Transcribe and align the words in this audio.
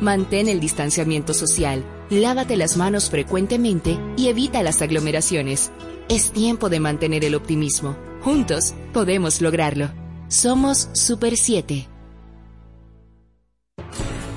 Mantén 0.00 0.48
el 0.48 0.60
distanciamiento 0.60 1.34
social, 1.34 1.84
lávate 2.08 2.56
las 2.56 2.78
manos 2.78 3.10
frecuentemente 3.10 3.98
y 4.16 4.28
evita 4.28 4.62
las 4.62 4.80
aglomeraciones. 4.80 5.70
Es 6.08 6.32
tiempo 6.32 6.70
de 6.70 6.80
mantener 6.80 7.22
el 7.24 7.34
optimismo. 7.34 7.98
Juntos 8.22 8.74
podemos 8.94 9.42
lograrlo. 9.42 9.90
Somos 10.28 10.88
Super 10.94 11.36
7. 11.36 11.86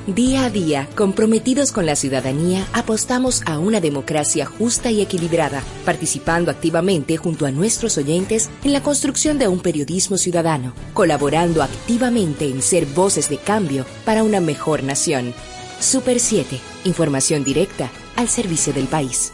Día 0.06 0.44
a 0.44 0.50
día, 0.50 0.90
comprometidos 0.98 1.72
con 1.72 1.86
la 1.86 1.96
ciudadanía, 1.96 2.68
apostamos 2.74 3.42
a 3.46 3.58
una 3.58 3.80
democracia 3.80 4.46
justa 4.46 4.92
y 4.92 5.00
equilibrada, 5.00 5.64
participando 5.86 6.52
activamente 6.52 7.16
junto 7.16 7.46
a 7.46 7.52
nuestros 7.52 7.98
oyentes 7.98 8.50
en 8.66 8.74
la 8.74 8.84
construcción 8.84 9.40
de 9.40 9.48
un 9.48 9.62
periodismo 9.62 10.18
ciudadano, 10.18 10.74
colaborando 10.94 11.64
activamente 11.64 12.50
en 12.50 12.62
ser 12.62 12.86
voces 12.86 13.30
de 13.30 13.38
cambio 13.38 13.86
para 14.04 14.24
una 14.24 14.42
mejor 14.42 14.84
nación. 14.84 15.34
Super 15.84 16.18
7, 16.18 16.62
información 16.86 17.44
directa 17.44 17.92
al 18.16 18.30
servicio 18.30 18.72
del 18.72 18.88
país. 18.88 19.34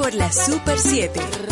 por 0.00 0.14
la 0.14 0.32
Super 0.32 0.78
7. 0.78 1.49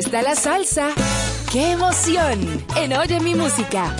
Está 0.00 0.22
la 0.22 0.34
salsa. 0.34 0.88
¡Qué 1.52 1.72
emoción! 1.72 2.64
En 2.76 2.94
Oye 2.94 3.20
mi 3.20 3.34
música. 3.34 3.94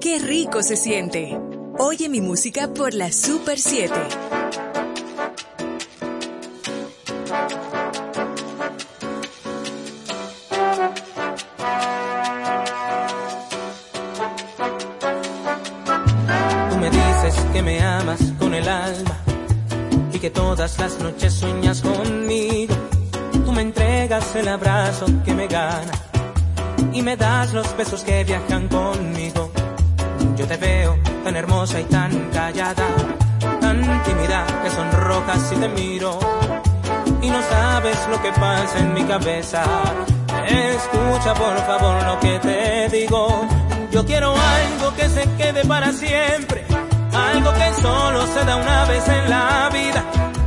Qué 0.00 0.18
rico 0.18 0.62
se 0.62 0.76
siente. 0.76 1.38
Oye 1.78 2.08
mi 2.08 2.20
música 2.20 2.74
por 2.74 2.92
la 2.92 3.12
Super 3.12 3.58
7. 3.58 4.21
Me 17.62 17.80
amas 17.80 18.20
con 18.38 18.54
el 18.54 18.68
alma 18.68 19.16
y 20.12 20.18
que 20.18 20.30
todas 20.30 20.78
las 20.78 20.98
noches 20.98 21.32
sueñas 21.34 21.80
conmigo. 21.80 22.74
Tú 23.44 23.52
me 23.52 23.62
entregas 23.62 24.34
el 24.36 24.48
abrazo 24.48 25.06
que 25.24 25.34
me 25.34 25.46
gana 25.46 25.92
y 26.92 27.02
me 27.02 27.16
das 27.16 27.52
los 27.52 27.76
besos 27.76 28.02
que 28.04 28.24
viajan 28.24 28.68
conmigo. 28.68 29.50
Yo 30.36 30.46
te 30.46 30.56
veo 30.56 30.98
tan 31.24 31.36
hermosa 31.36 31.80
y 31.80 31.84
tan 31.84 32.30
callada, 32.30 32.86
tan 33.60 34.02
tímida 34.02 34.46
que 34.62 34.70
sonrojas 34.70 35.48
si 35.48 35.56
te 35.56 35.68
miro 35.68 36.18
y 37.20 37.28
no 37.28 37.40
sabes 37.42 37.98
lo 38.10 38.20
que 38.20 38.32
pasa 38.32 38.78
en 38.78 38.94
mi 38.94 39.04
cabeza. 39.04 39.62
Escucha 40.46 41.34
por 41.34 41.56
favor 41.58 42.02
lo 42.04 42.20
que 42.20 42.38
te 42.40 42.88
digo. 42.88 43.46
Yo 43.92 44.04
quiero 44.06 44.30
algo 44.32 44.94
que 44.96 45.08
se 45.08 45.22
quede 45.36 45.64
para 45.66 45.92
siempre, 45.92 46.61
que 47.54 47.82
solo 47.82 48.26
se 48.26 48.44
da 48.44 48.56
una 48.56 48.84
vez 48.86 49.08
en 49.08 49.30
la 49.30 49.70
vida. 49.72 50.04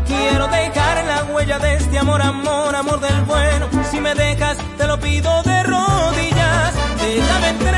Quiero 0.08 0.48
dejar 0.48 1.06
la 1.06 1.24
huella 1.34 1.60
de 1.60 1.76
este 1.76 2.00
amor, 2.00 2.22
amor, 2.22 2.76
amor 2.76 3.00
del 3.00 3.22
bueno. 3.24 3.68
Si 3.92 4.00
me 4.00 4.14
dejas, 4.16 4.58
te 4.78 4.88
lo 4.88 5.00
pido 5.00 5.44
de 5.44 5.64
rodillas. 5.64 6.74
Déjame 7.02 7.50
entrar 7.50 7.75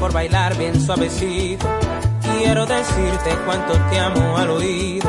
por 0.00 0.12
bailar 0.12 0.56
bien 0.56 0.80
suavecito. 0.80 1.66
Quiero 2.22 2.66
decirte 2.66 3.30
cuánto 3.44 3.72
te 3.90 3.98
amo 3.98 4.36
al 4.36 4.50
oído. 4.50 5.08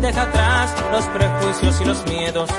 Deja 0.00 0.22
atrás 0.22 0.74
los 0.92 1.04
prejuicios 1.06 1.80
y 1.80 1.84
los 1.84 2.06
miedos. 2.06 2.50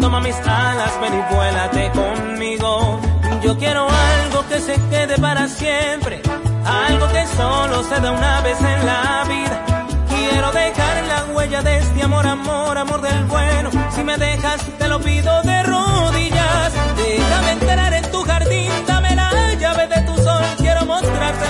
Toma 0.00 0.20
mis 0.20 0.36
alas, 0.36 0.92
ven 1.00 1.14
y 1.14 1.34
vuélate 1.34 1.90
conmigo. 1.92 3.00
Yo 3.42 3.56
quiero 3.56 3.88
algo 3.88 4.46
que 4.48 4.60
se 4.60 4.74
quede 4.90 5.16
para 5.18 5.48
siempre. 5.48 6.20
Algo 6.64 7.08
que 7.08 7.26
solo 7.36 7.82
se 7.84 8.00
da 8.00 8.12
una 8.12 8.40
vez 8.42 8.60
en 8.60 8.86
la 8.86 9.24
vida. 9.28 9.64
Quiero 10.08 10.52
dejar 10.52 11.04
la 11.06 11.34
huella 11.34 11.62
de 11.62 11.78
este 11.78 12.02
amor, 12.02 12.26
amor, 12.26 12.76
amor 12.76 13.00
del 13.00 13.24
bueno. 13.24 13.70
Si 13.94 14.02
me 14.02 14.16
dejas, 14.18 14.60
te 14.78 14.88
lo 14.88 15.00
pido 15.00 15.42
de 15.42 15.62
rodillas. 15.62 16.72
Déjame 16.96 17.52
entrar 17.52 17.92
en 17.94 18.10
tu 18.10 18.22
jardín, 18.22 18.37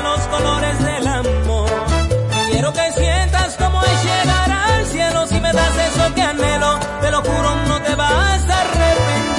los 0.03 0.21
colores 0.27 0.79
del 0.83 1.07
amor. 1.07 1.71
Quiero 2.51 2.73
que 2.73 2.93
sientas 2.93 3.57
como 3.57 3.83
es 3.83 4.05
llegar 4.05 4.51
al 4.51 4.87
cielo. 4.87 5.27
Si 5.27 5.41
me 5.41 5.53
das 5.53 5.77
eso 5.77 6.15
que 6.15 6.23
anhelo, 6.23 6.79
te 7.01 7.11
lo 7.11 7.23
juro, 7.23 7.55
no 7.69 7.81
te 7.83 7.95
vas 7.95 8.49
a 8.49 8.61
arrepentir. 8.61 9.38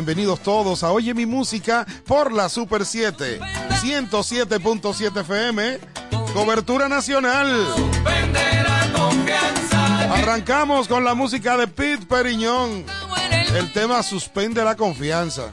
Bienvenidos 0.00 0.40
todos 0.40 0.82
a 0.82 0.92
Oye 0.92 1.12
mi 1.12 1.26
música 1.26 1.86
por 2.06 2.32
la 2.32 2.48
Super 2.48 2.86
7, 2.86 3.38
107.7 3.82 5.20
FM, 5.20 5.78
cobertura 6.32 6.88
nacional. 6.88 7.66
Arrancamos 10.10 10.88
con 10.88 11.04
la 11.04 11.12
música 11.12 11.58
de 11.58 11.68
Pete 11.68 12.06
Periñón. 12.06 12.86
El 13.54 13.70
tema 13.74 14.02
suspende 14.02 14.64
la 14.64 14.74
confianza. 14.74 15.50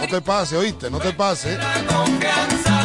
No 0.00 0.06
te 0.08 0.20
pase, 0.20 0.56
oíste, 0.56 0.88
no 0.88 1.00
te 1.00 1.12
pase. 1.12 1.58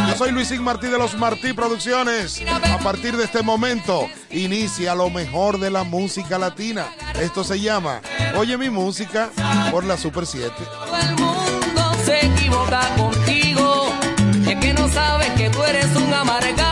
Yo 0.08 0.16
soy 0.18 0.32
Luisín 0.32 0.64
Martí 0.64 0.88
de 0.88 0.98
los 0.98 1.16
Martí 1.16 1.54
Producciones. 1.54 2.42
A 2.74 2.80
partir 2.80 3.16
de 3.18 3.26
este 3.26 3.44
momento, 3.44 4.08
inicia 4.32 4.96
lo 4.96 5.12
mejor 5.12 5.60
de 5.60 5.70
la 5.70 5.84
música 5.84 6.40
latina 6.40 6.88
esto 7.22 7.44
se 7.44 7.60
llama 7.60 8.02
Oye 8.38 8.58
mi 8.58 8.70
música 8.70 9.30
por 9.72 9.84
la 9.84 9.98
Super 9.98 10.26
7. 10.26 10.54
Todo 10.56 10.98
el 10.98 11.16
mundo 11.18 11.94
se 12.06 12.26
equivoca 12.26 12.80
contigo, 12.96 13.94
y 14.46 14.52
es 14.52 14.60
que 14.60 14.74
no 14.74 14.88
sabes 14.88 15.30
que 15.32 15.50
tú 15.50 15.62
eres 15.64 15.94
un 15.96 16.14
amargado. 16.14 16.69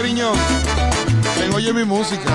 Periñón, 0.00 0.36
ven 1.40 1.52
oye 1.54 1.72
mi 1.72 1.84
música. 1.84 2.30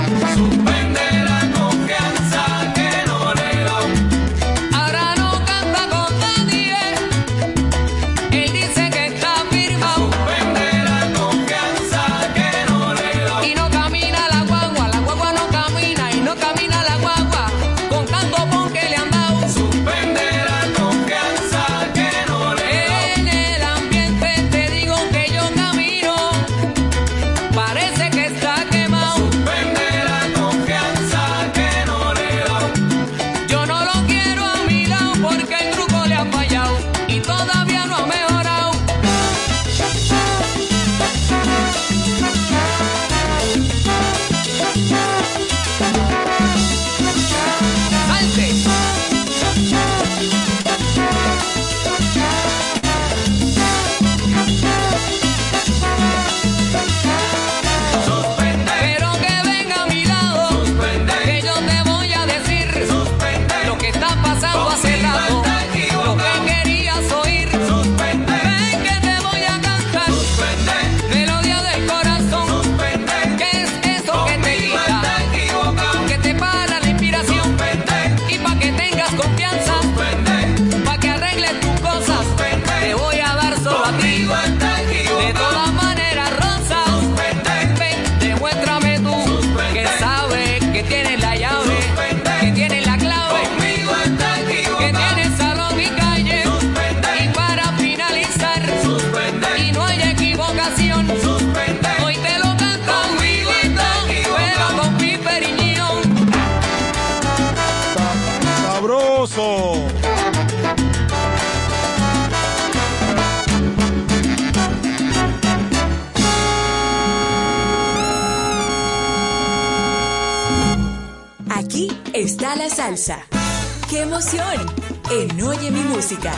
en 124.15 125.41
Oye 125.41 125.71
mi 125.71 125.81
música. 125.81 126.31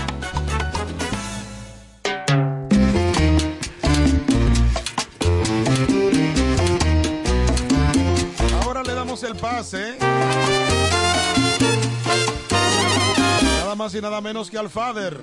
Ahora 8.64 8.82
le 8.82 8.94
damos 8.94 9.22
el 9.24 9.36
pase. 9.36 9.98
Nada 13.60 13.76
más 13.76 13.94
y 13.94 14.02
nada 14.02 14.22
menos 14.22 14.50
que 14.50 14.58
al 14.58 14.70
Fader. 14.70 15.20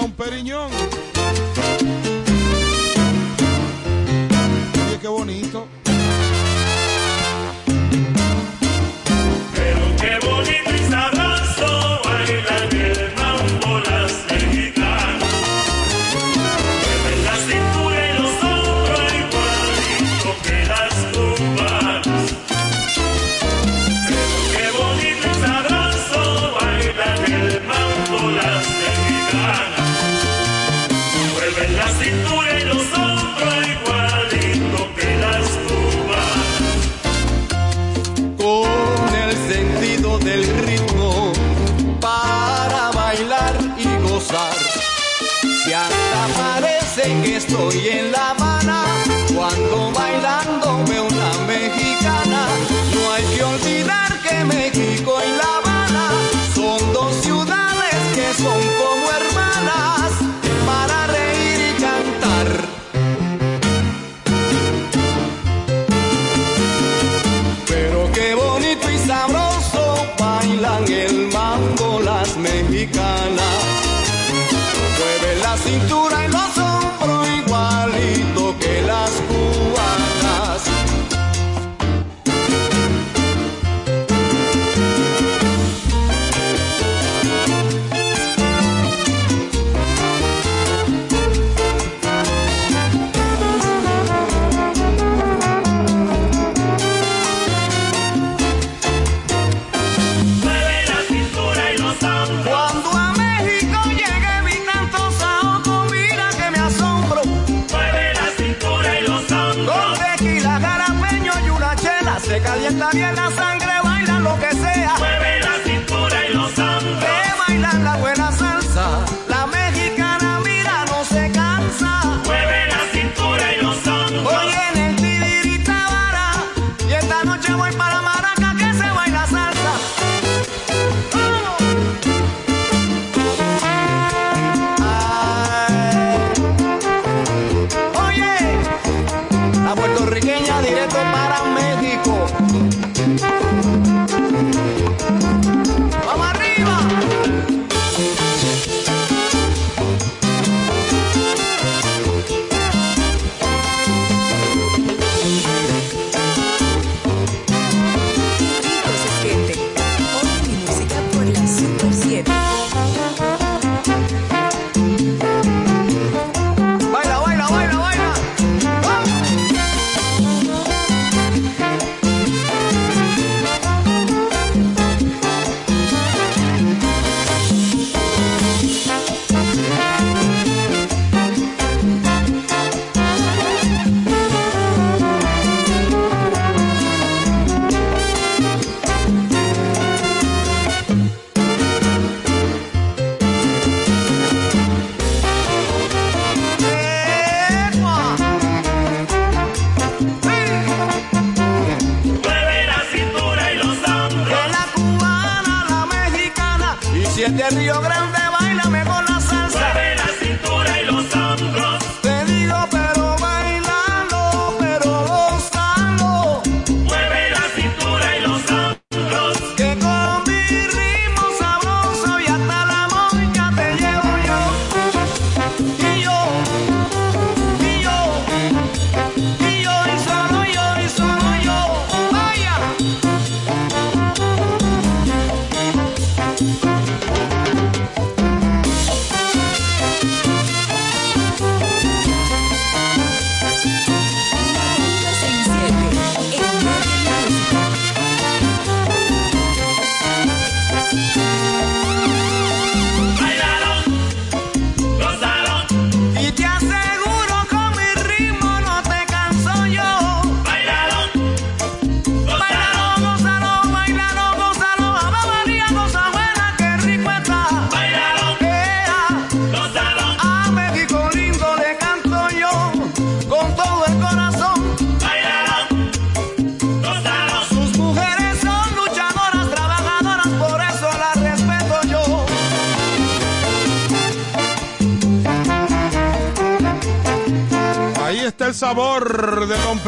Don 0.00 0.12
Periñón. 0.12 0.89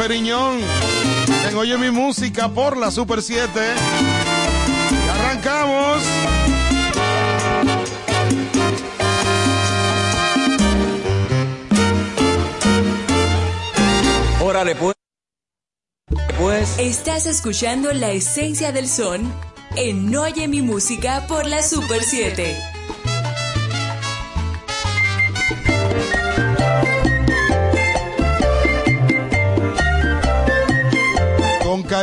Feriñón. 0.03 0.59
En 1.47 1.55
Oye 1.55 1.77
mi 1.77 1.89
música 1.89 2.49
por 2.49 2.75
la 2.75 2.91
Super 2.91 3.21
7. 3.21 3.49
Arrancamos. 5.13 6.03
Órale, 14.41 14.75
pues. 14.75 14.93
pues. 16.37 16.79
Estás 16.79 17.25
escuchando 17.25 17.93
la 17.93 18.11
esencia 18.11 18.73
del 18.73 18.89
son 18.89 19.33
en 19.77 20.13
Oye 20.13 20.49
mi 20.49 20.61
música 20.61 21.27
por 21.29 21.47
la 21.47 21.63
Super 21.63 22.03
7. 22.03 22.72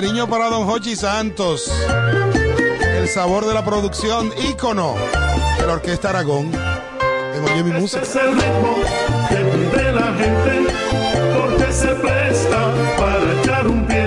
Cariño 0.00 0.26
para 0.30 0.48
Don 0.48 0.64
Jochi 0.64 0.96
Santos. 0.96 1.70
El 2.80 3.06
sabor 3.06 3.44
de 3.44 3.52
la 3.52 3.62
producción, 3.62 4.32
ícono 4.48 4.94
de 5.58 5.66
la 5.66 5.74
Orquesta 5.74 6.08
Aragón. 6.08 6.50
En 7.34 7.44
Oye 7.44 7.62
mi 7.62 7.78
música. 7.78 8.00
Este 8.00 8.18
es 8.18 8.24
el 8.24 8.32
ritmo 8.32 8.76
que 9.28 9.36
pide 9.36 9.92
la 9.92 10.14
gente 10.14 10.72
porque 11.36 11.70
se 11.70 11.88
presta 11.88 12.72
para 12.96 13.42
echar 13.42 13.66
un 13.68 13.86
pie. 13.86 13.99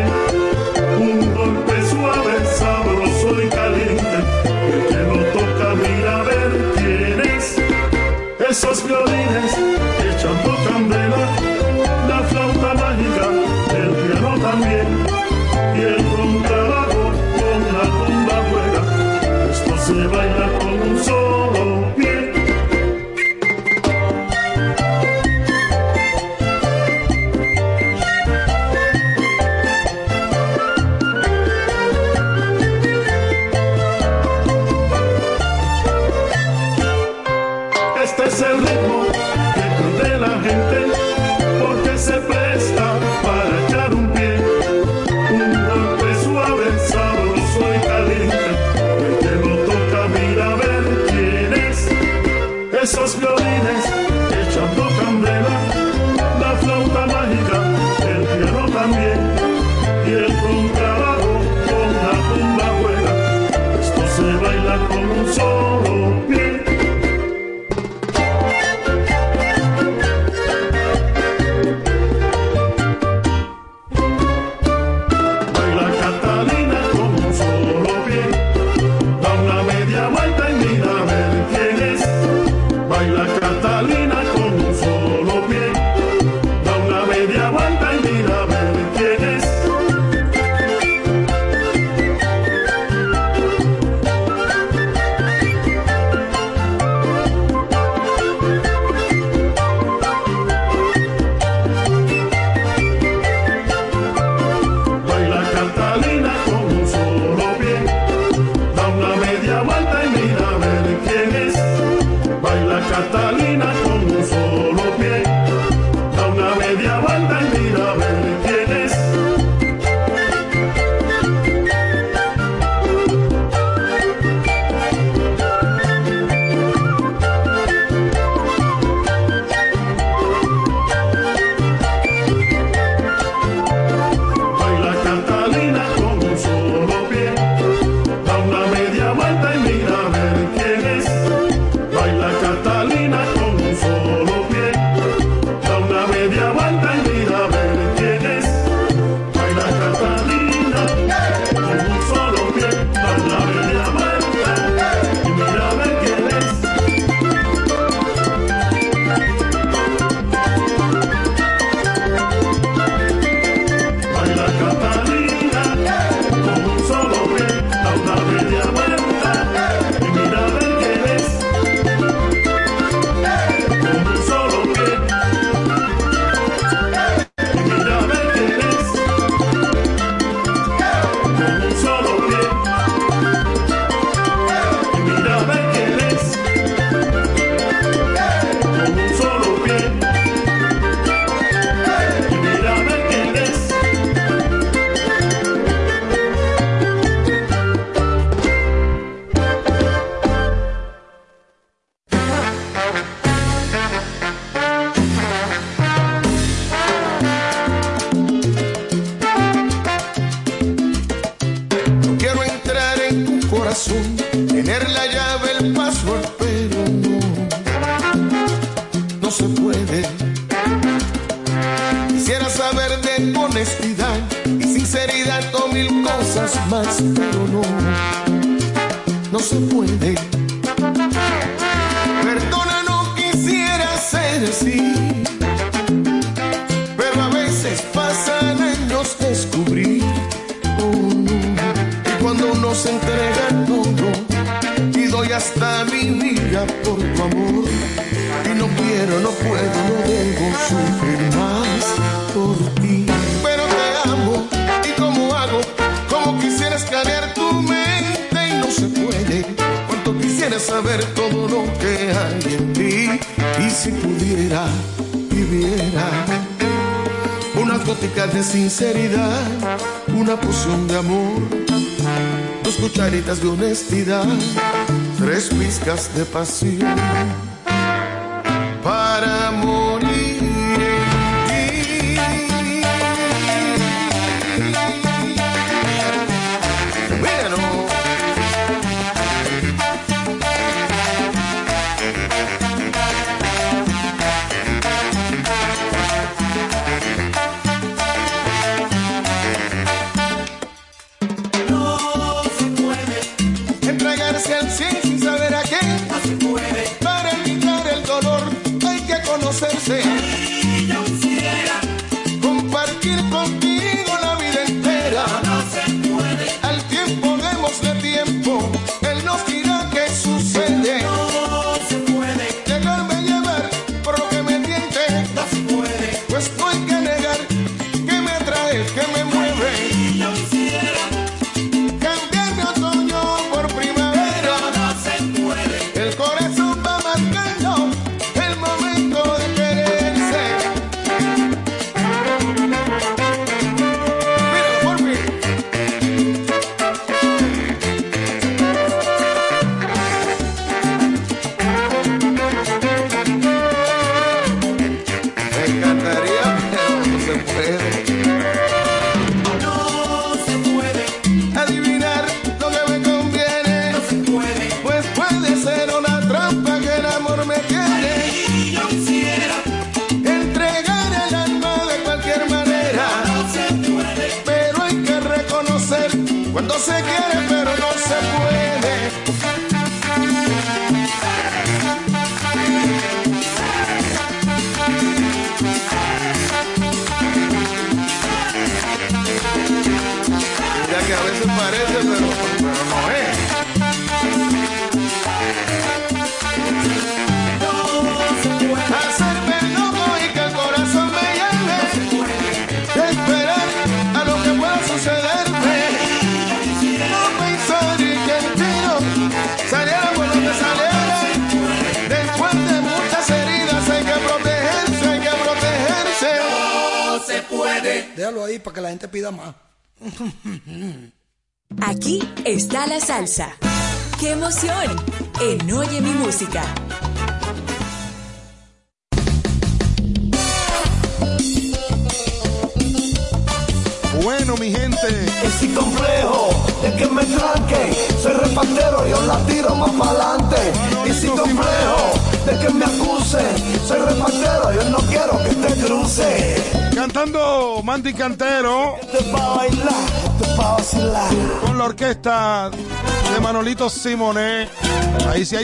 Despacito. 276.16 276.73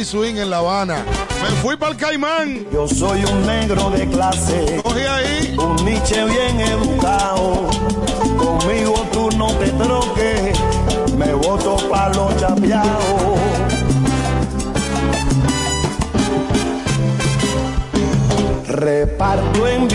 swing 0.09 0.37
en 0.37 0.49
La 0.49 0.57
Habana. 0.57 1.05
Me 1.43 1.49
fui 1.61 1.77
para 1.77 1.91
el 1.91 1.97
Caimán. 1.97 2.65
Yo 2.73 2.87
soy 2.87 3.23
un 3.25 3.45
negro 3.45 3.91
de 3.91 4.07
clase. 4.07 4.81
Cogí 4.83 5.01
ahí. 5.01 5.55
Un 5.55 5.85
niche 5.85 6.25
bien 6.25 6.59
educado. 6.59 7.69
Conmigo 8.35 9.05
tú 9.11 9.29
no 9.37 9.53
te 9.53 9.69
troques. 9.69 10.59
Me 11.15 11.31
voto 11.33 11.77
para 11.89 12.11
los 12.15 12.35
chapeados. 12.37 13.39
Reparto 18.67 19.67
en 19.67 19.87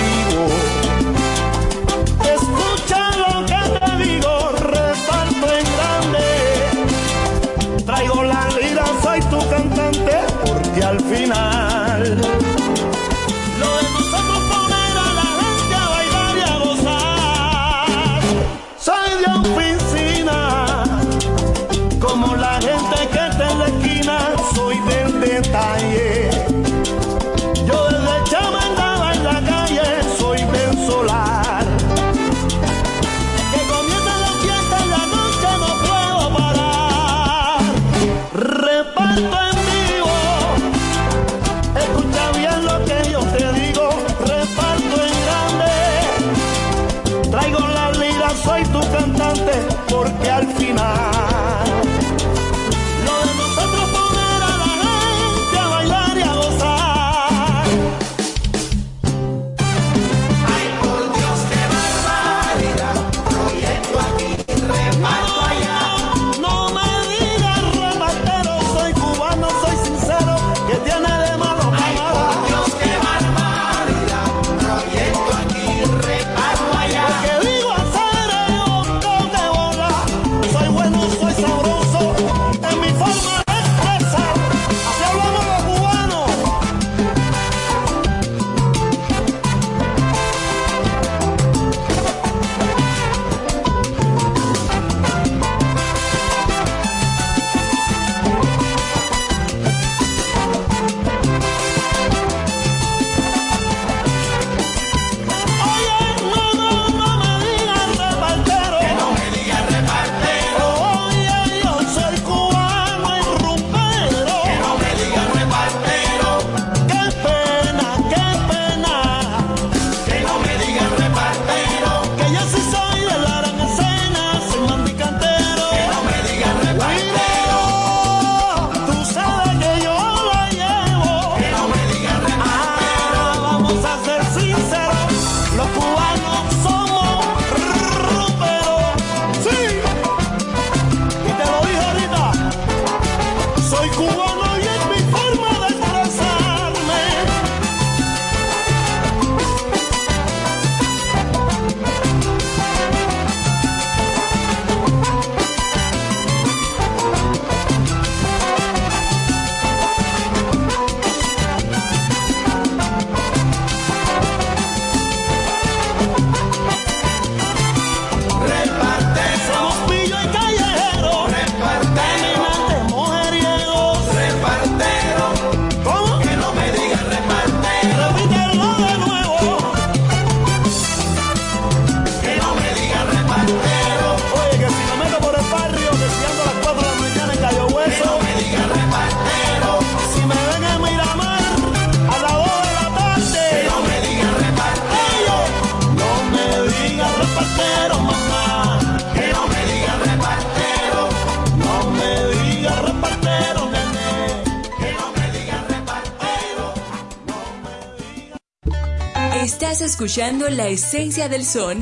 escuchando 210.04 210.50
la 210.50 210.68
esencia 210.68 211.30
del 211.30 211.46
son 211.46 211.78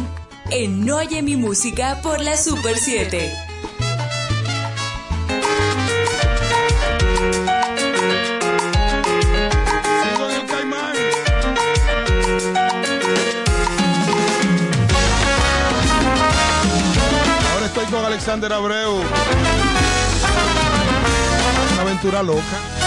en 0.50 0.88
Oye 0.88 1.22
mi 1.22 1.34
música 1.34 1.98
por 2.04 2.20
la 2.20 2.36
Super 2.36 2.76
7. 2.76 3.32
Ahora 17.52 17.66
estoy 17.66 17.86
con 17.86 18.04
Alexander 18.04 18.52
Abreu. 18.52 19.00
Una 21.72 21.82
aventura 21.82 22.22
loca. 22.22 22.81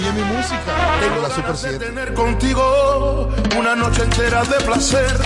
Oye 0.00 0.12
mi 0.12 0.22
música. 0.22 0.72
Tengo 1.00 1.20
la 1.20 1.28
Super 1.28 1.42
ganas 1.42 1.62
de 1.62 1.68
7. 1.68 1.84
tener 1.84 2.14
contigo 2.14 3.28
una 3.58 3.76
noche 3.76 4.02
entera 4.02 4.42
de 4.44 4.56
placer. 4.64 5.18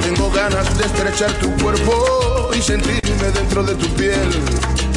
Tengo 0.00 0.30
ganas 0.30 0.78
de 0.78 0.84
estrechar 0.86 1.32
tu 1.34 1.54
cuerpo 1.62 2.50
y 2.56 2.62
sentirme 2.62 3.30
dentro 3.34 3.62
de 3.62 3.74
tu 3.74 3.86
piel. 3.94 4.30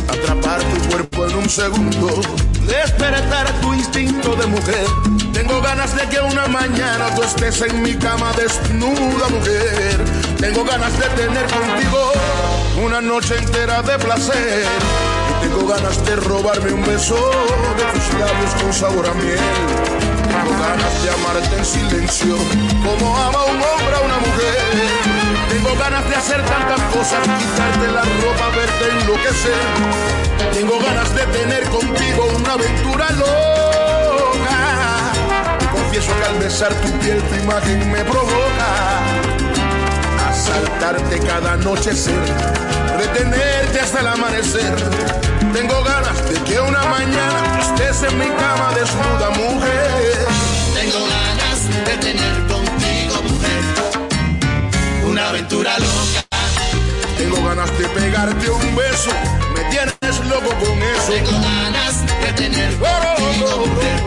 Atrapar 0.07 0.61
tu 0.61 0.89
cuerpo 0.89 1.25
en 1.25 1.35
un 1.35 1.49
segundo. 1.49 2.21
Despertar 2.65 3.51
tu 3.59 3.73
instinto 3.73 4.35
de 4.37 4.47
mujer. 4.47 4.87
Tengo 5.33 5.61
ganas 5.61 5.93
de 5.97 6.07
que 6.07 6.21
una 6.21 6.47
mañana 6.47 7.13
tú 7.15 7.23
estés 7.23 7.61
en 7.61 7.81
mi 7.81 7.95
cama 7.95 8.31
desnuda, 8.37 9.27
mujer. 9.27 9.97
Tengo 10.39 10.63
ganas 10.63 10.97
de 10.97 11.07
tener 11.21 11.45
contigo 11.47 12.13
una 12.85 13.01
noche 13.01 13.37
entera 13.37 13.81
de 13.81 13.99
placer. 13.99 15.08
Tengo 15.59 15.73
ganas 15.73 16.05
de 16.05 16.15
robarme 16.15 16.71
un 16.71 16.85
beso 16.85 17.15
de 17.15 17.83
tus 17.91 18.13
labios 18.17 18.51
con 18.61 18.71
sabor 18.71 19.05
a 19.05 19.13
miel. 19.15 19.37
Tengo 20.23 20.51
ganas 20.57 21.03
de 21.03 21.09
amarte 21.09 21.57
en 21.57 21.65
silencio, 21.65 22.37
como 22.81 23.17
ama 23.17 23.43
un 23.43 23.57
hombre 23.57 23.95
a 23.97 23.99
una 23.99 24.17
mujer. 24.19 24.71
Tengo 25.49 25.75
ganas 25.77 26.09
de 26.09 26.15
hacer 26.15 26.41
tantas 26.45 26.79
cosas, 26.95 27.19
quitarte 27.19 27.91
la 27.91 28.03
ropa, 28.03 28.55
verte 28.55 28.89
enloquecer. 29.01 30.53
Tengo 30.53 30.79
ganas 30.79 31.13
de 31.13 31.25
tener 31.25 31.63
contigo 31.65 32.25
una 32.37 32.53
aventura 32.53 33.11
loca. 33.11 34.57
Confieso 35.73 36.11
que 36.19 36.25
al 36.25 36.39
besar 36.39 36.73
tu 36.75 36.89
piel 36.99 37.21
tu 37.23 37.35
imagen 37.35 37.91
me 37.91 38.05
provoca 38.05 38.69
asaltarte 40.29 41.19
cada 41.19 41.53
anochecer, 41.53 42.21
retenerte 42.97 43.81
hasta 43.81 43.99
el 43.99 44.07
amanecer. 44.07 45.18
Tengo 45.53 45.83
ganas 45.83 46.29
de 46.29 46.35
que 46.43 46.59
una 46.59 46.83
mañana 46.85 47.59
estés 47.59 48.03
en 48.03 48.17
mi 48.19 48.27
cama 48.27 48.71
desnuda, 48.75 49.29
mujer. 49.31 50.27
Tengo 50.75 50.99
ganas 51.07 51.85
de 51.85 51.97
tener 51.97 52.47
contigo, 52.47 53.15
mujer, 53.23 53.63
una 55.09 55.29
aventura 55.29 55.77
loca. 55.79 56.25
Tengo 57.17 57.43
ganas 57.43 57.77
de 57.77 57.87
pegarte 57.89 58.49
un 58.49 58.75
beso, 58.75 59.11
me 59.55 59.63
tienes 59.71 60.25
loco 60.29 60.49
con 60.49 60.81
eso. 60.81 61.11
Tengo 61.11 61.31
ganas 61.31 62.05
de 62.21 62.33
tener 62.33 62.73
contigo, 62.77 63.65
mujer, 63.65 63.99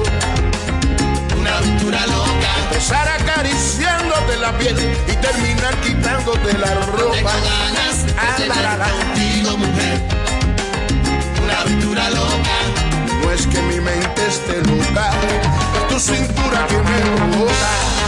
una 1.38 1.58
aventura 1.58 2.06
loca. 2.06 2.50
Empezar 2.70 3.08
acariciándote 3.08 4.36
la 4.38 4.56
piel 4.58 4.76
y 5.08 5.16
terminar 5.16 5.74
quitándote 5.80 6.58
la 6.58 6.74
ropa. 6.86 7.12
Tengo 7.12 7.30
ganas 7.30 8.06
de 8.38 8.44
tener 8.48 8.78
contigo, 8.78 9.56
mujer, 9.58 10.11
No 11.64 13.30
es 13.30 13.46
que 13.46 13.62
mi 13.62 13.80
mente 13.80 14.26
esté 14.26 14.56
loca, 14.68 15.10
es 15.76 15.88
tu 15.88 16.00
cintura 16.00 16.66
que 16.66 16.76
me 16.76 17.00
provoca. 17.16 18.01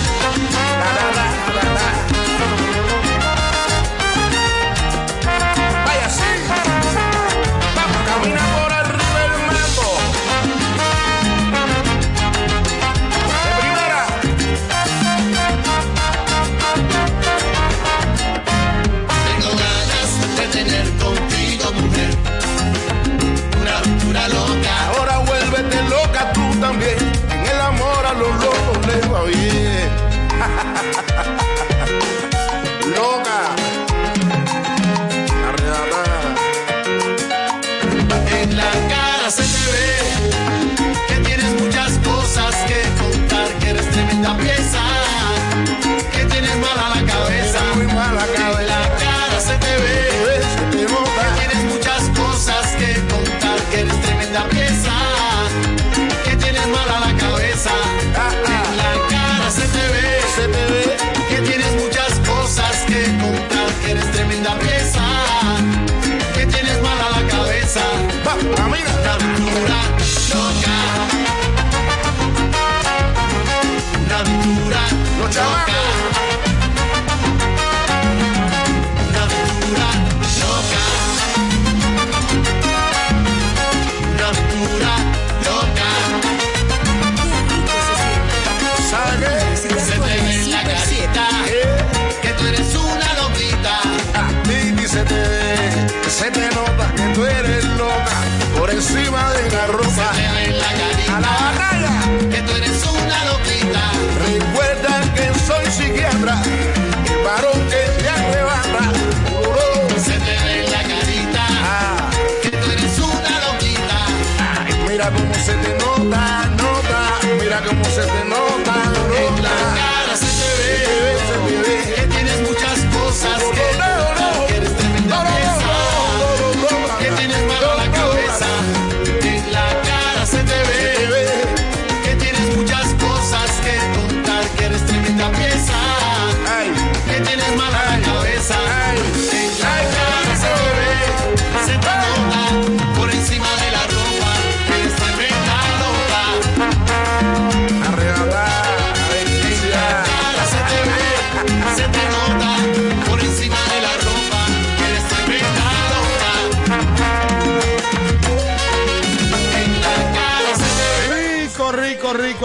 Se 96.09 96.31
te 96.31 96.49
nota 96.55 96.95
que 96.95 97.15
tú 97.15 97.25
eres 97.25 97.65
loca 97.77 98.17
por 98.57 98.71
encima 98.71 99.33
de 99.33 99.51
la 99.51 99.67
ropa. 99.67 99.84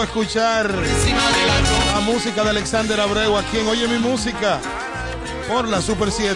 Escuchar 0.09 0.73
la 1.93 1.99
música 1.99 2.43
de 2.43 2.49
Alexander 2.49 2.99
Abreu 2.99 3.37
aquí 3.37 3.59
en 3.59 3.67
Oye 3.67 3.87
mi 3.87 3.99
música 3.99 4.59
por 5.47 5.67
la 5.67 5.83
Super 5.83 6.11
7. 6.11 6.35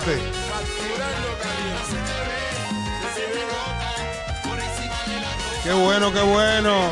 Qué 5.64 5.74
bueno, 5.74 6.14
qué 6.14 6.22
bueno. 6.22 6.92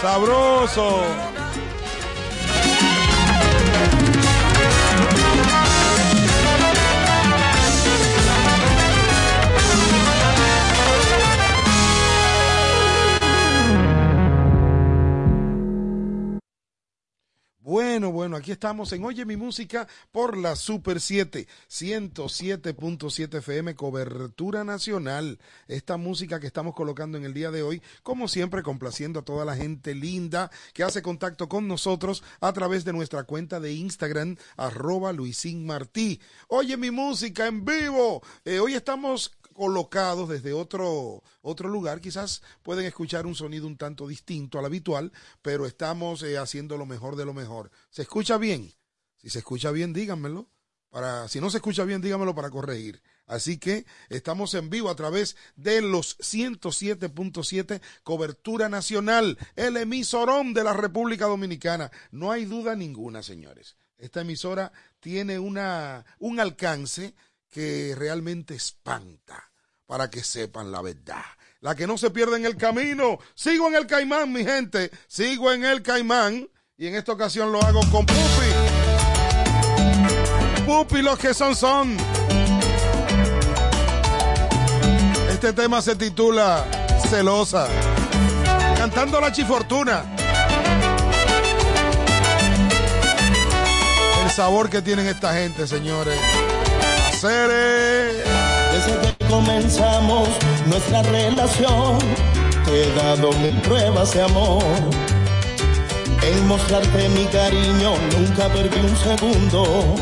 Sabroso. 0.00 1.31
Aquí 18.42 18.50
estamos 18.50 18.92
en 18.92 19.04
Oye 19.04 19.24
mi 19.24 19.36
música 19.36 19.86
por 20.10 20.36
la 20.36 20.56
Super 20.56 21.00
7, 21.00 21.46
107.7 21.70 23.38
FM, 23.38 23.76
cobertura 23.76 24.64
nacional. 24.64 25.38
Esta 25.68 25.96
música 25.96 26.40
que 26.40 26.48
estamos 26.48 26.74
colocando 26.74 27.16
en 27.16 27.24
el 27.24 27.34
día 27.34 27.52
de 27.52 27.62
hoy, 27.62 27.80
como 28.02 28.26
siempre, 28.26 28.64
complaciendo 28.64 29.20
a 29.20 29.24
toda 29.24 29.44
la 29.44 29.54
gente 29.54 29.94
linda 29.94 30.50
que 30.74 30.82
hace 30.82 31.02
contacto 31.02 31.48
con 31.48 31.68
nosotros 31.68 32.24
a 32.40 32.52
través 32.52 32.84
de 32.84 32.92
nuestra 32.92 33.22
cuenta 33.22 33.60
de 33.60 33.74
Instagram, 33.74 34.34
arroba 34.56 35.12
Luisín 35.12 35.64
Martí. 35.64 36.20
Oye 36.48 36.76
mi 36.76 36.90
música 36.90 37.46
en 37.46 37.64
vivo. 37.64 38.24
Eh, 38.44 38.58
hoy 38.58 38.74
estamos 38.74 39.30
colocados 39.62 40.28
desde 40.28 40.52
otro, 40.52 41.22
otro 41.40 41.68
lugar. 41.68 42.00
Quizás 42.00 42.42
pueden 42.64 42.84
escuchar 42.84 43.26
un 43.26 43.36
sonido 43.36 43.68
un 43.68 43.76
tanto 43.76 44.08
distinto 44.08 44.58
al 44.58 44.64
habitual, 44.64 45.12
pero 45.40 45.66
estamos 45.66 46.24
eh, 46.24 46.36
haciendo 46.36 46.76
lo 46.76 46.84
mejor 46.84 47.14
de 47.14 47.24
lo 47.24 47.32
mejor. 47.32 47.70
¿Se 47.88 48.02
escucha 48.02 48.38
bien? 48.38 48.74
Si 49.18 49.30
se 49.30 49.38
escucha 49.38 49.70
bien, 49.70 49.92
díganmelo. 49.92 50.48
Para, 50.90 51.28
si 51.28 51.40
no 51.40 51.48
se 51.48 51.58
escucha 51.58 51.84
bien, 51.84 52.02
díganmelo 52.02 52.34
para 52.34 52.50
corregir. 52.50 53.04
Así 53.24 53.56
que 53.58 53.86
estamos 54.08 54.52
en 54.54 54.68
vivo 54.68 54.90
a 54.90 54.96
través 54.96 55.36
de 55.54 55.80
los 55.80 56.18
107.7 56.18 57.80
cobertura 58.02 58.68
nacional, 58.68 59.38
el 59.54 59.76
emisorón 59.76 60.54
de 60.54 60.64
la 60.64 60.72
República 60.72 61.26
Dominicana. 61.26 61.92
No 62.10 62.32
hay 62.32 62.46
duda 62.46 62.74
ninguna, 62.74 63.22
señores. 63.22 63.76
Esta 63.96 64.22
emisora 64.22 64.72
tiene 64.98 65.38
una, 65.38 66.04
un 66.18 66.40
alcance 66.40 67.14
que 67.48 67.94
realmente 67.96 68.54
espanta, 68.54 69.51
para 69.92 70.08
que 70.08 70.24
sepan 70.24 70.72
la 70.72 70.80
verdad. 70.80 71.20
La 71.60 71.74
que 71.74 71.86
no 71.86 71.98
se 71.98 72.08
pierde 72.08 72.38
en 72.38 72.46
el 72.46 72.56
camino. 72.56 73.18
Sigo 73.34 73.68
en 73.68 73.74
el 73.74 73.86
caimán, 73.86 74.32
mi 74.32 74.42
gente. 74.42 74.90
Sigo 75.06 75.52
en 75.52 75.66
el 75.66 75.82
caimán. 75.82 76.48
Y 76.78 76.86
en 76.86 76.94
esta 76.94 77.12
ocasión 77.12 77.52
lo 77.52 77.62
hago 77.62 77.82
con 77.90 78.06
Pupi. 78.06 78.16
Pupi 80.64 81.02
los 81.02 81.18
que 81.18 81.34
son 81.34 81.54
son. 81.54 81.94
Este 85.30 85.52
tema 85.52 85.82
se 85.82 85.94
titula 85.94 86.64
Celosa. 87.10 87.68
Cantando 88.78 89.20
la 89.20 89.30
chifortuna. 89.30 90.06
El 94.24 94.30
sabor 94.30 94.70
que 94.70 94.80
tienen 94.80 95.06
esta 95.06 95.34
gente, 95.34 95.66
señores. 95.66 96.18
Desde 98.72 98.98
que 99.00 99.26
comenzamos 99.26 100.28
nuestra 100.66 101.02
relación, 101.02 101.98
te 102.64 102.82
he 102.82 102.92
dado 102.94 103.30
mil 103.32 103.54
pruebas 103.60 104.14
de 104.14 104.22
amor. 104.22 104.62
En 106.22 106.46
mostrarte 106.46 107.08
mi 107.10 107.24
cariño 107.26 107.92
nunca 108.16 108.48
perdí 108.48 108.80
un 108.80 108.96
segundo. 108.96 109.94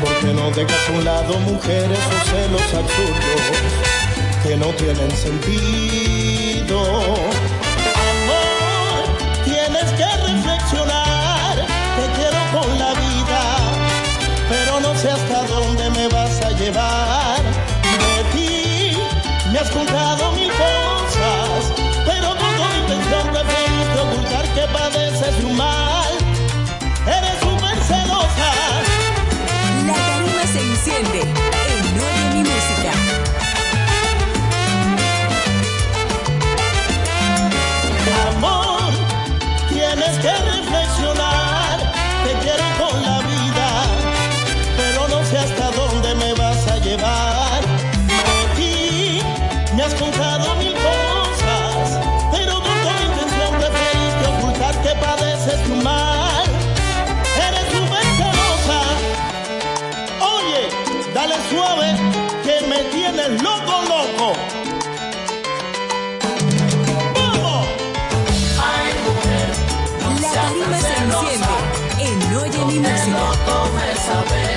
Porque 0.00 0.34
no 0.34 0.50
dejas 0.50 0.88
a 0.88 0.92
un 0.92 1.04
lado 1.04 1.38
mujeres 1.40 1.98
o 1.98 2.30
celos 2.30 2.74
absurdos 2.74 3.88
que 4.42 4.56
no 4.56 4.66
tienen 4.74 5.10
sentido. 5.10 6.80
Amor, 8.12 9.04
tienes 9.44 9.90
que 9.98 10.06
reflexionar, 10.26 11.56
te 11.96 12.04
quiero 12.16 12.38
con 12.52 12.78
la 12.78 12.92
vida, 12.94 13.40
pero 14.48 14.80
no 14.80 14.94
sé 14.94 15.10
hasta 15.10 15.42
dónde 15.44 15.90
me 15.90 16.08
vas 16.08 16.40
a 16.42 16.50
llevar. 16.50 17.27
Me 19.50 19.58
has 19.58 19.70
contado 19.70 20.30
mil 20.32 20.50
cosas, 20.50 20.77
que 74.08 74.47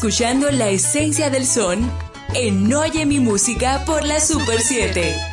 escuchando 0.00 0.50
la 0.50 0.70
esencia 0.70 1.28
del 1.28 1.44
son 1.44 1.92
en 2.32 2.72
Oye 2.72 3.04
mi 3.04 3.20
música 3.20 3.84
por 3.84 4.02
la 4.02 4.18
Super 4.18 4.58
7. 4.58 5.29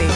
7. 0.00 0.12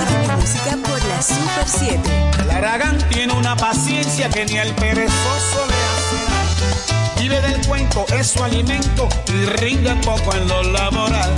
Oye 0.00 0.36
música 0.36 0.76
por 0.86 1.02
la 1.04 1.22
Super 1.22 1.66
7. 1.66 2.46
Laragán 2.46 2.98
tiene 3.08 3.32
una 3.32 3.56
paciencia 3.56 4.28
que 4.28 4.44
ni 4.44 4.58
al 4.58 4.74
perezoso 4.74 5.66
le 5.68 5.74
hace. 5.74 7.20
Vive 7.22 7.40
del 7.40 7.66
cuento, 7.66 8.04
es 8.18 8.26
su 8.26 8.44
alimento 8.44 9.08
y 9.28 9.46
rinde 9.46 9.94
poco 10.04 10.34
en 10.34 10.46
lo 10.48 10.62
laboral. 10.64 11.32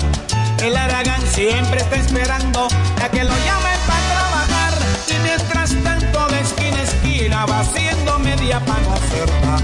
El 0.58 0.76
Aragán 0.76 1.22
siempre 1.32 1.80
está 1.80 1.96
esperando 1.96 2.66
a 2.66 3.08
que 3.08 3.22
lo 3.22 3.34
llamen 3.44 3.78
para 3.86 4.00
trabajar 4.14 4.74
y 5.08 5.18
mientras 5.22 5.74
tanto 5.84 6.26
de 6.28 6.40
esquina 6.40 6.78
a 6.78 6.82
esquina 6.82 7.46
va 7.46 7.60
haciendo 7.60 8.18
media 8.18 8.58
para 8.60 8.80
no 8.80 8.94
hacer 8.94 9.30
nada. 9.44 9.60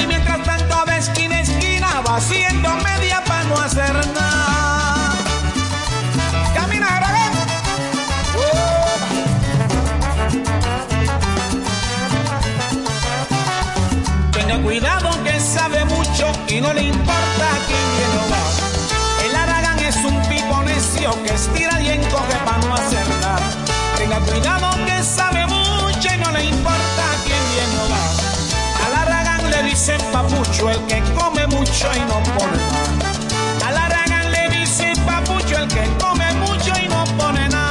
Y 0.00 0.06
mientras 0.06 0.42
tanto 0.44 0.84
de 0.84 0.98
esquina 0.98 1.36
a 1.36 1.40
esquina 1.40 2.00
va 2.06 2.16
haciendo 2.16 2.76
media 2.76 3.24
para 3.24 3.44
no 3.44 3.56
hacer 3.58 3.94
nada. 4.14 5.16
Camina 6.54 6.96
Aragán. 6.96 7.25
Cuidado 14.62 15.10
que 15.22 15.38
sabe 15.38 15.84
mucho 15.84 16.32
y 16.48 16.60
no 16.60 16.72
le 16.72 16.82
importa 16.82 17.46
a 17.46 17.66
quién 17.66 17.86
viene 17.96 18.18
o 18.18 18.28
va. 18.30 18.42
El 19.24 19.36
Aragán 19.36 19.78
es 19.78 19.96
un 19.96 20.20
pico 20.28 20.62
necio 20.64 21.10
que 21.22 21.34
estira 21.34 21.80
y 21.80 21.90
encoge 21.90 22.34
para 22.44 22.58
no 22.58 22.74
hacer 22.74 23.06
nada. 23.20 23.38
Tenga 23.96 24.18
cuidado 24.20 24.70
que 24.84 25.02
sabe 25.02 25.46
mucho 25.46 26.08
y 26.12 26.18
no 26.18 26.30
le 26.32 26.44
importa 26.44 27.02
a 27.12 27.24
quién 27.24 27.42
viene 27.54 27.78
o 27.80 27.88
va. 27.90 28.02
Al 28.86 29.08
Aragán 29.08 29.50
le 29.50 29.62
dicen 29.62 30.00
papucho 30.12 30.70
el 30.70 30.80
que 30.86 31.00
come 31.14 31.46
mucho 31.46 31.88
y 31.94 32.00
no 32.00 32.22
pone 32.34 32.56
nada. 32.56 33.68
Al 33.68 33.76
Aragán 33.76 34.32
le 34.32 34.48
dicen 34.58 34.96
papucho 35.04 35.58
el 35.58 35.68
que 35.68 35.84
come 36.00 36.32
mucho 36.34 36.72
y 36.82 36.88
no 36.88 37.04
pone 37.16 37.48
nada. 37.48 37.65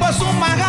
passou 0.00 0.30
uma 0.30 0.59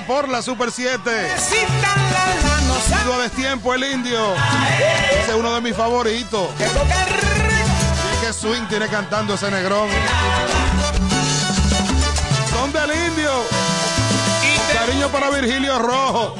por 0.00 0.28
la 0.28 0.40
Super 0.40 0.72
7. 0.72 1.10
Ido 3.04 3.14
a 3.14 3.18
destiempo 3.18 3.74
el 3.74 3.84
indio. 3.84 4.34
Ese 5.20 5.30
es 5.32 5.36
uno 5.36 5.54
de 5.54 5.60
mis 5.60 5.76
favoritos. 5.76 6.48
Y 6.58 8.24
que 8.26 8.32
swing 8.32 8.66
tiene 8.68 8.88
cantando 8.88 9.34
ese 9.34 9.50
negrón. 9.50 9.90
Son 12.50 12.72
del 12.72 12.90
indio. 13.08 13.30
Cariño 14.72 15.08
para 15.08 15.28
Virgilio 15.28 15.78
Rojo. 15.78 16.34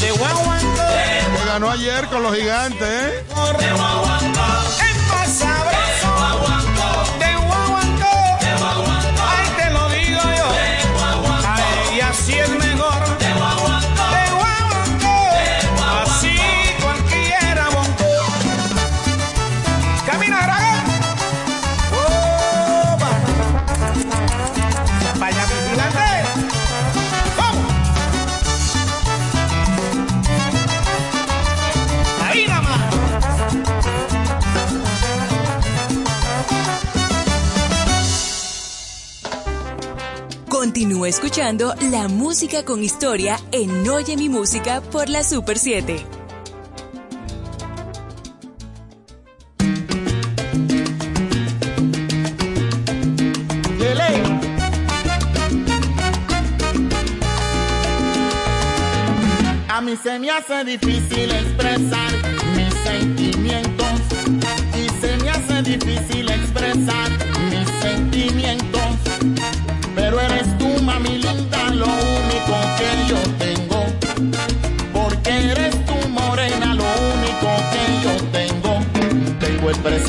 Que 0.00 1.46
ganó 1.46 1.70
ayer 1.70 2.06
con 2.06 2.22
los 2.22 2.34
gigantes, 2.34 2.88
¿eh? 2.88 3.24
Continúa 40.80 41.10
escuchando 41.10 41.74
la 41.90 42.08
música 42.08 42.64
con 42.64 42.82
historia 42.82 43.38
en 43.52 43.86
Oye 43.86 44.16
Mi 44.16 44.30
Música 44.30 44.80
por 44.80 45.10
la 45.10 45.22
Super 45.22 45.58
7. 45.58 46.06
A 59.68 59.80
mí 59.82 59.94
se 60.02 60.18
me 60.18 60.30
hace 60.30 60.64
difícil 60.64 61.30
expresar 61.30 62.10
mis 62.56 62.72
sentimientos 62.82 63.79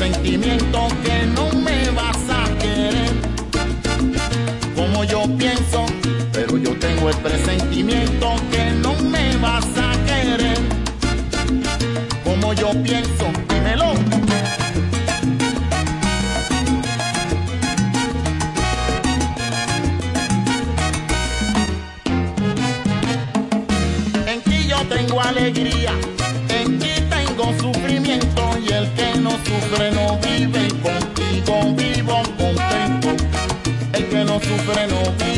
sentimiento 0.02 0.88
que 1.04 1.26
no 1.26 1.46
me 1.60 1.88
vas 1.90 2.22
a 2.28 2.44
querer. 2.58 3.12
Como 4.74 5.04
yo 5.04 5.22
pienso, 5.38 5.86
pero 6.32 6.58
yo 6.58 6.76
tengo 6.76 7.08
el 7.08 7.16
presentimiento 7.18 8.34
que 8.50 8.64
no 8.84 8.94
me 8.96 9.36
vas 9.36 9.66
a 9.76 9.92
querer. 10.04 10.58
Como 12.24 12.52
yo 12.52 12.70
pienso 12.82 13.31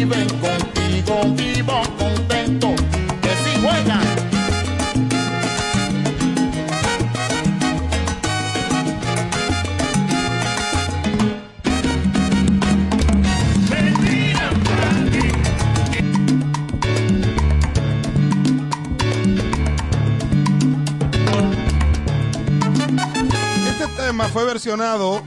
viven 0.05 0.29
contigo, 0.39 1.35
vivo 1.35 1.83
contento, 1.99 2.75
que 3.23 3.31
si 3.43 3.61
juegan. 3.61 4.03
Este 23.67 23.87
tema 23.97 24.25
fue 24.29 24.45
versionado 24.45 25.23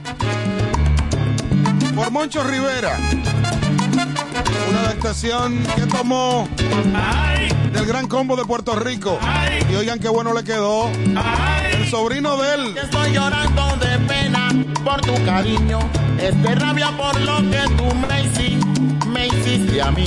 por 1.96 2.10
Moncho 2.12 2.44
Rivera 2.44 2.96
estación 4.98 5.62
que 5.76 5.86
tomó 5.86 6.48
del 7.72 7.86
gran 7.86 8.08
combo 8.08 8.34
de 8.34 8.44
Puerto 8.44 8.74
Rico. 8.74 9.16
Y 9.70 9.74
oigan 9.76 10.00
qué 10.00 10.08
bueno 10.08 10.34
le 10.34 10.42
quedó. 10.42 10.88
El 10.88 11.88
sobrino 11.88 12.36
de 12.36 12.54
él. 12.54 12.76
Estoy 12.76 13.12
llorando 13.12 13.76
de 13.76 13.96
pena 14.08 14.48
por 14.84 15.00
tu 15.02 15.14
cariño. 15.24 15.78
Es 16.20 16.42
de 16.42 16.54
rabia 16.56 16.90
por 16.96 17.18
lo 17.20 17.36
que 17.48 17.62
tú 17.76 17.94
me 17.94 18.24
hiciste, 18.24 19.06
me 19.06 19.26
hiciste 19.28 19.80
a 19.80 19.92
mí. 19.92 20.06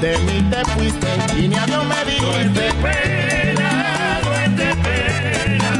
de 0.00 0.18
mí 0.18 0.42
te 0.50 0.64
fuiste 0.72 1.08
y 1.38 1.48
ni 1.48 1.56
adiós 1.56 1.84
me 1.84 2.04
dijiste. 2.04 2.26
No 2.26 2.36
es 2.36 2.44
pues 2.44 2.54
de 2.54 2.72
pena, 2.82 4.20
no 4.24 4.32
es 4.34 4.56
de 4.56 4.74
pena, 4.86 5.70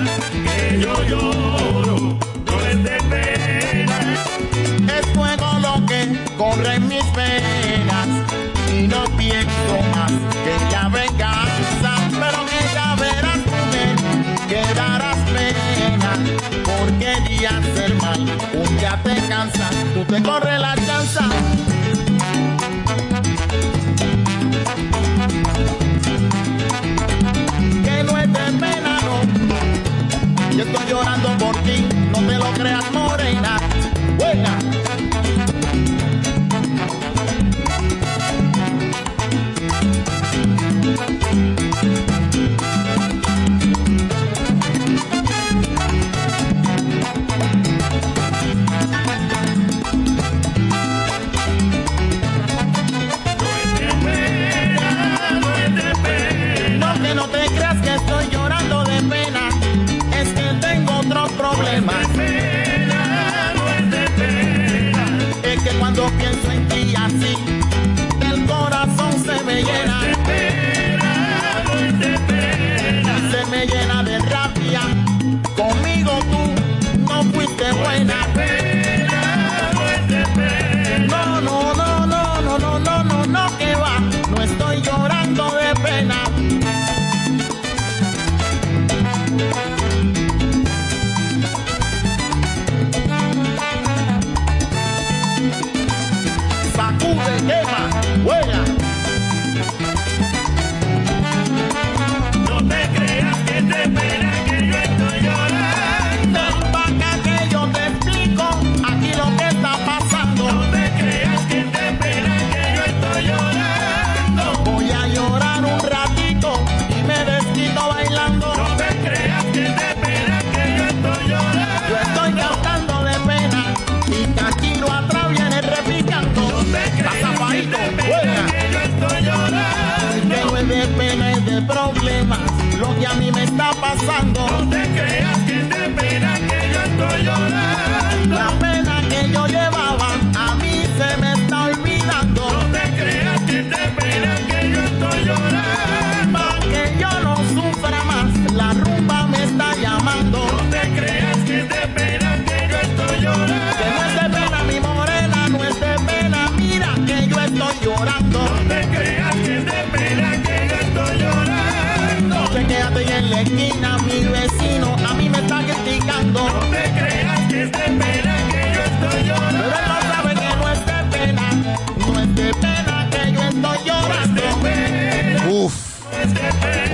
que 0.45 0.81
yo 0.81 1.03
lloro, 1.05 2.19
no 2.47 2.61
es 2.61 2.85
de 2.85 2.99
pena. 3.11 3.99
Es 4.99 5.07
fuego 5.15 5.59
lo 5.61 5.87
que 5.87 6.19
corre 6.39 6.75
en 6.77 6.89
mis 6.89 7.13
venas 7.15 8.09
y 8.73 8.87
no 8.87 9.05
pienso 9.17 9.75
más 9.95 10.13
que 10.45 10.71
ya 10.71 10.89
venganza, 10.89 11.93
pero 12.13 12.47
que 12.47 12.75
ya 12.75 12.95
verás 12.97 13.45
tú 13.45 14.49
que 14.49 14.63
darás 14.75 15.19
pena, 15.31 16.13
porque 16.65 17.21
días 17.29 17.75
del 17.75 17.95
mal 17.97 18.21
un 18.55 18.79
día 18.79 18.99
te 19.03 19.15
cansa, 19.29 19.71
tú 19.95 20.05
te 20.05 20.23
corres 20.23 20.61
la 20.61 20.75
chanza. 20.77 21.46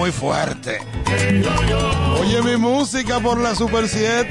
muy 0.02 0.10
fuerte. 0.10 0.80
Oye 2.18 2.42
mi 2.42 2.56
música 2.56 3.20
por 3.20 3.38
la 3.38 3.54
Super 3.54 3.88
7. 3.88 4.26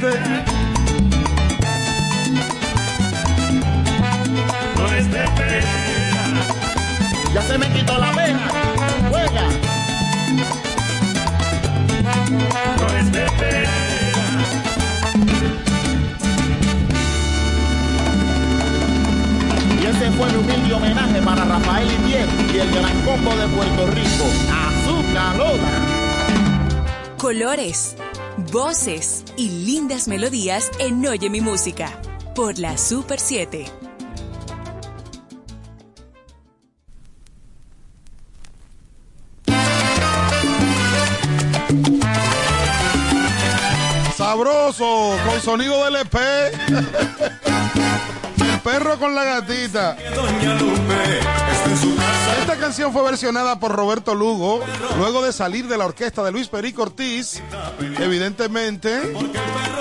Ya 7.34 7.42
se 7.44 7.58
me 7.58 7.70
quitó 7.70 7.98
la 7.98 8.12
vena. 8.12 8.50
Juega. 9.10 9.48
No 12.78 12.98
es 12.98 13.12
de 13.14 13.26
pena. 13.40 13.70
Y 19.82 19.86
ese 19.86 20.12
fue 20.18 20.28
el 20.28 20.36
humilde 20.36 20.74
homenaje 20.74 21.22
para 21.22 21.46
Rafael 21.46 21.88
y 21.90 21.94
Indiel 21.94 22.30
y 22.54 22.60
el 22.60 22.72
gran 22.72 23.02
combo 23.04 23.34
de 23.38 23.48
Puerto 23.48 23.88
Rico. 23.88 24.61
Colores, 27.18 27.96
voces 28.52 29.24
y 29.38 29.50
lindas 29.50 30.08
melodías 30.08 30.72
en 30.80 31.06
Oye 31.06 31.30
mi 31.30 31.40
música 31.40 32.02
por 32.34 32.58
la 32.58 32.78
Super 32.78 33.20
7. 33.20 33.66
Sabroso, 44.18 45.16
con 45.26 45.42
sonido 45.42 45.86
del 45.86 45.98
EP. 45.98 46.18
perro 48.72 48.98
con 48.98 49.14
la 49.14 49.24
gatita. 49.26 49.98
Esta 52.40 52.58
canción 52.58 52.94
fue 52.94 53.04
versionada 53.04 53.60
por 53.60 53.74
Roberto 53.74 54.16
Lugo 54.16 54.62
luego 54.98 55.22
de 55.22 55.34
salir 55.34 55.68
de 55.68 55.78
la 55.78 55.86
orquesta 55.86 56.24
de 56.24 56.32
Luis 56.32 56.48
Perico 56.48 56.84
Ortiz. 56.84 57.42
Evidentemente, 58.00 59.14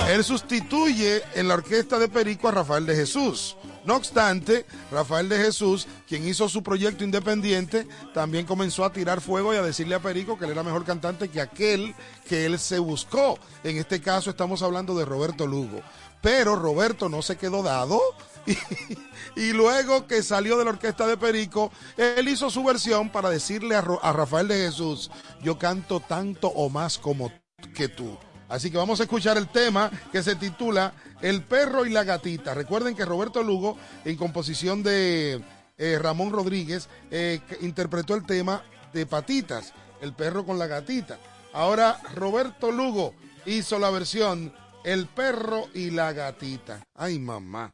él 0.09 0.25
sustituye 0.25 1.23
en 1.35 1.47
la 1.47 1.55
orquesta 1.55 1.99
de 1.99 2.09
Perico 2.09 2.49
a 2.49 2.53
Rafael 2.53 2.85
de 2.85 2.97
Jesús. 2.97 3.57
No 3.85 3.97
obstante, 3.97 4.67
Rafael 4.91 5.29
de 5.29 5.39
Jesús, 5.39 5.87
quien 6.07 6.27
hizo 6.27 6.49
su 6.49 6.63
proyecto 6.63 7.03
independiente, 7.03 7.87
también 8.13 8.45
comenzó 8.45 8.85
a 8.85 8.93
tirar 8.93 9.21
fuego 9.21 9.55
y 9.55 9.57
a 9.57 9.63
decirle 9.63 9.95
a 9.95 10.03
Perico 10.03 10.39
que 10.39 10.45
él 10.45 10.51
era 10.51 10.63
mejor 10.63 10.85
cantante 10.85 11.29
que 11.29 11.41
aquel 11.41 11.95
que 12.29 12.45
él 12.45 12.59
se 12.59 12.79
buscó. 12.79 13.39
En 13.65 13.79
este 13.79 14.01
caso 14.01 14.31
estamos 14.31 14.63
hablando 14.63 14.95
de 14.99 15.05
Roberto 15.05 15.47
Lugo. 15.47 15.81
Pero 16.21 16.57
Roberto 16.57 17.09
no 17.09 17.23
se 17.23 17.37
quedó 17.37 17.63
dado 17.63 18.01
y, 19.37 19.53
luego 19.53 20.07
que 20.07 20.23
salió 20.23 20.59
de 20.59 20.65
la 20.65 20.71
orquesta 20.71 21.07
de 21.07 21.17
Perico, 21.17 21.71
él 21.97 22.29
hizo 22.29 22.51
su 22.51 22.65
versión 22.65 23.11
para 23.11 23.31
decirle 23.31 23.77
a, 23.77 24.13
Rafael 24.13 24.49
de 24.49 24.57
Jesús, 24.57 25.11
yo 25.43 25.59
canto 25.59 26.01
tanto 26.01 26.49
o 26.49 26.69
más 26.69 26.99
como 26.99 27.33
que 27.75 27.89
tú. 27.89 28.17
Así 28.49 28.71
que 28.71 28.79
vamos 28.79 28.99
a 28.99 29.05
escuchar 29.05 29.37
el 29.37 29.49
tema 29.49 29.91
que 30.11 30.23
se 30.23 30.35
titula 30.35 30.93
El 31.21 31.43
perro 31.45 31.87
y 31.87 31.91
la 31.91 32.03
gatita. 32.03 32.53
Recuerden 32.53 32.97
que 32.97 33.05
Roberto 33.05 33.43
Lugo, 33.43 33.77
en 34.05 34.17
composición 34.17 34.83
de 34.83 35.41
eh, 35.79 35.99
Ramón 36.01 36.33
Rodríguez, 36.33 36.89
eh, 37.11 37.41
interpretó 37.61 38.15
el 38.15 38.27
tema 38.27 38.65
de 38.93 39.07
Patitas, 39.07 39.73
el 40.01 40.15
perro 40.15 40.45
con 40.45 40.59
la 40.59 40.67
gatita. 40.67 41.19
Ahora 41.53 42.01
Roberto 42.15 42.73
Lugo 42.73 43.15
hizo 43.47 43.79
la 43.79 43.91
versión 43.91 44.53
El 44.83 45.07
perro 45.07 45.69
y 45.75 45.91
la 45.91 46.13
gatita. 46.13 46.83
Ay, 46.95 47.19
mamá. 47.19 47.73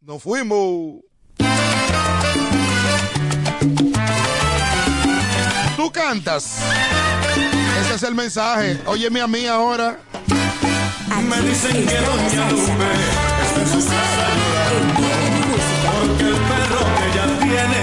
Nos 0.00 0.22
fuimos. 0.22 1.00
Tú 5.76 5.90
cantas. 5.92 6.58
Ese 7.80 7.94
es 7.94 8.02
el 8.04 8.14
mensaje. 8.14 8.80
Óyeme 8.86 9.20
a 9.20 9.26
mí 9.26 9.46
ahora. 9.46 9.98
Me 11.28 11.40
dicen 11.42 11.86
que 11.86 11.96
Doña 11.96 12.50
Lupe 12.50 12.90
está 13.44 13.60
en 13.60 13.68
su 13.68 13.86
casa 13.86 14.26
llorando 14.40 15.06
Porque 15.92 16.24
el 16.24 16.34
perro 16.34 16.82
que 16.96 17.04
ella 17.10 17.26
tiene 17.40 17.80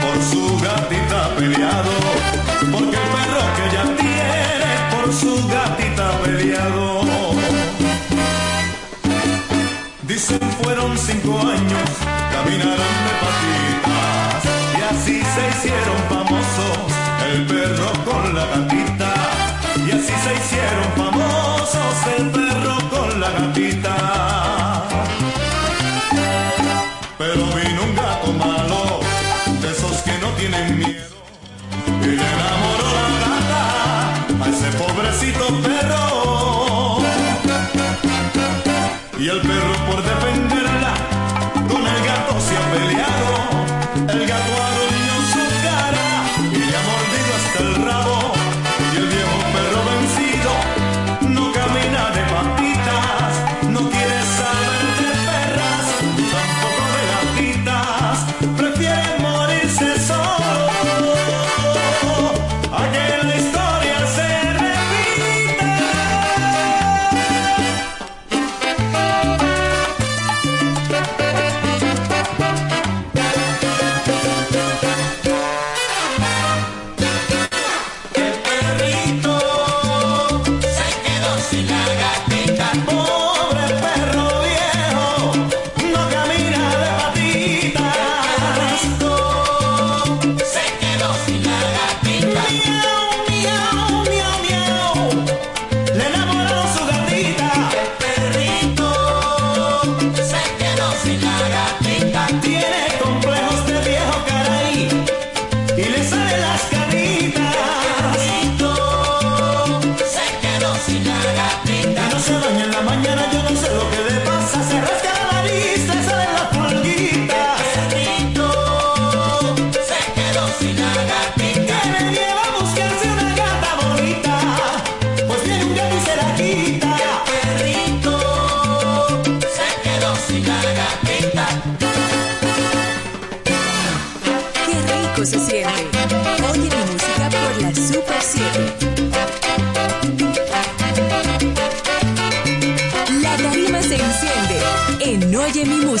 por 0.00 0.16
su 0.24 0.58
gatita 0.58 1.36
peleado 1.36 1.90
Porque 2.72 2.96
el 2.96 3.08
perro 3.14 3.42
que 3.56 3.62
ella 3.68 3.96
tiene 3.96 4.70
por 4.90 5.12
su 5.12 5.48
gatita 5.48 6.22
peleado 6.22 6.97
Dicen 10.18 10.40
fueron 10.60 10.98
cinco 10.98 11.38
años, 11.38 11.88
caminaron 12.32 12.92
de 13.06 13.12
patitas 13.22 14.42
Y 14.76 14.80
así 14.82 15.22
se 15.22 15.48
hicieron 15.48 15.98
famosos 16.08 16.90
el 17.30 17.46
perro 17.46 17.92
con 18.04 18.34
la 18.34 18.44
gatita 18.46 19.14
Y 19.86 19.92
así 19.92 20.14
se 20.24 20.34
hicieron 20.34 20.88
famosos 20.96 21.94
el 22.18 22.30
perro 22.30 22.76
con 22.90 23.20
la 23.20 23.30
gatita. 23.30 23.94
Pero 27.16 27.46
vino 27.54 27.82
un 27.84 27.94
gato 27.94 28.32
malo, 28.32 28.98
de 29.60 29.70
esos 29.70 29.98
que 29.98 30.18
no 30.18 30.30
tienen 30.30 30.78
miedo 30.78 31.14
Y 32.02 32.06
le 32.06 32.26
enamoró 32.34 32.90
la 32.98 33.06
gata 33.22 34.44
a 34.44 34.48
ese 34.48 34.68
pobrecito 34.78 35.46
perro. 35.62 35.98
Y 39.20 39.28
el 39.28 39.40
perro 39.40 39.57
por 39.98 40.04
defenderla 40.04 40.57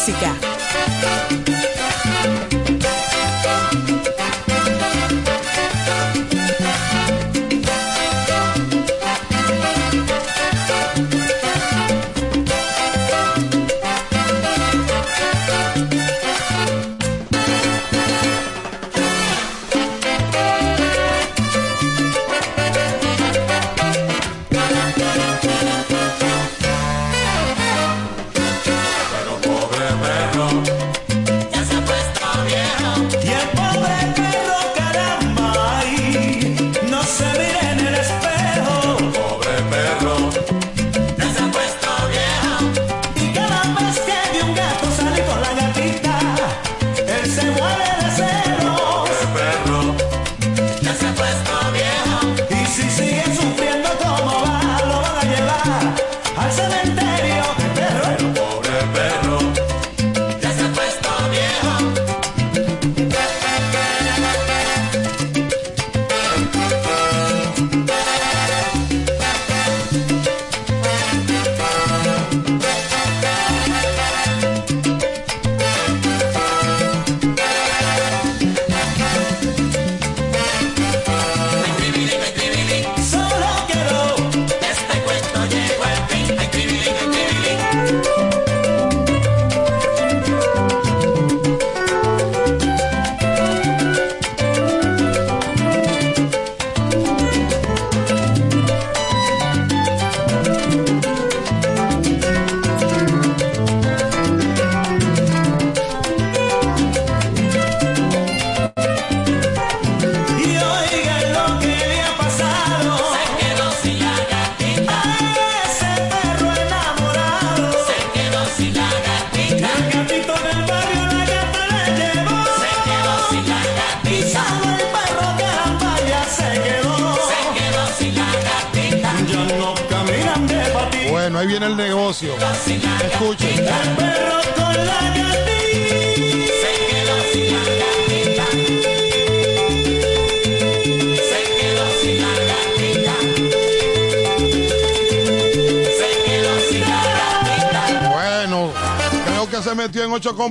música. 0.08 0.47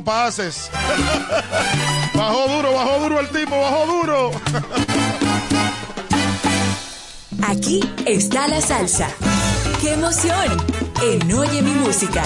pases. 0.07 0.71
Bajó 2.15 2.47
duro, 2.47 2.73
bajó 2.73 2.99
duro 3.01 3.19
el 3.19 3.27
tipo, 3.27 3.59
bajó 3.59 3.85
duro. 3.85 4.31
Aquí 7.43 7.81
está 8.05 8.47
la 8.47 8.61
salsa. 8.61 9.09
¡Qué 9.81 9.95
emoción! 9.95 10.65
En 11.03 11.33
Oye 11.33 11.61
mi 11.61 11.71
música. 11.71 12.23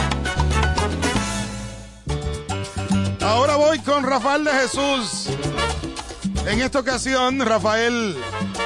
Ahora 3.20 3.56
voy 3.56 3.80
con 3.80 4.04
Rafael 4.04 4.44
de 4.44 4.52
Jesús. 4.52 5.30
En 6.46 6.62
esta 6.62 6.80
ocasión, 6.80 7.40
Rafael 7.40 8.16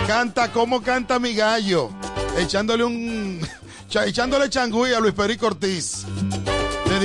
canta 0.08 0.52
como 0.52 0.82
canta 0.82 1.20
mi 1.20 1.34
gallo, 1.34 1.90
echándole 2.38 2.84
un 2.84 3.40
echándole 4.06 4.50
changüí 4.50 4.94
a 4.94 5.00
Luis 5.00 5.14
Perico 5.14 5.48
Ortiz. 5.48 6.06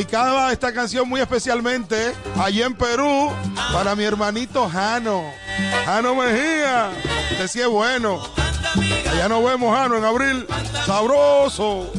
Y 0.01 0.05
dedicaba 0.05 0.51
esta 0.51 0.73
canción 0.73 1.07
muy 1.07 1.21
especialmente 1.21 2.15
allí 2.39 2.63
en 2.63 2.75
Perú 2.75 3.31
para 3.71 3.95
mi 3.95 4.03
hermanito 4.03 4.67
Jano. 4.67 5.23
Jano 5.85 6.15
Mejía, 6.15 6.89
que 7.37 7.47
sí 7.47 7.61
es 7.61 7.69
bueno. 7.69 8.19
Allá 9.11 9.29
nos 9.29 9.45
vemos, 9.45 9.77
Jano, 9.77 9.99
en 9.99 10.05
abril. 10.07 10.47
Sabroso. 10.87 11.93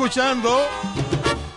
Escuchando. 0.00 0.48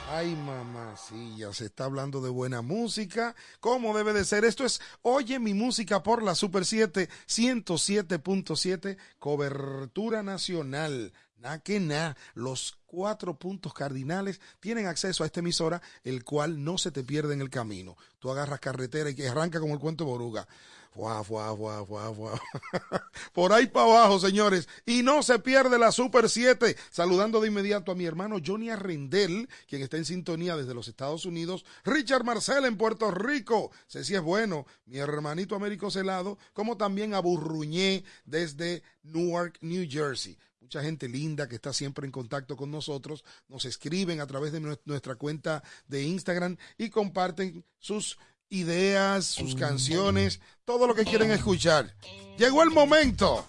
Ay, 0.10 0.36
mamá, 0.36 0.98
sí, 0.98 1.36
ya 1.38 1.54
se 1.54 1.68
está 1.68 1.86
hablando 1.86 2.20
de 2.20 2.30
buena 2.30 2.62
música. 2.62 3.38
¿Cómo 3.62 3.96
debe 3.96 4.12
de 4.12 4.26
ser? 4.26 4.44
Esto 4.44 4.66
es 4.66 4.82
Oye 5.02 5.40
mi 5.40 5.54
música 5.54 6.04
por 6.04 6.22
la 6.22 6.36
Super 6.36 6.66
7 6.66 7.08
107.7, 7.26 8.98
cobertura 9.18 10.24
nacional. 10.24 11.14
Na 11.38 11.60
que 11.60 11.80
na, 11.80 12.18
los 12.34 12.78
cuatro 12.86 13.40
puntos 13.40 13.74
cardinales 13.74 14.42
tienen 14.60 14.88
acceso 14.88 15.24
a 15.24 15.26
esta 15.26 15.40
emisora, 15.40 15.82
el 16.04 16.26
cual 16.26 16.66
no 16.66 16.78
se 16.78 16.92
te 16.92 17.04
pierde 17.04 17.34
en 17.34 17.42
el 17.42 17.50
camino. 17.50 17.96
Tú 18.20 18.30
agarras 18.30 18.60
carretera 18.60 19.10
y 19.10 19.16
que 19.16 19.30
arranca 19.30 19.62
como 19.62 19.74
el 19.74 19.80
cuento 19.80 20.04
de 20.04 20.12
Boruga. 20.12 20.48
Fuá, 20.94 21.24
fuá, 21.24 21.58
fuá, 21.58 21.84
fuá, 21.86 22.14
fuá. 22.14 22.42
Por 23.34 23.52
ahí 23.52 23.66
para 23.66 23.86
abajo, 23.88 24.20
señores. 24.20 24.70
Y 24.86 25.02
no 25.02 25.24
se 25.24 25.40
pierde 25.40 25.80
la 25.80 25.92
Super 25.92 26.30
7. 26.30 26.76
Saludando 26.92 27.42
de 27.42 27.48
inmediato 27.48 27.92
a 27.92 27.96
mi 27.96 28.06
hermano 28.06 28.38
Johnny 28.46 28.70
Arrendel, 28.70 29.50
quien 29.68 29.82
está 29.82 29.98
en 29.98 30.06
sintonía 30.06 30.56
desde 30.56 30.76
los 30.76 30.88
Estados 30.88 31.26
Unidos. 31.26 31.66
Richard 31.84 32.24
Marcel 32.24 32.66
en 32.66 32.78
Puerto 32.78 33.10
Rico. 33.10 33.72
Si 33.88 33.98
es 34.14 34.22
bueno. 34.22 34.68
Mi 34.86 35.00
hermanito 35.00 35.56
Américo 35.56 35.90
Celado. 35.90 36.38
Como 36.54 36.78
también 36.78 37.16
a 37.16 37.20
Burruñé 37.22 38.04
desde 38.26 38.84
Newark, 39.02 39.58
New 39.62 39.88
Jersey 39.90 40.38
mucha 40.74 40.82
gente 40.82 41.08
linda 41.08 41.48
que 41.48 41.56
está 41.56 41.72
siempre 41.72 42.06
en 42.06 42.12
contacto 42.12 42.56
con 42.56 42.72
nosotros, 42.72 43.24
nos 43.48 43.66
escriben 43.66 44.22
a 44.22 44.26
través 44.26 44.54
de 44.54 44.60
nuestra 44.86 45.16
cuenta 45.16 45.62
de 45.88 46.04
Instagram 46.04 46.58
y 46.78 46.90
comparten 46.90 47.64
sus 47.78 48.18
ideas, 48.54 49.26
sus 49.26 49.56
canciones, 49.56 50.40
todo 50.66 50.88
lo 50.88 50.96
que 50.96 51.04
quieren 51.04 51.32
escuchar. 51.32 51.94
Llegó 52.38 52.64
el 52.64 52.70
momento. 52.70 53.46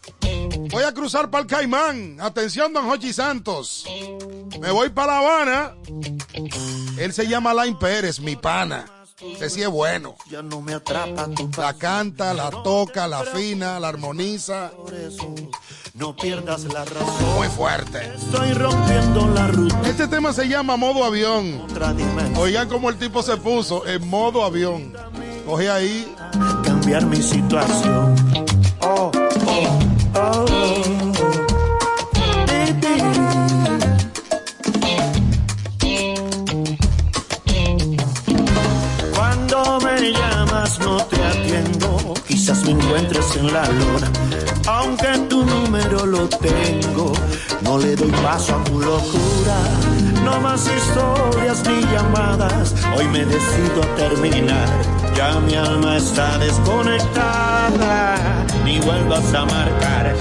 Voy 0.71 0.83
a 0.83 0.93
cruzar 0.93 1.31
para 1.31 1.43
el 1.43 1.49
Caimán. 1.49 2.19
Atención, 2.21 2.73
don 2.73 2.87
Jochi 2.87 3.13
Santos. 3.13 3.85
Me 4.61 4.71
voy 4.71 4.91
para 4.91 5.13
La 5.13 5.19
Habana. 5.19 5.75
Él 6.99 7.13
se 7.13 7.27
llama 7.27 7.51
Alain 7.51 7.79
Pérez, 7.79 8.21
mi 8.21 8.37
pana. 8.37 8.87
Ese 9.21 9.49
sí 9.49 9.63
es 9.63 9.69
bueno. 9.69 10.17
Ya 10.29 10.43
no 10.43 10.61
me 10.61 10.75
atrapa 10.75 11.29
La 11.57 11.75
canta, 11.75 12.35
la 12.35 12.51
toca, 12.51 13.07
la 13.07 13.21
afina, 13.21 13.79
la 13.81 13.89
armoniza. 13.89 14.73
No 15.97 16.17
pierdas 16.17 16.65
la 16.65 16.85
razón. 16.85 17.35
Muy 17.37 17.47
fuerte. 17.47 18.01
Estoy 18.17 18.53
rompiendo 18.55 19.29
la 19.29 19.47
ruta. 19.47 19.81
Este 19.89 20.09
tema 20.09 20.33
se 20.33 20.49
llama 20.49 20.77
modo 20.77 21.05
avión. 21.05 21.63
Oigan 22.37 22.69
cómo 22.69 22.91
el 22.91 22.97
tipo 22.97 23.23
se 23.23 23.37
puso 23.37 23.87
en 23.87 24.05
modo 24.09 24.43
avión. 24.43 24.93
Coge 25.47 25.71
ahí. 25.71 26.13
Cambiar 26.65 27.07
mi 27.07 27.19
situación. 27.19 28.17
Oh, 28.81 29.13
oh, 29.47 29.79
oh. 30.17 30.64
En 43.37 43.53
la 43.53 43.65
aunque 44.67 45.19
tu 45.29 45.45
número 45.45 46.07
lo 46.07 46.29
tengo, 46.29 47.13
no 47.63 47.79
le 47.79 47.95
doy 47.97 48.11
paso 48.23 48.55
a 48.55 48.65
tu 48.65 48.81
locura. 48.81 49.59
No 50.25 50.41
más 50.41 50.67
historias 50.67 51.63
ni 51.69 51.83
llamadas, 51.93 52.75
hoy 52.97 53.07
me 53.09 53.25
decido 53.25 53.83
a 53.83 53.95
terminar. 53.97 54.69
Ya 55.17 55.39
mi 55.41 55.55
alma 55.55 55.97
está 55.97 56.39
desconectada, 56.39 58.17
ni 58.65 58.81
vuelvas 58.81 59.35
a 59.35 59.45
marcar. 59.45 60.15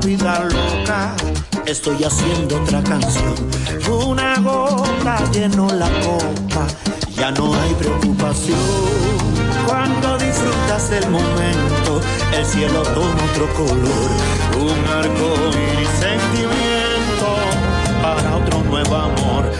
Vida 0.00 0.44
loca. 0.44 1.14
Estoy 1.66 2.02
haciendo 2.04 2.60
otra 2.62 2.82
canción. 2.82 3.34
Una 4.06 4.36
gota 4.40 5.18
llenó 5.32 5.68
la 5.68 5.88
copa. 6.00 6.66
Ya 7.14 7.30
no 7.32 7.54
hay 7.54 7.74
preocupación. 7.74 8.58
Cuando 9.66 10.18
disfrutas 10.18 10.90
del 10.90 11.10
momento, 11.10 12.00
el 12.36 12.44
cielo 12.44 12.82
toma 12.82 13.24
otro 13.32 13.48
color. 13.54 14.10
Un 14.56 14.78
arco 14.88 15.36
iris 15.52 15.88
sentimiento 16.00 17.28
para 18.02 18.36
otro 18.36 18.62
nuevo 18.64 18.96
amor. 18.96 19.52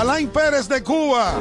Alain 0.00 0.28
Pérez 0.30 0.68
de 0.68 0.82
Cuba. 0.82 1.38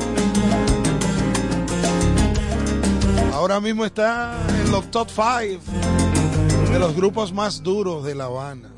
Ahora 3.33 3.59
mismo 3.59 3.83
está 3.83 4.37
en 4.49 4.71
los 4.71 4.91
top 4.91 5.09
5 5.09 6.71
de 6.71 6.77
los 6.77 6.95
grupos 6.95 7.33
más 7.33 7.63
duros 7.63 8.03
de 8.03 8.13
La 8.13 8.25
Habana. 8.25 8.69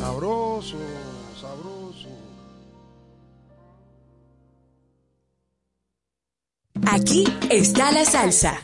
Sabroso, 0.00 0.76
sabroso. 1.40 2.08
Aquí 6.86 7.24
está 7.50 7.92
la 7.92 8.04
salsa. 8.04 8.54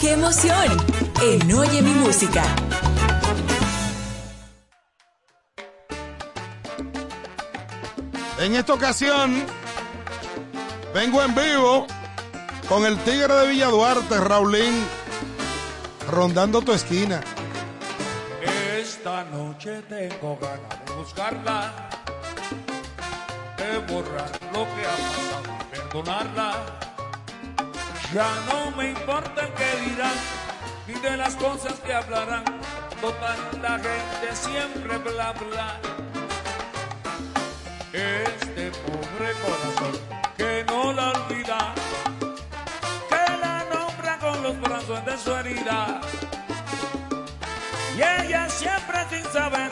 ¡Qué 0.00 0.12
emoción! 0.12 0.76
En 1.20 1.52
Oye 1.52 1.82
mi 1.82 1.94
música. 1.94 2.44
En 8.46 8.54
esta 8.54 8.74
ocasión 8.74 9.44
vengo 10.94 11.20
en 11.20 11.34
vivo 11.34 11.84
con 12.68 12.86
el 12.86 12.96
Tigre 12.98 13.34
de 13.34 13.48
Villa 13.48 13.66
Duarte, 13.66 14.20
Raulín, 14.20 14.86
rondando 16.08 16.62
tu 16.62 16.72
esquina. 16.72 17.20
Esta 18.78 19.24
noche 19.24 19.82
tengo 19.88 20.38
ganas 20.40 20.86
de 20.86 20.92
buscarla, 20.94 21.90
de 23.56 23.78
borrar 23.92 24.30
lo 24.52 24.64
que 24.64 24.86
ha 24.86 24.96
pasado 24.96 25.58
perdonarla. 25.72 26.52
Ya 28.14 28.28
no 28.46 28.76
me 28.76 28.90
importa 28.90 29.52
que 29.56 29.90
dirán, 29.90 30.14
ni 30.86 30.94
de 30.94 31.16
las 31.16 31.34
cosas 31.34 31.80
que 31.84 31.92
hablarán. 31.92 32.44
Total, 33.00 33.60
la 33.60 33.70
gente 33.70 34.36
siempre 34.36 34.98
bla 34.98 35.32
bla. 35.32 35.80
Este 37.96 38.70
pobre 38.84 39.32
corazón 39.40 39.94
que 40.36 40.64
no 40.68 40.92
la 40.92 41.12
olvida, 41.12 41.74
que 43.08 43.38
la 43.40 43.64
nombra 43.72 44.18
con 44.18 44.42
los 44.42 44.60
brazos 44.60 45.02
de 45.06 45.16
su 45.16 45.34
herida. 45.34 46.02
Y 47.96 48.02
ella 48.02 48.50
siempre 48.50 48.98
sin 49.08 49.24
saber, 49.32 49.70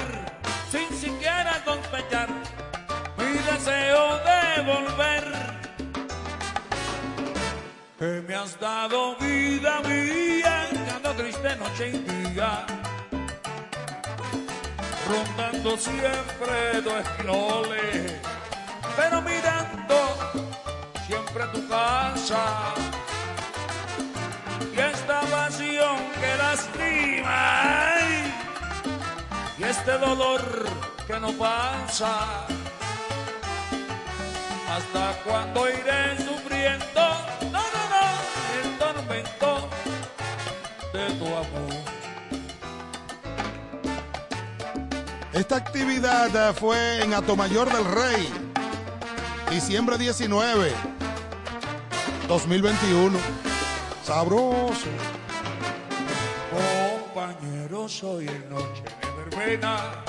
sin 0.72 0.88
siquiera 0.96 1.62
sospechar, 1.66 2.30
mi 3.18 3.32
deseo 3.50 4.16
de 4.28 4.62
volver. 4.72 5.24
Que 7.98 8.22
me 8.26 8.34
has 8.34 8.58
dado 8.58 9.16
vida 9.16 9.82
mía, 9.82 10.68
que 10.72 10.90
ando 10.96 11.12
triste 11.12 11.56
noche 11.56 11.88
y 11.90 11.98
día. 11.98 12.83
Rondando 15.08 15.76
siempre 15.76 16.80
dos 16.82 16.94
esquiroles, 17.04 18.12
pero 18.96 19.20
mirando 19.20 19.96
siempre 21.06 21.44
tu 21.52 21.68
casa. 21.68 22.74
Y 24.74 24.78
esta 24.80 25.20
pasión 25.22 25.96
que 26.20 26.36
lastima, 26.36 27.94
ay, 27.96 28.34
y 29.58 29.64
este 29.64 29.92
dolor 29.98 30.40
que 31.06 31.20
no 31.20 31.32
pasa. 31.32 32.46
¿Hasta 34.70 35.12
cuando 35.24 35.68
iré 35.68 36.16
sufriendo? 36.18 37.02
No, 37.52 37.62
no, 37.74 37.82
no, 37.92 38.04
el 38.62 38.78
tormento 38.78 39.68
de 40.92 41.10
tu 41.18 41.26
amor. 41.26 42.03
Esta 45.34 45.56
actividad 45.56 46.30
eh, 46.36 46.54
fue 46.54 47.02
en 47.02 47.12
Atomayor 47.12 47.68
del 47.72 47.84
Rey, 47.86 48.28
diciembre 49.50 49.98
19, 49.98 50.70
2021. 52.28 53.18
Sabroso. 54.04 54.86
Compañero, 57.12 57.88
soy 57.88 58.28
el 58.28 58.48
noche 58.48 58.84
de 58.84 59.24
verbena. 59.24 60.04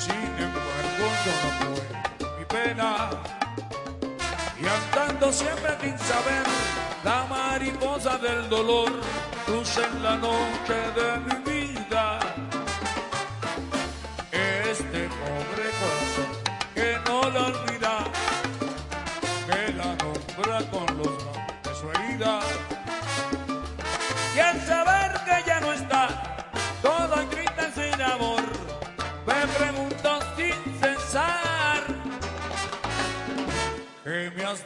Sin 0.00 0.44
embargo, 0.44 1.06
yo 1.24 1.32
no 1.44 1.50
puedo 2.18 2.38
mi 2.38 2.44
pena. 2.46 3.10
Y 4.60 4.66
andando 4.66 5.32
siempre 5.32 5.78
sin 5.80 5.96
saber, 5.96 6.42
la 7.04 7.24
mariposa 7.26 8.18
del 8.18 8.48
dolor 8.48 8.90
cruza 9.46 9.86
en 9.86 10.02
la 10.02 10.16
noche 10.16 10.74
de 10.96 11.18
mi 11.20 11.34
vida. 11.44 11.49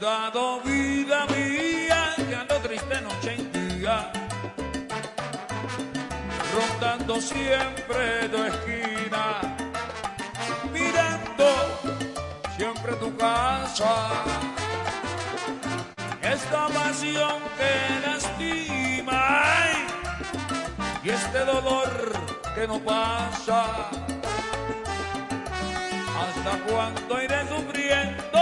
Dado 0.05 0.61
vida 0.61 1.25
mía, 1.35 2.15
que 2.29 2.35
ando 2.35 2.57
triste 2.57 3.01
noche 3.01 3.37
y 3.39 3.59
día, 3.59 4.13
rondando 6.55 7.19
siempre 7.23 8.29
tu 8.29 8.45
esquina, 8.53 9.25
mirando 10.75 11.49
siempre 12.55 12.93
tu 12.97 13.17
casa. 13.17 13.93
Esta 16.21 16.69
pasión 16.69 17.39
que 17.59 17.73
lastima 18.07 19.23
y 21.03 21.09
este 21.09 21.39
dolor 21.47 22.13
que 22.55 22.69
no 22.69 22.79
pasa. 22.81 23.89
¿Hasta 26.23 26.53
cuándo 26.67 27.23
iré 27.23 27.41
sufriendo 27.49 28.34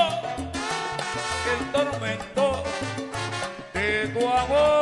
de 4.48 4.54
tu 4.54 4.81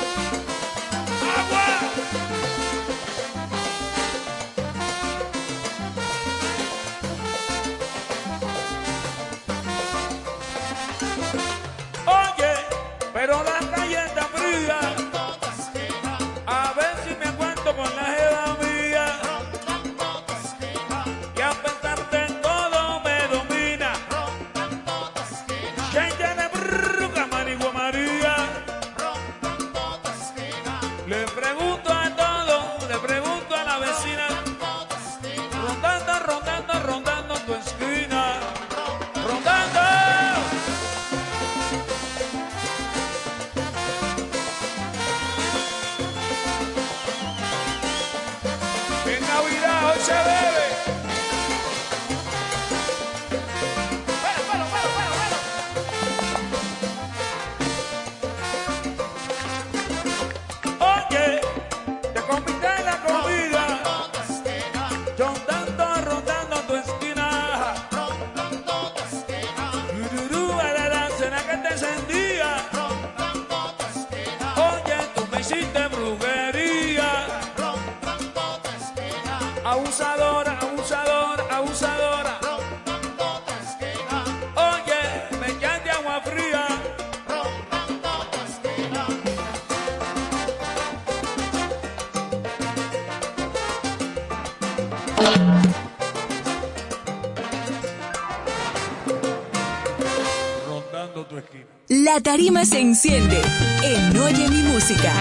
La 102.13 102.19
tarima 102.19 102.65
se 102.65 102.77
enciende 102.77 103.41
en 103.83 104.17
Oye 104.17 104.49
mi 104.49 104.63
música. 104.63 105.13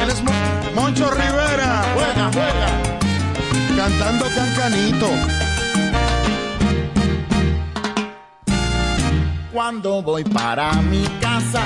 Él 0.00 0.08
es 0.08 0.22
Moncho 0.76 1.10
Rivera. 1.10 1.84
Juega, 1.94 2.30
juega. 2.32 2.70
Cantando 3.76 4.26
cancanito. 4.32 5.08
Cuando 9.52 10.00
voy 10.00 10.22
para 10.22 10.74
mi 10.74 11.02
casa, 11.20 11.64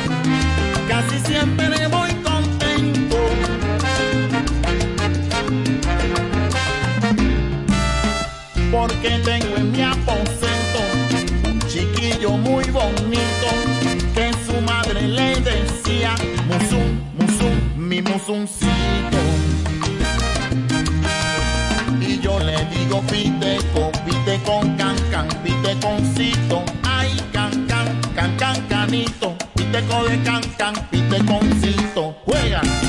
casi 0.89 1.19
siempre 1.27 1.89
voy 1.89 2.11
contento. 2.23 3.19
Porque 8.71 9.21
tengo 9.27 9.52
punzoncito. 18.27 19.19
Y 22.01 22.21
yo 22.21 22.39
le 22.39 22.65
digo 22.67 23.01
piteco, 23.03 23.91
piteco, 24.05 24.61
can, 24.77 24.97
can, 25.11 25.29
piteconcito. 25.43 26.63
Ay, 26.85 27.11
can, 27.33 27.67
can, 27.67 28.01
can, 28.15 28.37
can, 28.37 28.69
canito. 28.69 29.35
Piteco 29.55 30.05
de 30.05 30.23
can, 30.23 30.43
can, 30.57 30.75
piteconcito. 30.91 32.15
Juega. 32.25 32.82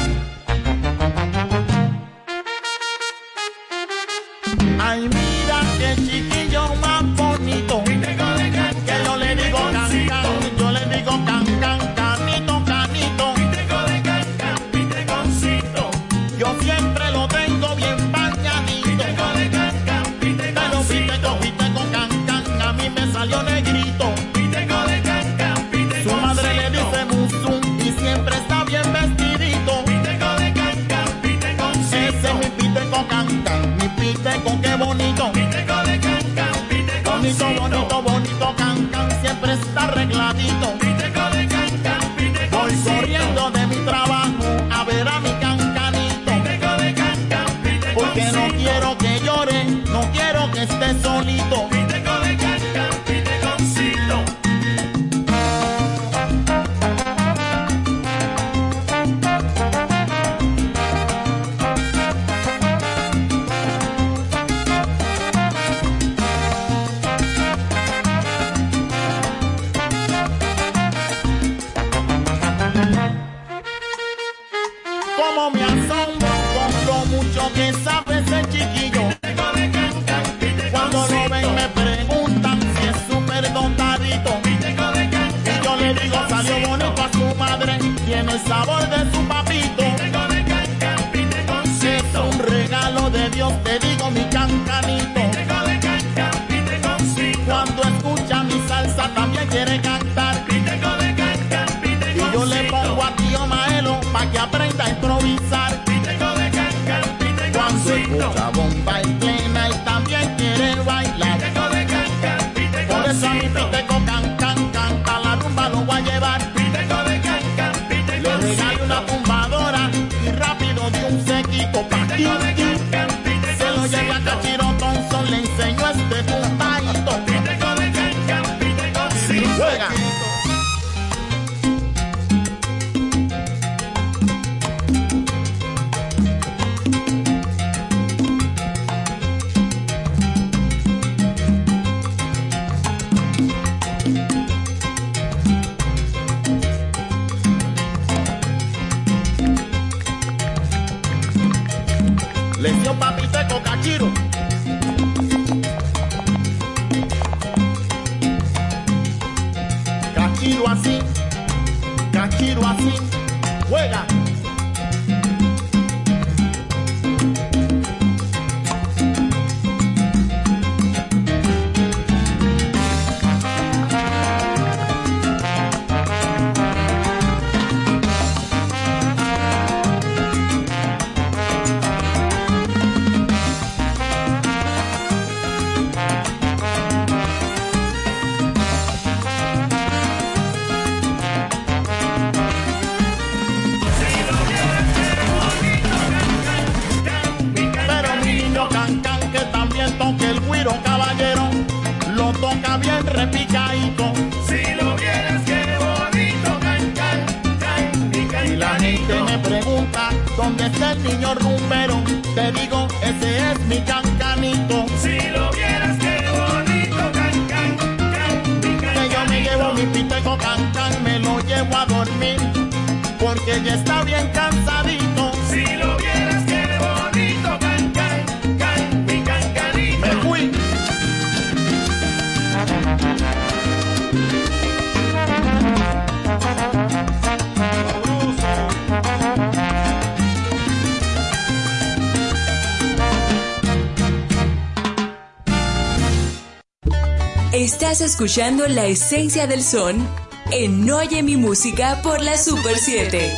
Estás 247.93 248.09
escuchando 248.09 248.67
la 248.67 248.87
esencia 248.87 249.45
del 249.45 249.61
son 249.61 250.09
en 250.49 250.89
Oye 250.89 251.21
mi 251.21 251.37
música 251.37 252.01
por 252.01 252.23
la 252.23 252.35
Super 252.39 252.75
7. 252.75 253.31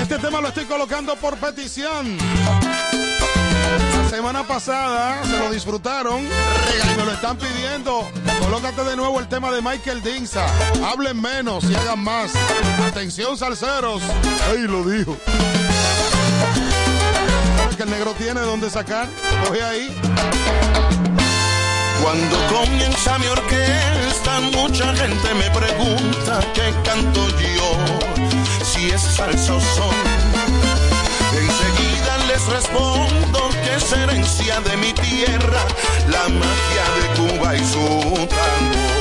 Este 0.00 0.18
tema 0.20 0.40
lo 0.40 0.46
estoy 0.46 0.64
colocando 0.66 1.16
por 1.16 1.36
petición. 1.38 2.16
La 4.00 4.08
semana 4.10 4.46
pasada 4.46 5.24
se 5.24 5.38
lo 5.40 5.50
disfrutaron 5.50 6.20
y 6.24 6.96
me 6.96 7.04
lo 7.04 7.10
están 7.10 7.36
pidiendo. 7.36 8.08
Colócate 8.40 8.84
de 8.84 8.96
nuevo 8.96 9.20
el 9.20 9.28
tema 9.28 9.50
de 9.50 9.62
Michael 9.62 10.02
Dinsa. 10.02 10.46
Hablen 10.84 11.20
menos 11.20 11.64
y 11.64 11.74
hagan 11.74 12.02
más. 12.02 12.32
Atención, 12.86 13.36
salseros. 13.36 14.02
Ahí 14.48 14.62
lo 14.62 14.82
dijo. 14.84 15.16
Que 17.76 17.82
el 17.84 17.90
negro 17.90 18.12
tiene 18.18 18.40
donde 18.40 18.70
sacar. 18.70 19.08
Coge 19.46 19.62
ahí. 19.62 19.96
Cuando 22.02 22.36
comienza 22.48 23.18
mi 23.18 23.26
orquesta, 23.26 24.40
mucha 24.52 24.94
gente 24.94 25.34
me 25.34 25.50
pregunta 25.50 26.40
qué 26.54 26.72
canto 26.84 27.28
yo, 27.28 27.76
si 28.64 28.90
es 28.90 29.02
salsa 29.02 29.60
son. 29.60 29.94
Enseguida 31.32 31.87
les 32.38 32.46
respondo 32.46 33.50
que 33.64 33.74
es 33.74 33.92
herencia 33.92 34.60
de 34.60 34.76
mi 34.76 34.92
tierra, 34.92 35.60
la 36.08 36.28
magia 36.28 36.84
de 37.00 37.36
Cuba 37.38 37.56
y 37.56 37.64
su 37.64 38.26
tango. 38.26 38.97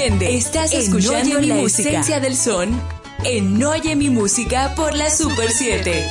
Enciende. 0.00 0.34
Estás 0.34 0.72
escuchando 0.72 1.40
la 1.40 1.60
esencia 1.60 2.20
del 2.20 2.36
son 2.36 2.80
en 3.24 3.62
Oye 3.62 3.96
mi 3.96 4.08
música 4.08 4.74
por 4.74 4.94
la 4.94 5.10
Super 5.10 5.50
7. 5.50 6.08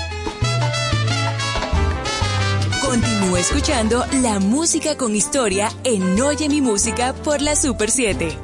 Continúa 2.82 3.40
escuchando 3.40 4.06
la 4.22 4.40
música 4.40 4.96
con 4.96 5.16
historia 5.16 5.72
en 5.84 6.22
Oye 6.22 6.50
mi 6.50 6.62
música 6.62 7.14
por 7.14 7.42
la 7.42 7.56
Super 7.56 7.90
7. 7.90 8.38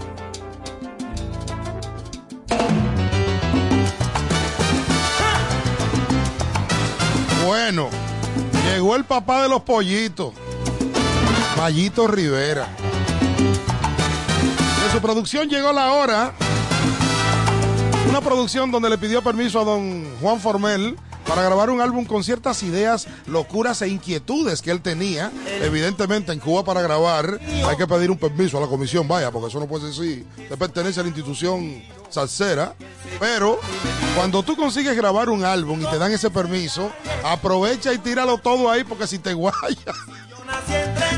Bueno, 7.46 7.90
llegó 8.68 8.96
el 8.96 9.06
papá 9.06 9.44
de 9.44 9.50
los 9.50 9.62
pollitos, 9.62 10.34
Mayito 11.58 12.08
Rivera. 12.08 12.68
Su 14.96 15.02
producción 15.02 15.50
llegó 15.50 15.74
la 15.74 15.92
hora. 15.92 16.32
Una 18.08 18.22
producción 18.22 18.72
donde 18.72 18.90
le 18.90 18.98
pidió 18.98 19.22
permiso 19.22 19.60
a 19.60 19.66
don 19.66 20.06
Juan 20.22 20.40
Formel 20.40 20.96
para 21.28 21.42
grabar 21.42 21.70
un 21.70 21.82
álbum 21.82 22.06
con 22.06 22.24
ciertas 22.24 22.64
ideas, 22.64 23.06
locuras 23.28 23.82
e 23.82 23.90
inquietudes 23.90 24.62
que 24.62 24.72
él 24.72 24.80
tenía. 24.80 25.34
Evidentemente 25.62 26.32
en 26.32 26.40
Cuba 26.40 26.64
para 26.64 26.82
grabar 26.82 27.42
hay 27.42 27.76
que 27.76 27.86
pedir 27.86 28.10
un 28.10 28.18
permiso 28.18 28.58
a 28.58 28.62
la 28.62 28.68
comisión, 28.68 29.06
vaya, 29.06 29.32
porque 29.32 29.50
eso 29.50 29.60
no 29.60 29.68
puede 29.68 29.88
decir, 29.88 30.26
te 30.38 30.56
pertenece 30.56 31.02
a 31.02 31.04
la 31.04 31.10
institución 31.10 31.84
salsera. 32.10 32.74
Pero 33.20 33.60
cuando 34.16 34.44
tú 34.44 34.56
consigues 34.56 34.96
grabar 34.96 35.30
un 35.30 35.44
álbum 35.44 35.82
y 35.82 35.86
te 35.88 35.98
dan 35.98 36.14
ese 36.14 36.30
permiso, 36.30 36.90
aprovecha 37.22 37.92
y 37.92 37.98
tíralo 37.98 38.38
todo 38.38 38.72
ahí 38.72 38.86
porque 38.86 39.08
si 39.08 39.20
te 39.20 39.34
guaya. 39.34 39.94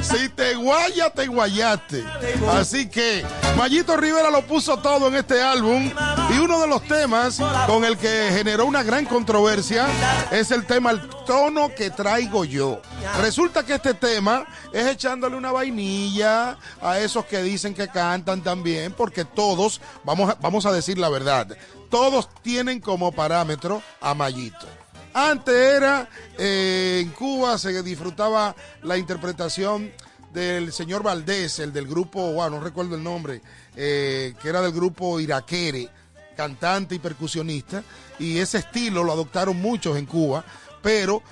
Si 0.10 0.30
te 0.30 0.56
guaya, 0.56 1.10
te 1.10 1.28
guayaste. 1.28 2.04
Así 2.52 2.88
que 2.88 3.26
Mayito 3.58 3.98
Rivera 3.98 4.30
lo 4.30 4.42
puso 4.44 4.78
todo 4.78 5.08
en 5.08 5.16
este 5.16 5.42
álbum. 5.42 5.92
Y 6.30 6.38
uno 6.40 6.62
de 6.62 6.68
los 6.68 6.84
temas 6.84 7.40
con 7.66 7.84
el 7.84 7.98
que 7.98 8.30
generó 8.32 8.66
una 8.66 8.84
gran 8.84 9.06
controversia 9.06 9.88
es 10.32 10.52
el 10.52 10.66
tema 10.66 10.92
El 10.92 11.08
tono 11.26 11.74
que 11.76 11.90
traigo 11.90 12.46
yo. 12.46 12.82
Resulta 13.22 13.66
que 13.66 13.76
este 13.76 13.94
tema 13.94 14.46
es 14.72 14.86
echándole 14.88 15.36
una 15.36 15.52
vainilla 15.52 16.58
a 16.82 17.00
esos 17.00 17.26
que 17.26 17.42
dicen 17.42 17.74
que 17.74 17.88
cantan 17.88 18.42
también, 18.42 18.94
porque 18.94 19.26
todos, 19.26 19.82
vamos 20.04 20.30
a, 20.30 20.36
vamos 20.36 20.66
a 20.66 20.72
decir 20.72 20.98
la 20.98 21.10
verdad, 21.10 21.48
todos 21.90 22.30
tienen 22.42 22.80
como 22.80 23.12
parámetro 23.12 23.82
a 24.02 24.14
Mayito. 24.14 24.68
Antes 25.14 25.56
era, 25.56 26.10
eh, 26.38 27.02
en 27.04 27.10
Cuba 27.12 27.58
se 27.58 27.82
disfrutaba 27.84 28.56
la 28.84 28.98
interpretación 28.98 29.92
del 30.34 30.72
señor 30.72 31.04
Valdés, 31.04 31.60
el 31.60 31.74
del 31.74 31.88
grupo, 31.88 32.34
wow, 32.34 32.50
no 32.50 32.60
recuerdo 32.60 32.96
el 32.96 33.04
nombre, 33.04 33.42
eh, 33.76 34.36
que 34.42 34.50
era 34.50 34.62
del 34.62 34.72
grupo 34.72 35.20
Iraquere, 35.20 35.90
cantante 36.36 36.96
y 36.96 37.00
percusionista, 37.00 37.84
y 38.20 38.38
ese 38.38 38.60
estilo 38.60 39.04
lo 39.04 39.14
adoptaron 39.14 39.60
muchos 39.60 39.98
en 39.98 40.06
Cuba, 40.06 40.44
pero 40.84 41.24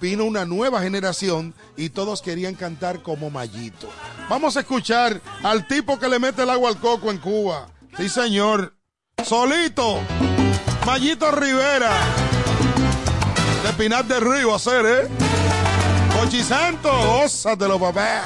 vino 0.00 0.24
una 0.24 0.44
nueva 0.44 0.80
generación 0.82 1.54
y 1.76 1.90
todos 1.90 2.22
querían 2.22 2.54
cantar 2.54 3.02
como 3.02 3.30
Mayito. 3.30 3.88
Vamos 4.28 4.56
a 4.56 4.60
escuchar 4.60 5.20
al 5.42 5.66
tipo 5.66 5.98
que 5.98 6.08
le 6.08 6.18
mete 6.18 6.42
el 6.42 6.50
agua 6.50 6.70
al 6.70 6.78
coco 6.78 7.10
en 7.10 7.18
Cuba. 7.18 7.68
Sí, 7.96 8.08
señor. 8.08 8.74
Solito. 9.24 9.98
Mayito 10.86 11.30
Rivera. 11.30 12.29
De 13.64 13.72
Pinar 13.74 14.04
del 14.06 14.22
Río, 14.22 14.54
hacer, 14.54 14.86
¿eh? 14.86 15.08
Cochi 16.18 16.42
Santo, 16.42 16.90
gózatelo, 16.90 17.78
papá. 17.78 18.22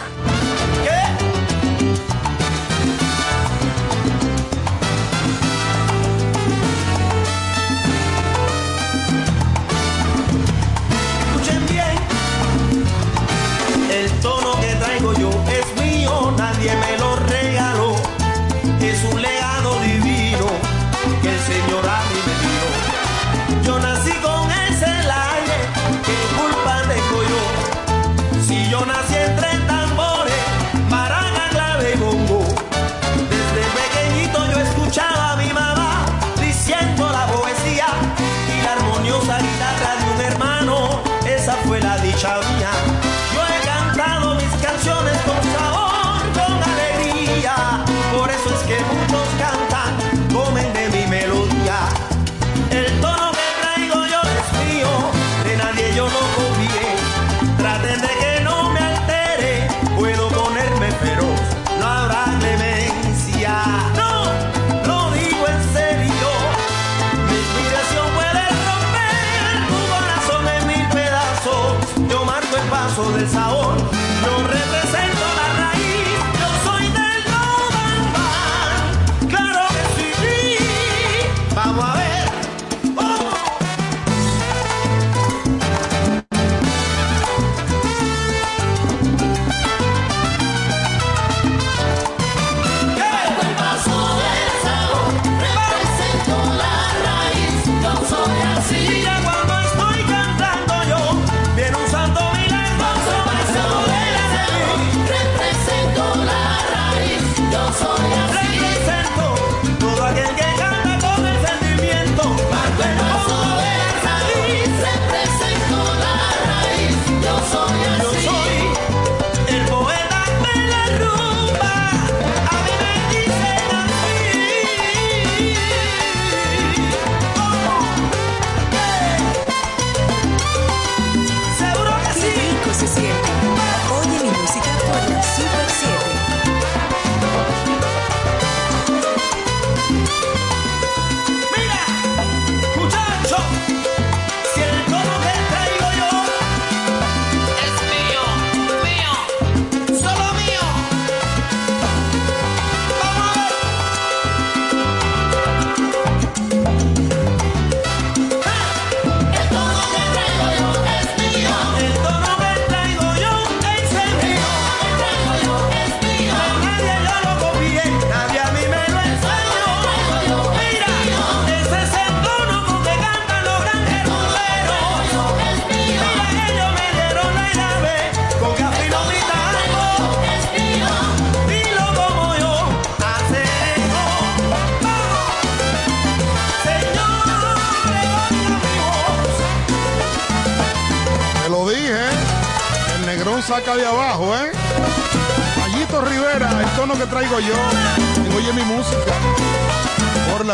Escuchen 11.36 11.66
bien, 11.66 11.98
el 13.90 14.10
tono 14.20 14.60
que 14.60 14.74
traigo 14.76 15.12
yo 15.14 15.30
es 15.50 15.82
mío, 15.82 16.32
nadie 16.38 16.72
me 16.76 16.98
lo 16.98 17.16
regaló. 17.16 17.96
Es 18.80 19.04
un 19.12 19.20
legado 19.20 19.53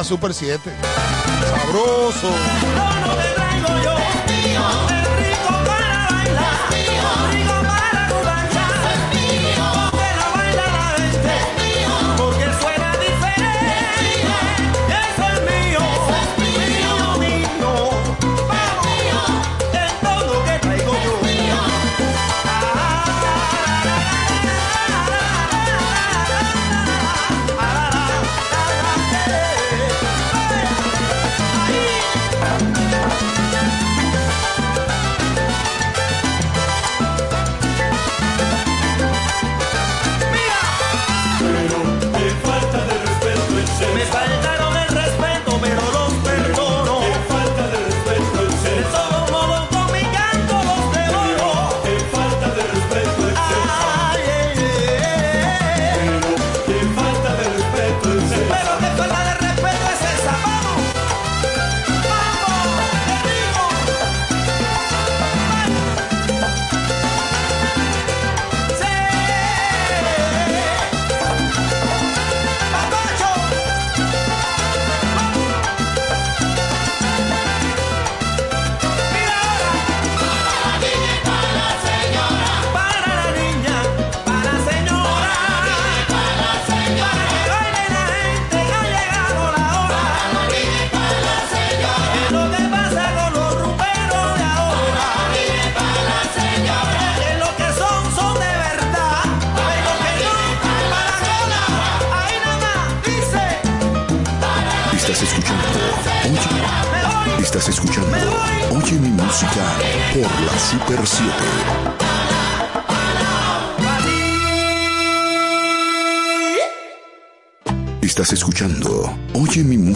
la 0.01 0.05
Super 0.05 0.33
7. 0.33 0.73
Sabroso. 1.51 2.80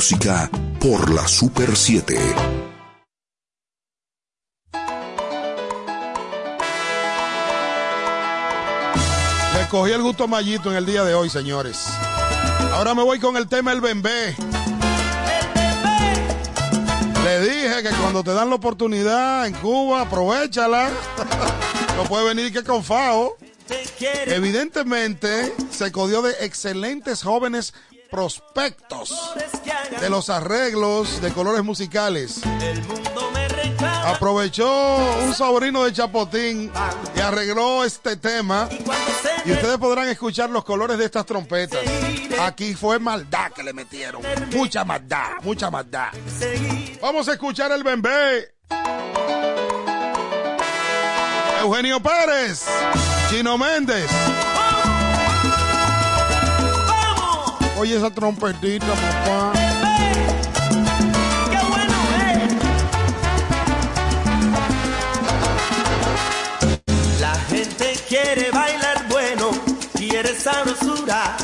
Música 0.04 0.50
por 0.80 1.10
la 1.14 1.26
Super 1.26 1.74
7. 1.74 2.14
Le 9.54 9.68
cogí 9.70 9.92
el 9.92 10.02
gusto 10.02 10.28
mallito 10.28 10.70
en 10.70 10.76
el 10.76 10.84
día 10.84 11.04
de 11.04 11.14
hoy, 11.14 11.30
señores. 11.30 11.86
Ahora 12.74 12.94
me 12.94 13.02
voy 13.02 13.18
con 13.18 13.38
el 13.38 13.48
tema 13.48 13.72
El 13.72 13.80
Bembé. 13.80 14.36
Le 17.24 17.40
dije 17.40 17.82
que 17.82 17.88
cuando 17.98 18.22
te 18.22 18.34
dan 18.34 18.50
la 18.50 18.56
oportunidad 18.56 19.46
en 19.46 19.54
Cuba, 19.54 20.02
aprovechala. 20.02 20.90
no 21.96 22.04
puede 22.04 22.26
venir 22.26 22.52
que 22.52 22.62
con 22.62 22.84
FAO. 22.84 23.38
Evidentemente, 24.26 25.54
se 25.70 25.90
codió 25.90 26.20
de 26.20 26.32
excelentes 26.44 27.22
jóvenes 27.22 27.72
prospectos 28.10 28.83
de 30.04 30.10
los 30.10 30.28
arreglos 30.28 31.22
de 31.22 31.32
colores 31.32 31.64
musicales. 31.64 32.42
Aprovechó 34.04 34.98
un 35.24 35.32
sobrino 35.32 35.82
de 35.84 35.94
Chapotín 35.94 36.70
y 37.16 37.20
arregló 37.20 37.82
este 37.84 38.18
tema. 38.18 38.68
Y 39.46 39.52
ustedes 39.52 39.78
podrán 39.78 40.08
escuchar 40.08 40.50
los 40.50 40.62
colores 40.62 40.98
de 40.98 41.06
estas 41.06 41.24
trompetas. 41.24 41.80
Aquí 42.38 42.74
fue 42.74 42.98
maldad 42.98 43.50
que 43.52 43.62
le 43.62 43.72
metieron. 43.72 44.20
Mucha 44.52 44.84
maldad, 44.84 45.40
mucha 45.42 45.70
maldad. 45.70 46.08
Vamos 47.00 47.26
a 47.28 47.32
escuchar 47.32 47.72
el 47.72 47.82
bembé. 47.82 48.52
Eugenio 51.62 51.98
Pérez, 52.02 52.66
Chino 53.30 53.56
Méndez. 53.56 54.10
Oye 57.78 57.96
esa 57.96 58.10
trompetita, 58.10 58.86
papá. 58.86 59.63
Sabrosura, 70.44 71.38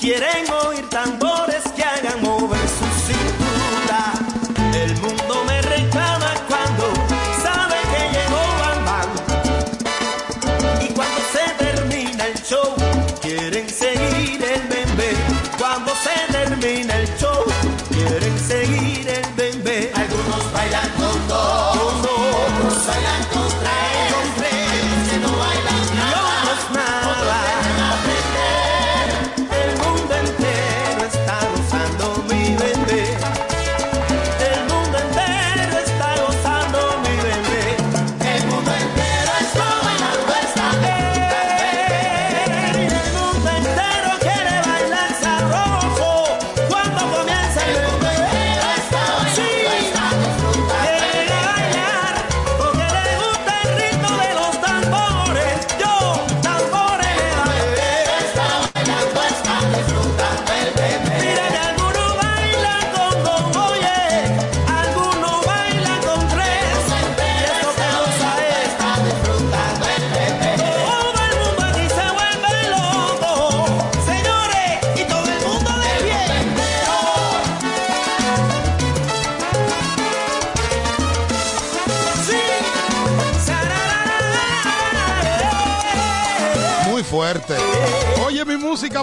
quieren 0.00 0.50
oír 0.64 0.88
tambores 0.88 1.67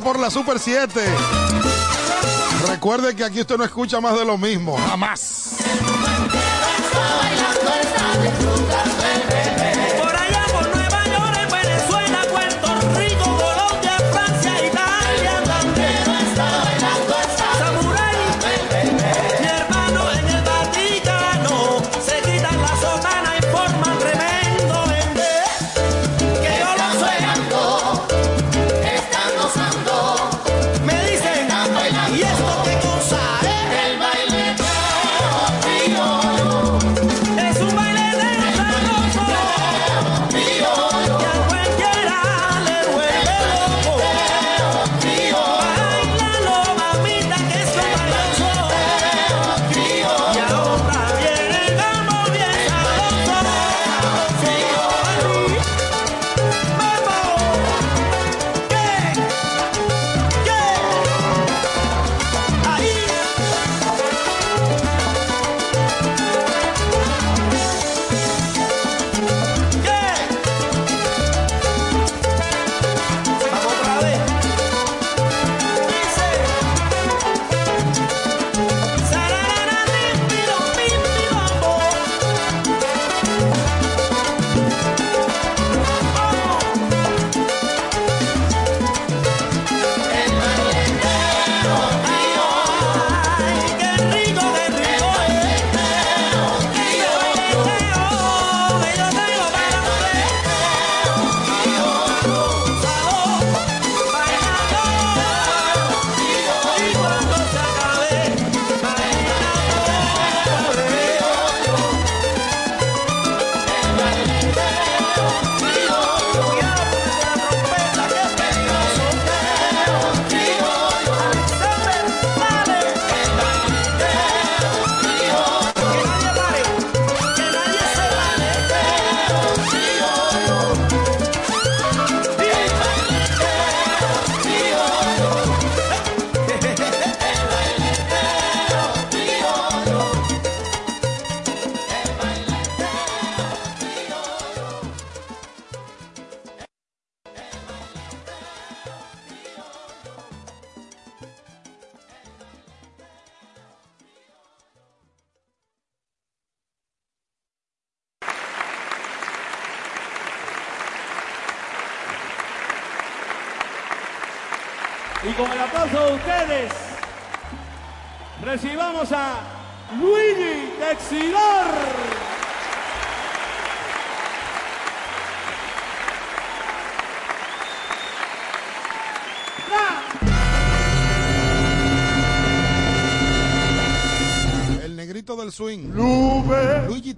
por 0.05 0.19
la 0.19 0.29
Super 0.29 0.59
7. 0.59 1.01
Recuerde 2.69 3.15
que 3.15 3.23
aquí 3.23 3.41
usted 3.41 3.57
no 3.57 3.63
escucha 3.63 3.99
más 3.99 4.15
de 4.15 4.23
lo 4.23 4.37
mismo. 4.37 4.77
Jamás. 4.77 5.34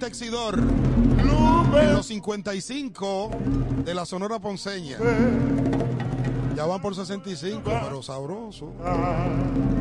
Texidor. 0.08 0.58
Lube. 0.58 1.84
En 1.84 1.94
los 1.94 2.06
55 2.06 3.30
de 3.84 3.94
la 3.94 4.06
Sonora 4.06 4.40
Ponceña. 4.40 4.98
Ya 6.56 6.66
van 6.66 6.82
por 6.82 6.96
65, 6.96 7.62
pero 7.66 8.02
sabroso. 8.02 8.72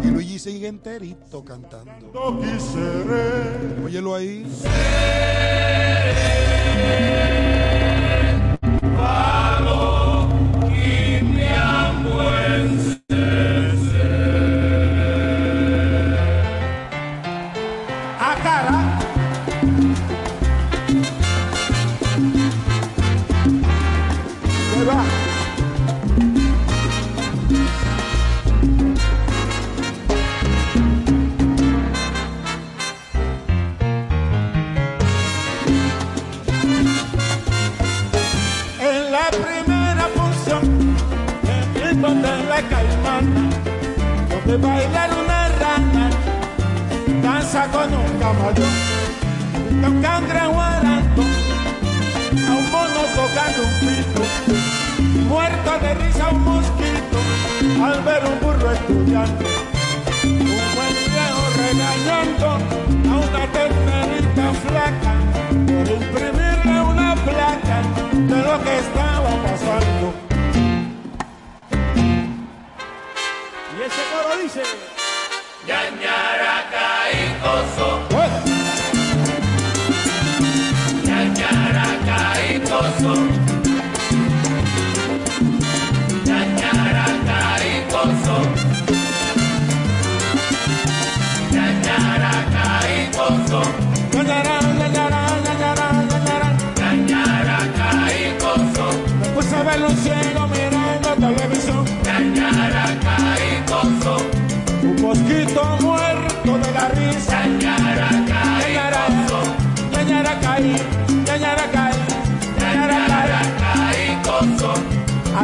Y 0.03 0.09
Luigi 0.09 0.41
sigue 0.41 0.67
enterito 0.67 1.45
cantando. 1.45 2.11
Óyelo 3.85 4.17
ahí. 4.17 4.45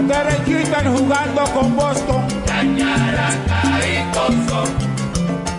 Derek 0.09 0.45
Jeter 0.47 0.89
jugando 0.89 1.43
con 1.55 1.77
Boston. 1.77 2.27
Ñañaraca 2.47 3.61
y 3.87 4.03
coso. 4.13 4.65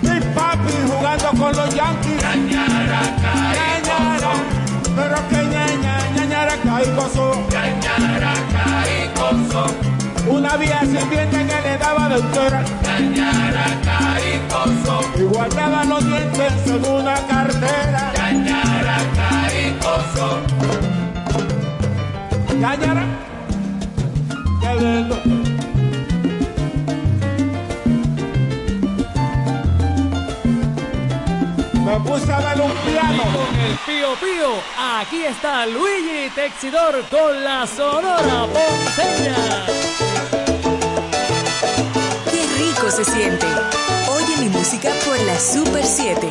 Mi 0.02 0.20
papi 0.36 0.74
jugando 0.88 1.30
con 1.30 1.56
los 1.56 1.76
Yankees. 1.76 2.22
Ñañaraca 2.22 3.32
y 3.70 3.84
pero 4.95 5.15
que 5.30 5.36
ñaña, 5.36 5.98
ñañara 6.15 6.56
caí 6.64 6.86
gozo. 6.95 7.34
Ñañaraca 7.52 8.65
y 8.88 9.07
coso. 9.18 9.65
Una 10.28 10.56
vieja 10.57 10.82
sirvienta 10.82 11.38
que 11.40 11.61
le 11.68 11.78
daba 11.78 12.10
de 12.10 12.15
entera. 12.15 12.64
Ñañaraca 12.84 13.99
y 14.22 14.40
coso. 14.52 15.02
Y 15.18 15.22
guardaba 15.24 15.84
los 15.86 16.06
dientes 16.06 16.53
en 16.68 16.86
una 16.86 17.15
cartera. 17.28 18.11
Ñañaraca 18.15 19.30
y 19.53 19.72
coso. 19.80 20.41
Me 31.86 32.00
puse 32.00 32.32
a 32.32 32.40
ver 32.40 32.62
un 32.62 32.72
piano. 32.72 33.24
Con 33.24 33.60
el 33.60 33.78
pío 33.86 34.16
pío, 34.16 34.50
aquí 34.80 35.26
está 35.26 35.66
Luigi 35.68 36.30
Texidor 36.34 37.04
con 37.10 37.44
la 37.44 37.68
Sonora 37.68 38.48
Ponceña. 38.48 39.36
Qué 42.32 42.48
rico 42.58 42.90
se 42.90 43.06
siente. 43.06 43.45
Oye 44.10 44.38
mi 44.38 44.50
música 44.50 44.90
por 45.06 45.20
la 45.20 45.40
Super 45.40 45.86
7. 45.86 46.30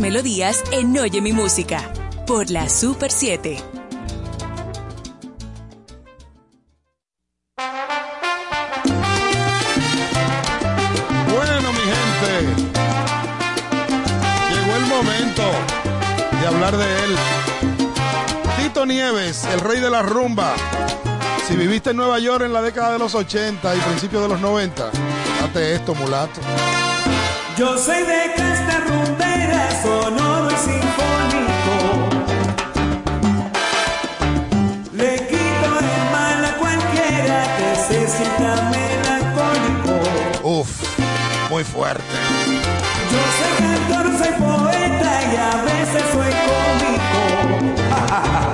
melodías 0.00 0.62
en 0.72 0.96
Oye 0.98 1.20
mi 1.20 1.32
música 1.32 1.90
por 2.26 2.50
la 2.50 2.68
Super 2.68 3.10
7. 3.10 3.62
Bueno, 11.32 11.72
mi 11.72 11.78
gente, 11.78 12.32
llegó 14.50 14.76
el 14.76 14.86
momento 14.86 15.42
de 16.40 16.46
hablar 16.46 16.76
de 16.76 17.04
él. 17.04 17.16
Tito 18.58 18.86
Nieves, 18.86 19.44
el 19.52 19.60
rey 19.60 19.80
de 19.80 19.90
la 19.90 20.02
rumba. 20.02 20.54
Si 21.46 21.54
viviste 21.54 21.90
en 21.90 21.96
Nueva 21.96 22.18
York 22.18 22.44
en 22.44 22.52
la 22.52 22.60
década 22.60 22.92
de 22.92 22.98
los 22.98 23.14
80 23.14 23.76
y 23.76 23.78
principios 23.78 24.22
de 24.22 24.28
los 24.28 24.40
90, 24.40 24.90
date 25.40 25.74
esto, 25.74 25.94
mulato. 25.94 26.40
Yo 27.56 27.78
soy 27.78 28.02
de 28.02 28.34
muy 41.56 41.64
fuerte. 41.64 42.04
Yo 43.12 43.22
soy 43.38 43.52
cantor, 43.56 44.06
soy 44.18 44.32
poeta 44.38 45.10
y 45.32 45.36
a 45.36 45.62
veces 45.64 46.02
soy 46.12 46.32
cómico. 46.52 48.42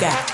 música. 0.00 0.24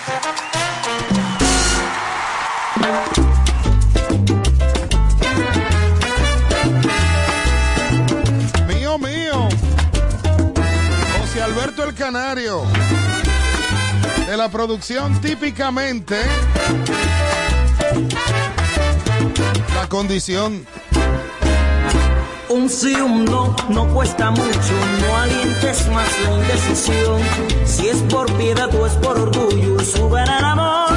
Mío, 8.68 8.98
mío. 8.98 9.48
José 11.20 11.42
Alberto 11.42 11.84
el 11.84 11.94
Canario. 11.94 12.62
De 14.26 14.36
la 14.36 14.48
producción 14.50 15.20
típicamente. 15.20 16.20
La 19.74 19.88
condición 19.88 20.66
un 22.56 22.70
sí, 22.70 22.94
un 22.94 23.24
no, 23.26 23.54
no 23.68 23.86
cuesta 23.88 24.30
mucho, 24.30 24.74
no 25.00 25.16
alientes 25.16 25.88
más 25.88 26.08
la 26.24 26.34
indecisión. 26.36 27.20
Si 27.64 27.88
es 27.88 27.98
por 28.02 28.32
piedad 28.32 28.74
o 28.74 28.86
es 28.86 28.92
por 28.94 29.18
orgullo, 29.18 29.78
superar 29.80 30.42
amor. 30.44 30.92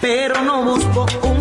Pero 0.00 0.42
no 0.42 0.64
busco 0.64 1.06
un 1.22 1.39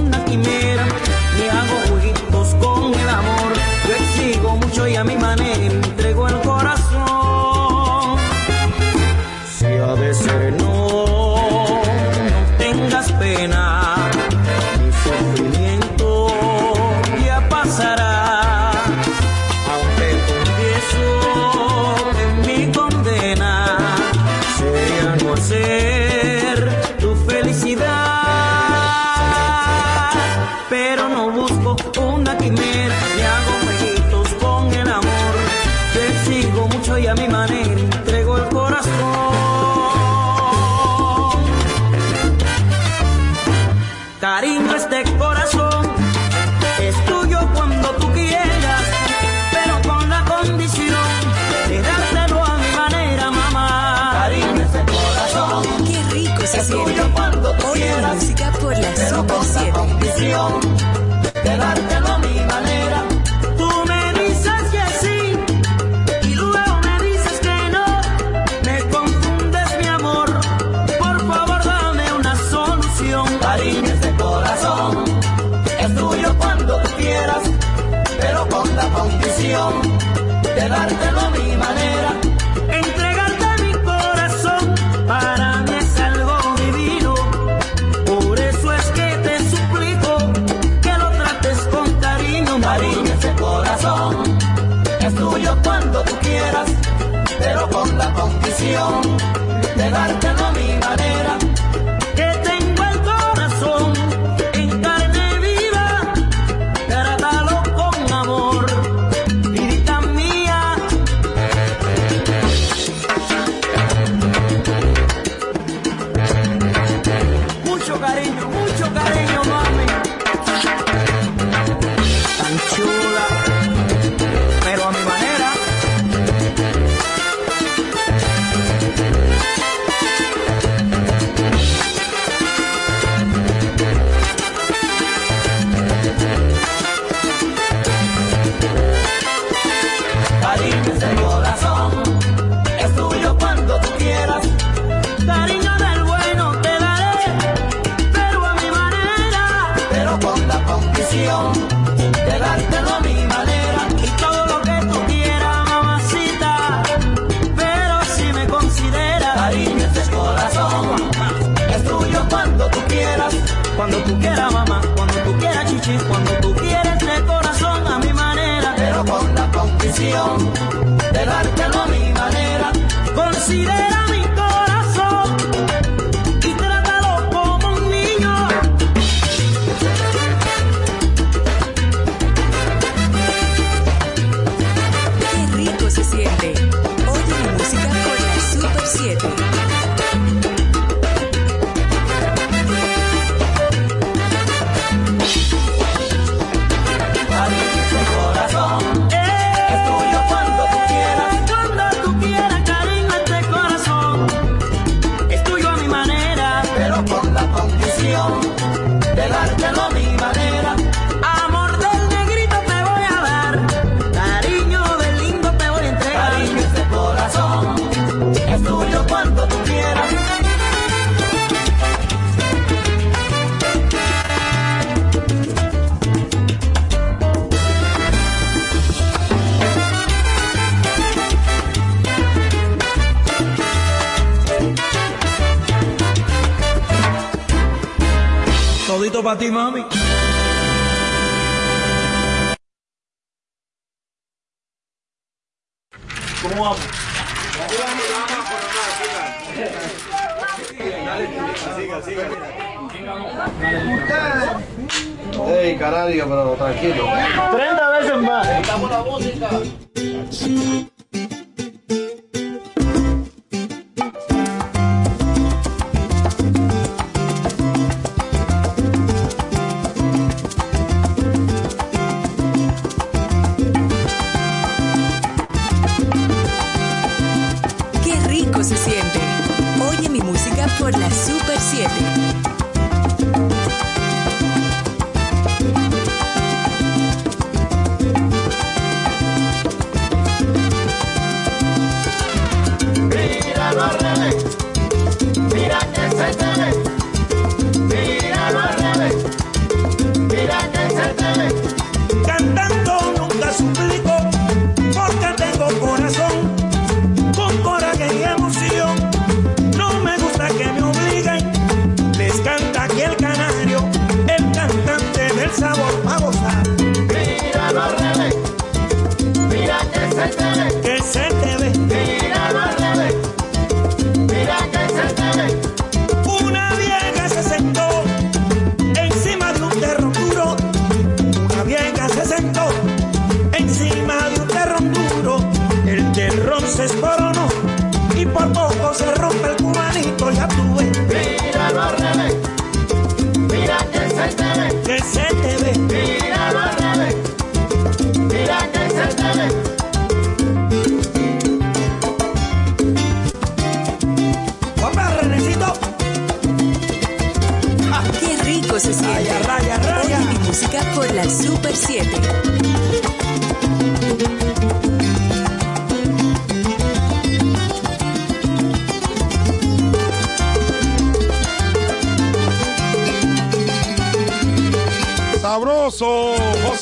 ഫാത്തിമാമ 239.30 239.79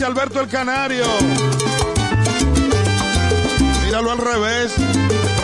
Alberto 0.08 0.40
el 0.40 0.48
Canario. 0.48 1.04
Míralo 3.84 4.10
al 4.10 4.18
revés, 4.18 4.74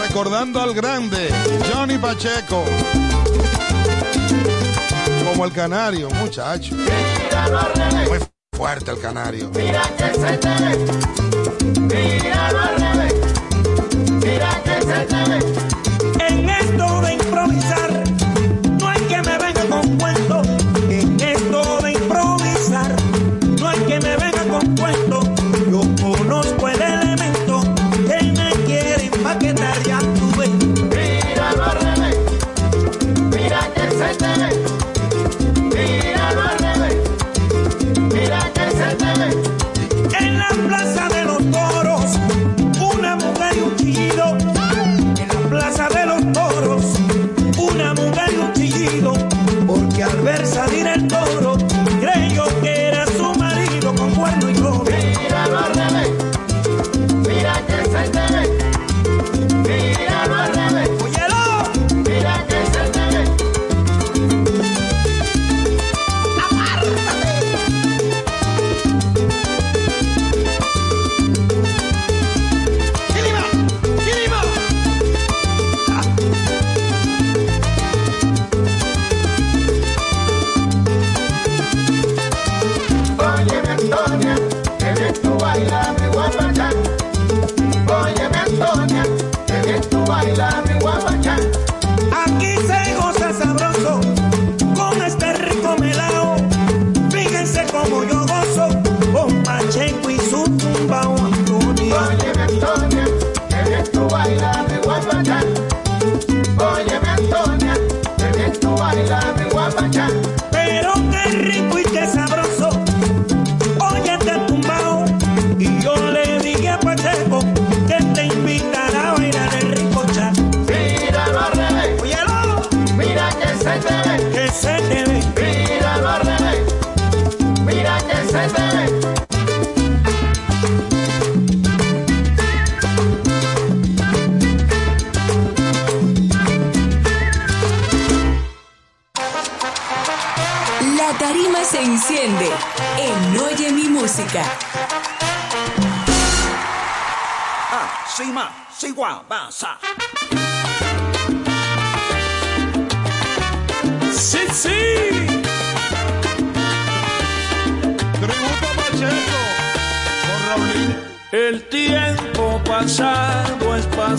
recordando 0.07 0.61
al 0.61 0.73
grande 0.73 1.29
Johnny 1.69 1.97
Pacheco. 1.97 2.63
Como 5.27 5.43
el 5.43 5.51
canario, 5.51 6.09
muchacho. 6.11 6.75
Muy 8.07 8.19
fuerte 8.55 8.91
el 8.91 9.01
canario. 9.01 9.51
Mira 9.53 9.81
que 9.97 10.13
se 10.13 10.37
te 10.37 10.49
ve. 10.49 10.77
Míralo 11.81 12.59
al 12.61 12.79
revés. 12.79 13.15
Mira 14.11 14.61
que 14.63 14.81
se 14.81 15.05
te 15.05 15.29
ve. 15.29 16.25
En 16.25 16.49
esto 16.49 17.01
de 17.01 17.13
improvisar. 17.15 17.82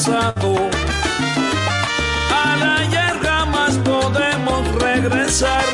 pasado. 0.05 0.71
A 2.31 2.57
la 2.57 2.77
ayer 2.77 3.19
jamás 3.23 3.77
podemos 3.79 4.83
regresar. 4.83 5.65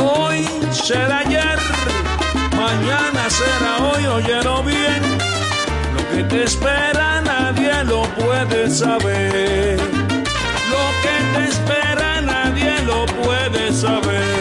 Hoy 0.00 0.46
será 0.70 1.18
ayer, 1.18 1.58
mañana 2.56 3.28
será 3.28 3.88
hoy, 3.88 4.06
oyero 4.06 4.62
bien. 4.62 5.02
Lo 5.94 6.16
que 6.16 6.24
te 6.24 6.44
espera 6.44 7.20
nadie 7.22 7.84
lo 7.84 8.02
puede 8.14 8.70
saber. 8.70 9.78
Lo 10.72 10.84
que 11.02 11.16
te 11.34 11.48
espera 11.48 12.20
nadie 12.20 12.72
lo 12.82 13.06
puede 13.06 13.72
saber. 13.72 14.35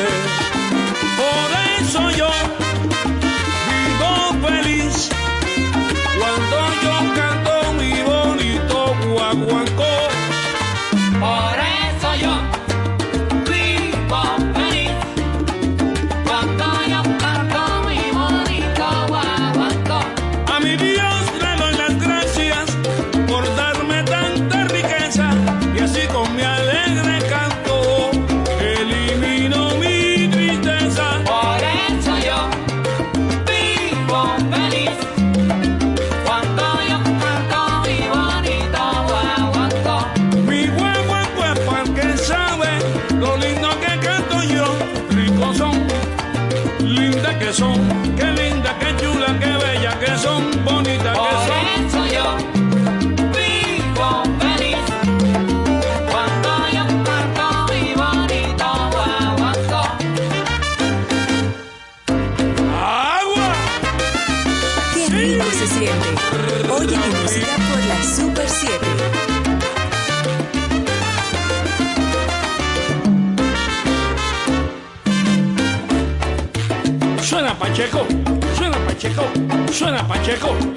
Checo. 80.25 80.74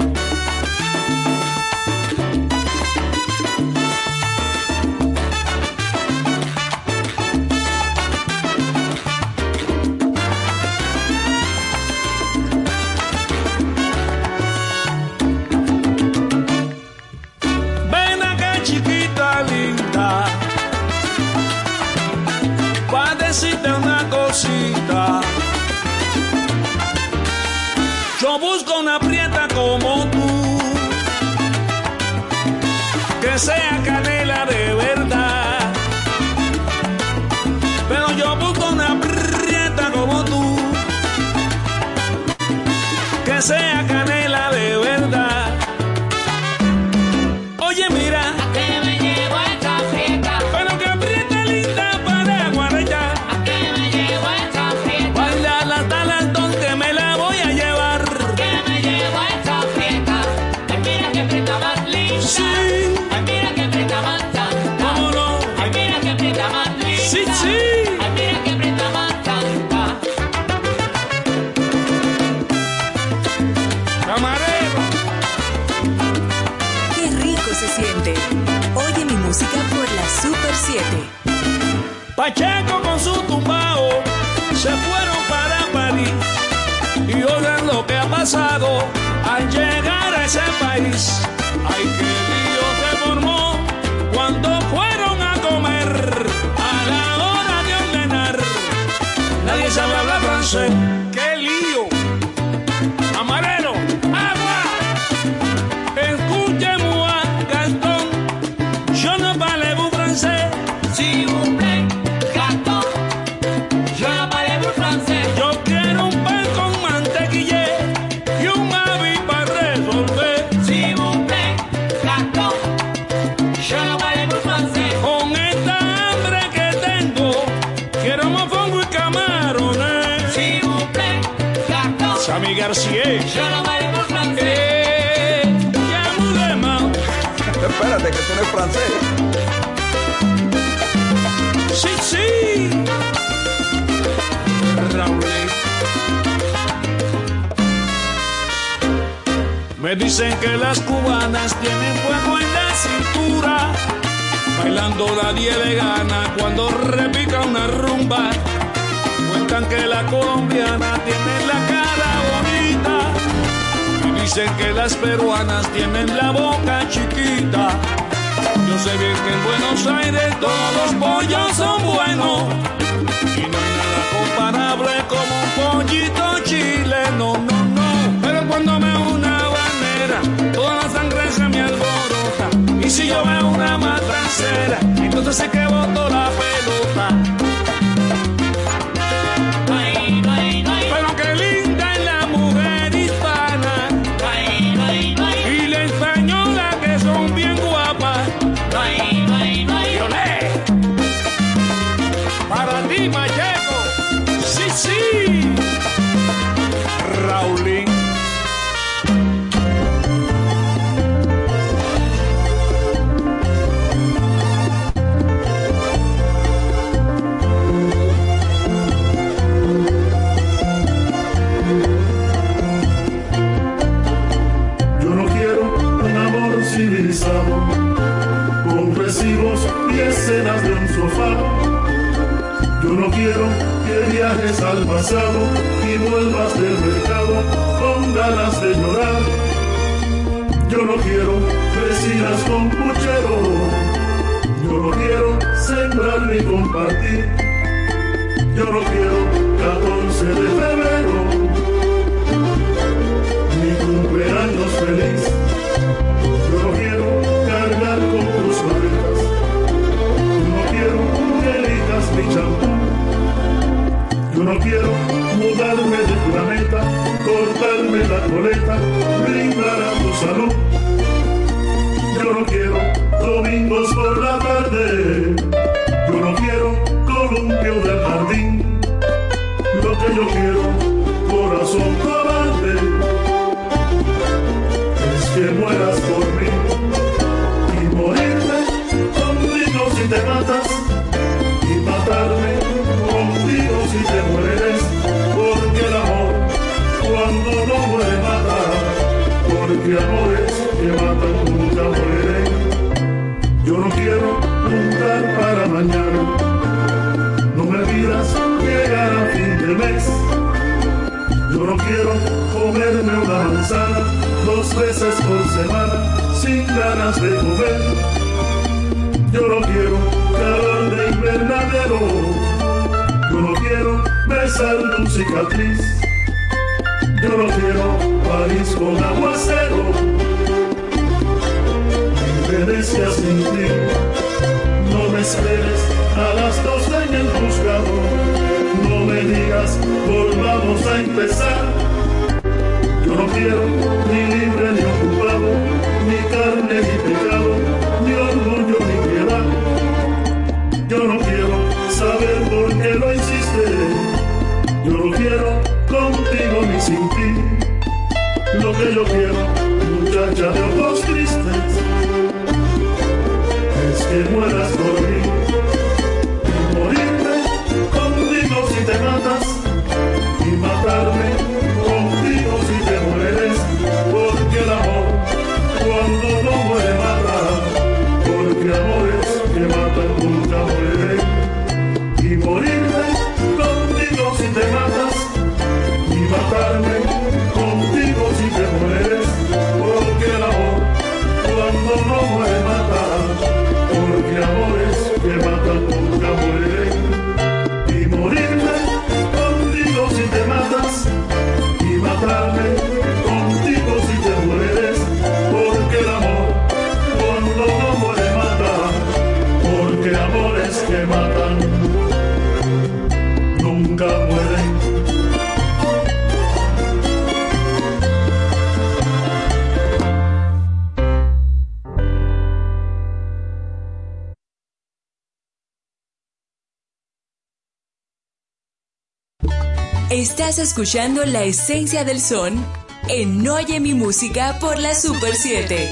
Escuchando 430.78 431.24
la 431.24 431.42
esencia 431.42 432.04
del 432.04 432.20
son 432.20 432.64
en 433.08 433.48
Oye 433.48 433.80
mi 433.80 433.94
música 433.94 434.60
por 434.60 434.78
la 434.78 434.94
Super 434.94 435.34
7. 435.34 435.90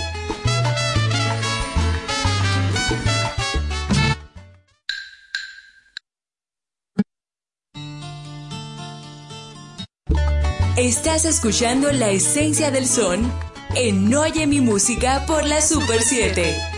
Estás 10.76 11.24
escuchando 11.24 11.90
la 11.90 12.10
esencia 12.10 12.70
del 12.70 12.86
son 12.86 13.28
en 13.74 14.14
Oye 14.14 14.46
mi 14.46 14.60
música 14.60 15.26
por 15.26 15.44
la 15.44 15.60
Super 15.60 16.00
7. 16.00 16.75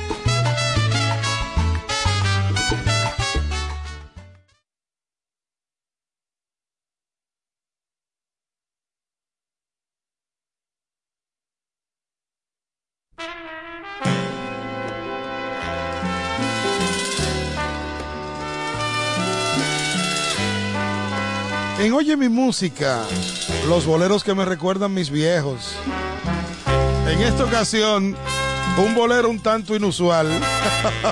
En 21.88 21.94
Oye 21.94 22.18
mi 22.18 22.28
música, 22.28 23.02
los 23.66 23.86
boleros 23.86 24.22
que 24.22 24.34
me 24.34 24.44
recuerdan 24.44 24.92
mis 24.92 25.08
viejos. 25.08 25.74
En 27.08 27.18
esta 27.22 27.44
ocasión, 27.44 28.14
un 28.76 28.94
bolero 28.94 29.30
un 29.30 29.40
tanto 29.40 29.74
inusual 29.74 30.26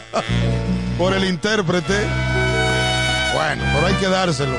por 0.99 1.15
el 1.15 1.25
intérprete. 1.25 1.95
Bueno, 3.33 3.63
pero 3.75 3.87
hay 3.87 3.95
que 3.95 4.07
dárselo. 4.07 4.55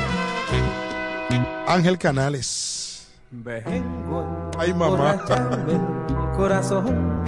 Ángel 1.68 1.99
Canales. 1.99 3.06
Vengo 3.30 4.49
Ay, 4.57 4.73
mamá. 4.73 5.23
corazón 6.35 7.22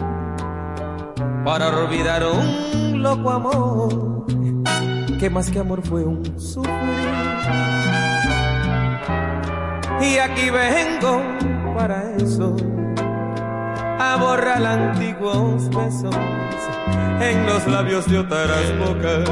para 1.46 1.78
olvidar 1.78 2.26
un 2.26 3.04
loco 3.04 3.30
amor 3.30 4.26
que 5.20 5.30
más 5.30 5.52
que 5.52 5.60
amor 5.60 5.86
fue 5.86 6.04
un 6.04 6.40
sufrir. 6.40 7.89
Y 10.02 10.18
aquí 10.18 10.50
vengo 10.50 11.22
para 11.78 12.04
eso, 12.18 12.56
a 14.00 14.18
borrar 14.20 14.66
antiguos 14.66 15.70
besos 15.70 16.16
en 17.22 17.46
los 17.46 17.68
labios 17.68 18.06
de 18.10 18.20
otras 18.20 18.78
bocas. 18.80 19.30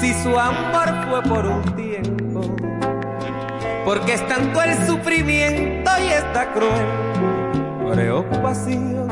Si 0.00 0.14
su 0.22 0.38
amor 0.38 0.88
fue 1.08 1.22
por 1.22 1.46
un 1.46 1.62
tiempo, 1.74 2.40
porque 3.84 4.14
es 4.14 4.28
tanto 4.28 4.62
el 4.62 4.86
sufrimiento 4.86 5.90
y 6.00 6.12
esta 6.12 6.52
cruel 6.52 7.08
preocupación. 7.90 9.08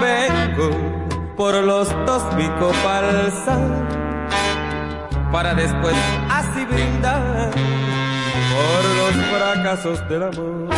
Vengo 0.00 0.70
por 1.36 1.54
los 1.54 1.88
dos 2.06 2.22
pico 2.36 2.72
falsa 2.84 3.58
para 5.32 5.54
después 5.54 5.94
así 6.30 6.64
brindar 6.64 7.50
por 7.50 8.84
los 8.96 9.12
fracasos 9.26 10.08
del 10.08 10.22
amor. 10.22 10.68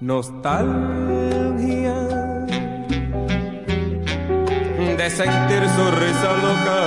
Nostalgia 0.00 1.94
de 4.96 5.10
sentir 5.10 5.62
su 5.76 5.90
risa 5.90 6.32
loca 6.42 6.78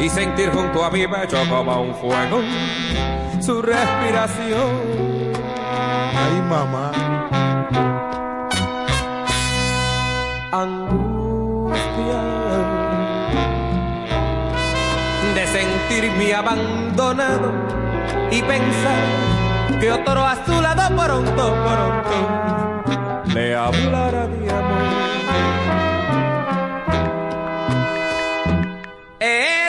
y 0.00 0.08
sentir 0.08 0.50
junto 0.50 0.84
a 0.84 0.90
mi 0.90 1.06
pecho 1.06 1.38
como 1.48 1.82
un 1.82 1.94
fuego 1.94 2.40
su 3.40 3.62
respiración. 3.62 4.70
Ay, 6.14 6.42
mamá. 6.48 7.07
Angustia 10.50 12.22
de 15.34 15.46
sentirme 15.46 16.34
abandonado 16.34 17.52
y 18.30 18.40
pensar 18.40 19.78
que 19.78 19.92
otro 19.92 20.24
a 20.24 20.36
su 20.46 20.60
lado 20.62 20.96
pronto, 20.96 21.54
pronto 21.64 22.38
le 23.34 23.54
hablará 23.54 24.26
de 24.26 24.50
amor. 24.50 24.88
Hermano, 29.20 29.67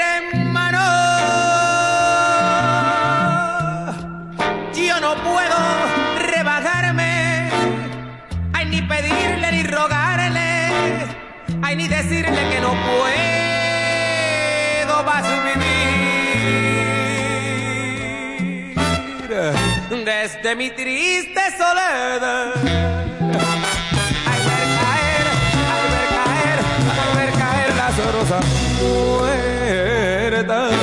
ay, 11.69 11.75
ni 11.75 11.87
decirle 11.87 12.49
que 12.49 12.59
no 12.61 12.71
puedo 12.71 13.03
más 15.03 15.23
vivir 15.45 15.65
desde 20.03 20.55
mi 20.55 20.71
triste 20.71 21.41
soledad. 21.57 22.53
Al 24.31 24.41
ver 24.49 24.67
caer, 24.79 25.25
al 25.73 25.85
ver 25.93 26.09
caer, 26.17 26.57
al 27.01 27.11
ver 27.17 27.31
caer 27.37 27.69
las 27.75 27.95
rosas 28.13 28.43
muertas 28.81 30.73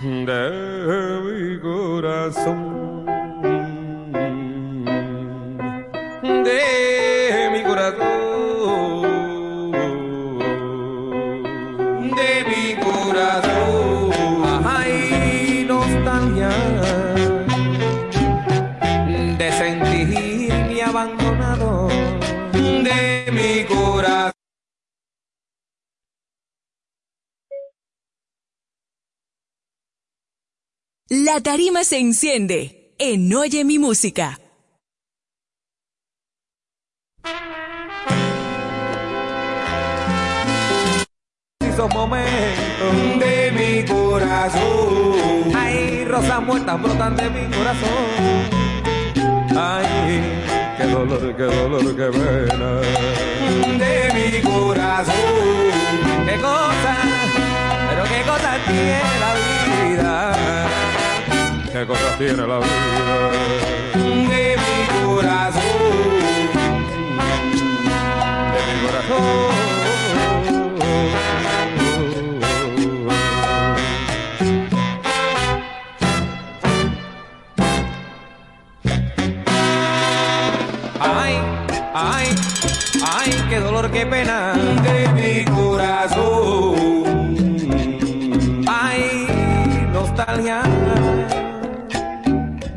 de 0.00 0.36
mi 1.24 1.42
corazón, 1.60 2.60
La 31.14 31.42
tarima 31.42 31.84
se 31.84 31.98
enciende 31.98 32.94
en 32.98 33.34
Oye 33.34 33.66
mi 33.66 33.78
música. 33.78 34.38
esos 41.60 41.92
momentos 41.92 43.18
de 43.18 43.52
mi 43.52 43.84
corazón. 43.84 45.54
Ay, 45.54 46.06
rosas 46.06 46.40
muertas 46.40 46.80
brotan 46.82 47.14
de 47.16 47.28
mi 47.28 47.44
corazón. 47.56 48.08
Ay, 49.54 50.22
qué 50.78 50.84
dolor, 50.86 51.36
qué 51.36 51.42
dolor, 51.42 51.94
qué 51.94 52.08
pena. 52.18 52.80
De 53.84 53.94
mi 54.14 54.40
corazón. 54.40 55.14
Qué 56.26 56.36
cosa, 56.40 56.96
pero 57.90 58.02
qué 58.04 58.22
cosa 58.24 58.56
tiene 58.66 59.20
la 59.20 59.34
vida. 59.34 60.41
Qué 61.82 61.88
cosas 61.88 62.16
tiene 62.16 62.46
la 62.46 62.58
vida. 62.58 62.68
De 64.28 64.56
mi 64.56 65.04
corazón. 65.04 65.62
De 68.52 68.60
mi 68.68 68.74
corazón. 68.86 69.50
Ay, 81.00 81.34
ay, 81.94 82.28
ay, 83.12 83.30
qué 83.48 83.58
dolor, 83.58 83.90
qué 83.90 84.06
pena 84.06 84.52
de 84.84 85.08
mi 85.14 85.44
corazón. 85.52 86.71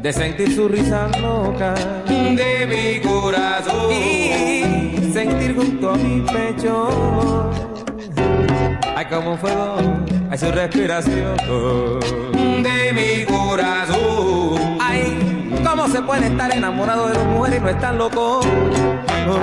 De 0.06 0.14
sentir 0.14 0.54
su 0.54 0.68
risa 0.68 1.08
loca 1.20 1.74
de 2.06 2.68
mi 2.68 3.02
corazón 3.02 3.92
y 3.92 5.12
sentir 5.12 5.56
junto 5.56 5.90
a 5.90 5.96
mi 5.96 6.22
pecho. 6.22 7.50
Ay, 8.96 9.06
como 9.06 9.32
un 9.32 9.40
fuego, 9.40 9.78
ay, 10.30 10.38
su 10.38 10.52
respiración 10.52 11.36
de 12.62 12.94
mi 12.94 13.26
corazón. 13.26 14.78
Ay, 14.80 15.58
¿Cómo 15.68 15.88
se 15.88 16.00
puede 16.04 16.28
estar 16.28 16.56
enamorado 16.56 17.08
de 17.08 17.14
dos 17.16 17.26
mujeres 17.26 17.60
y 17.60 17.64
no 17.64 17.70
estar 17.70 17.96
loco? 17.96 18.42
Eso 18.42 19.40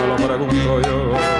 me 0.00 0.06
lo 0.08 0.16
pregunto 0.16 0.80
yo. 0.80 1.37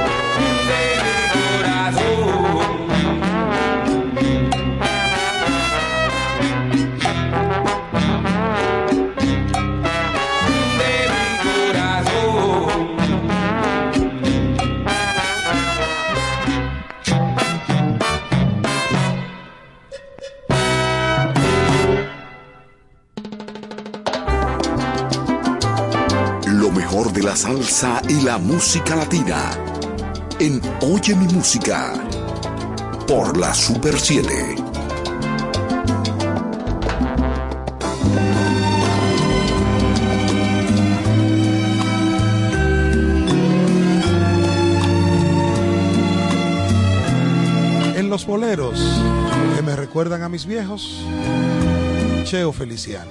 La 27.28 27.36
salsa 27.36 28.00
y 28.08 28.22
la 28.22 28.38
música 28.38 28.96
latina. 28.96 29.50
En 30.38 30.62
Oye 30.80 31.14
mi 31.14 31.26
música. 31.26 31.92
Por 33.06 33.36
la 33.36 33.52
Super 33.52 34.00
7. 34.00 34.54
En 47.94 48.08
los 48.08 48.24
boleros 48.24 48.80
que 49.54 49.60
me 49.60 49.76
recuerdan 49.76 50.22
a 50.22 50.30
mis 50.30 50.46
viejos, 50.46 51.04
Cheo 52.24 52.52
Feliciano. 52.52 53.10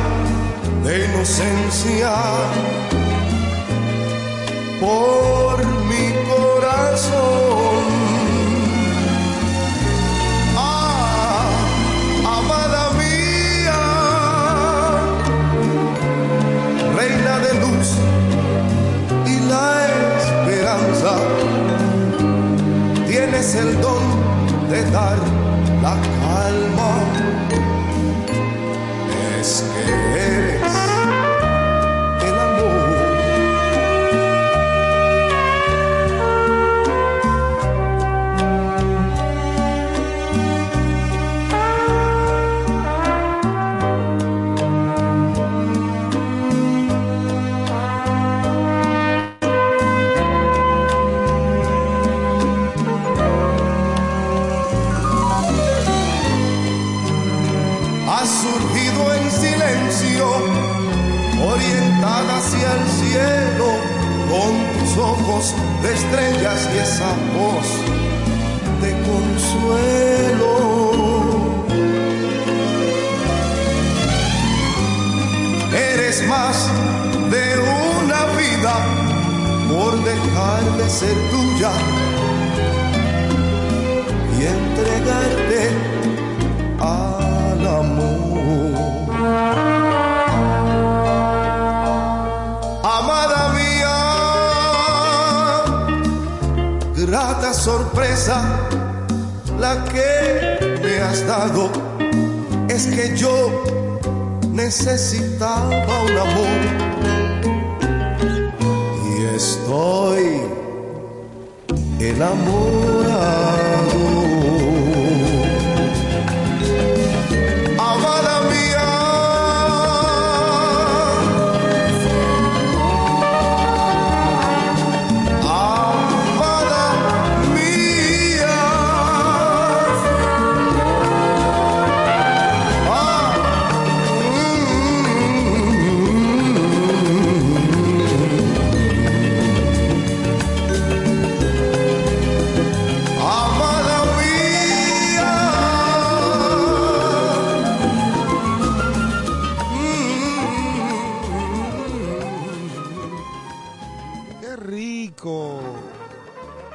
de 0.91 1.05
inocencia 1.05 2.11
por 4.81 5.65
mi 5.89 6.05
corazón. 6.29 7.83
Ah, 10.57 11.47
amada 12.39 12.83
mía, 12.99 13.81
reina 16.97 17.39
de 17.45 17.53
luz 17.63 17.89
y 19.27 19.39
la 19.49 19.67
esperanza, 20.17 21.13
tienes 23.07 23.55
el 23.55 23.79
don 23.79 24.03
de 24.69 24.83
dar 24.91 25.19
la 25.81 25.95
calma. 26.19 27.10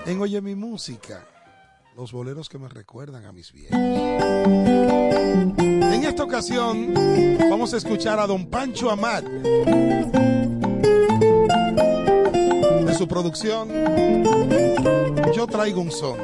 En 0.04 0.20
Oye 0.20 0.40
mi 0.42 0.54
música, 0.54 1.26
los 1.96 2.12
boleros 2.12 2.48
que 2.48 2.58
me 2.58 2.68
recuerdan 2.68 3.24
a 3.24 3.32
mis 3.32 3.52
viejos. 3.52 3.76
En 5.56 6.04
esta 6.04 6.22
ocasión 6.22 6.92
vamos 7.50 7.72
a 7.72 7.78
escuchar 7.78 8.20
a 8.20 8.26
don 8.26 8.46
Pancho 8.46 8.90
Amat. 8.90 9.24
De 12.84 12.94
su 12.94 13.08
producción, 13.08 13.68
Yo 15.34 15.46
traigo 15.46 15.80
un 15.80 15.90
son. 15.90 16.18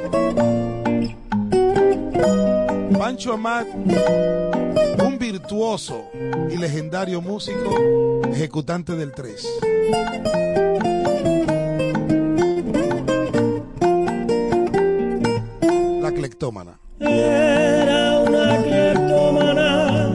Pancho 2.98 3.32
Amat, 3.32 3.66
un 5.04 5.18
virtuoso 5.18 6.10
y 6.50 6.56
legendario 6.56 7.20
músico, 7.20 8.22
ejecutante 8.30 8.94
del 8.96 9.12
3. 9.12 9.48
Era 16.98 18.18
una 18.18 18.56
cleptómana 18.64 20.10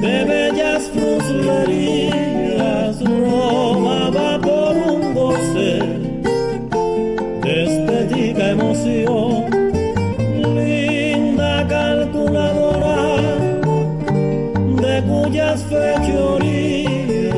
de 0.00 0.24
bellas 0.24 0.88
fruslerías, 0.94 2.52
robaba 3.02 4.38
por 4.38 4.76
un 4.76 5.12
goce 5.12 5.82
de 7.42 7.64
estética 7.64 8.50
emoción. 8.50 9.50
Linda 10.54 11.66
calculadora 11.66 13.16
de 14.82 15.02
cuyas 15.02 15.64
fechorías 15.64 17.34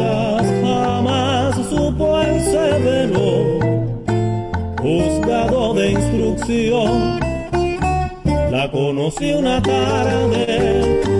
jamás 0.62 1.54
supo 1.70 2.20
el 2.20 2.42
severo 2.42 3.58
juzgado 4.82 5.72
de 5.72 5.92
instrucción. 5.92 7.23
Conocí 8.94 9.32
una 9.32 9.60
tarde 9.60 10.46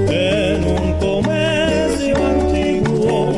en 0.09 0.65
un 0.65 0.93
comercio 1.01 2.17
antiguo, 2.25 3.33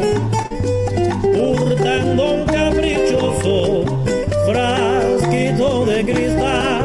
hurtando 1.32 2.34
un 2.34 2.44
caprichoso 2.44 3.84
frasquito 4.44 5.86
de 5.86 6.04
cristal 6.04 6.75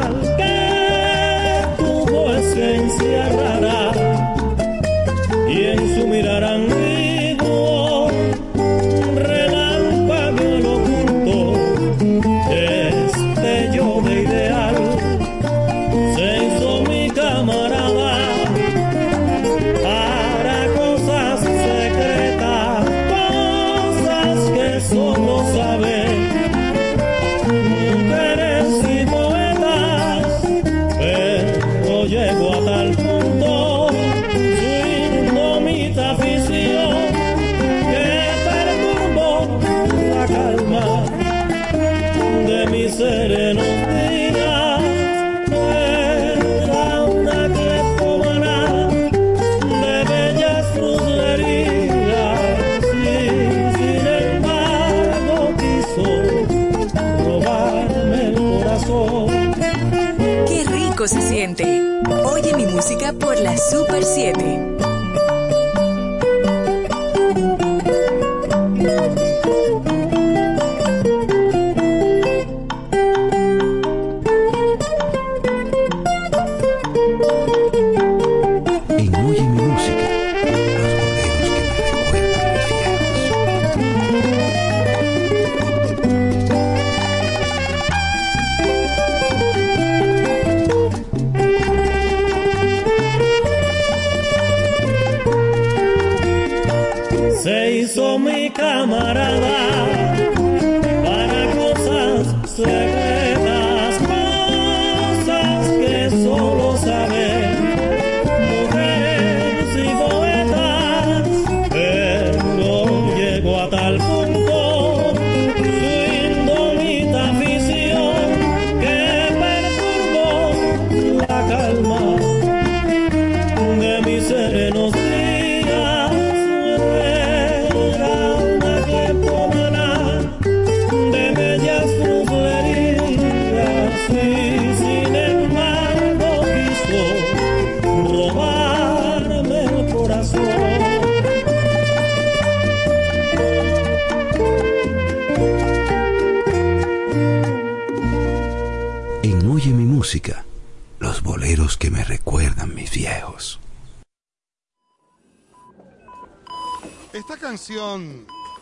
la 63.42 63.56
Super 63.56 64.04
7. 64.04 64.71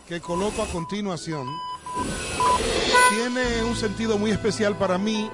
Que 0.07 0.21
coloco 0.21 0.61
a 0.61 0.67
continuación 0.67 1.47
tiene 3.09 3.63
un 3.63 3.75
sentido 3.75 4.19
muy 4.19 4.29
especial 4.29 4.77
para 4.77 4.99
mí 4.99 5.27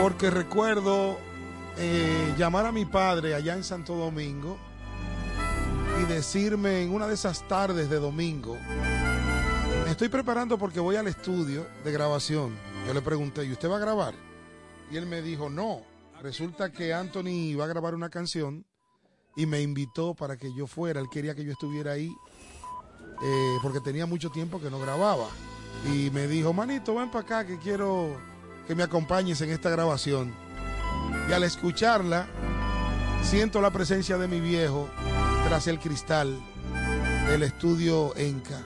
porque 0.00 0.30
recuerdo 0.30 1.18
eh, 1.76 2.34
llamar 2.38 2.64
a 2.64 2.72
mi 2.72 2.86
padre 2.86 3.34
allá 3.34 3.52
en 3.52 3.64
Santo 3.64 3.94
Domingo 3.94 4.56
y 6.02 6.06
decirme 6.06 6.82
en 6.82 6.94
una 6.94 7.06
de 7.06 7.14
esas 7.14 7.46
tardes 7.46 7.90
de 7.90 7.98
domingo, 7.98 8.56
me 9.84 9.90
estoy 9.90 10.08
preparando 10.08 10.56
porque 10.56 10.80
voy 10.80 10.96
al 10.96 11.06
estudio 11.06 11.66
de 11.84 11.92
grabación. 11.92 12.56
Yo 12.86 12.94
le 12.94 13.02
pregunté, 13.02 13.44
¿y 13.44 13.52
usted 13.52 13.70
va 13.70 13.76
a 13.76 13.80
grabar? 13.80 14.14
Y 14.90 14.96
él 14.96 15.04
me 15.04 15.20
dijo, 15.20 15.50
no, 15.50 15.82
resulta 16.22 16.72
que 16.72 16.94
Anthony 16.94 17.54
va 17.58 17.64
a 17.64 17.68
grabar 17.68 17.94
una 17.94 18.08
canción 18.08 18.64
y 19.36 19.44
me 19.44 19.60
invitó 19.60 20.14
para 20.14 20.38
que 20.38 20.54
yo 20.54 20.66
fuera. 20.66 21.00
Él 21.00 21.08
quería 21.10 21.34
que 21.34 21.44
yo 21.44 21.52
estuviera 21.52 21.92
ahí 21.92 22.10
eh, 23.24 23.58
porque 23.62 23.80
tenía 23.80 24.04
mucho 24.04 24.30
tiempo 24.30 24.60
que 24.60 24.70
no 24.70 24.78
grababa. 24.78 25.28
Y 25.90 26.10
me 26.10 26.26
dijo, 26.28 26.52
manito, 26.52 26.94
ven 26.94 27.10
para 27.10 27.24
acá 27.24 27.46
que 27.46 27.58
quiero 27.58 28.16
que 28.66 28.74
me 28.74 28.82
acompañes 28.82 29.40
en 29.40 29.50
esta 29.50 29.70
grabación. 29.70 30.34
Y 31.28 31.32
al 31.32 31.42
escucharla, 31.42 32.26
siento 33.22 33.62
la 33.62 33.70
presencia 33.70 34.18
de 34.18 34.28
mi 34.28 34.40
viejo 34.40 34.88
tras 35.48 35.66
el 35.68 35.78
cristal 35.78 36.38
del 37.28 37.42
estudio 37.42 38.14
Enca, 38.16 38.60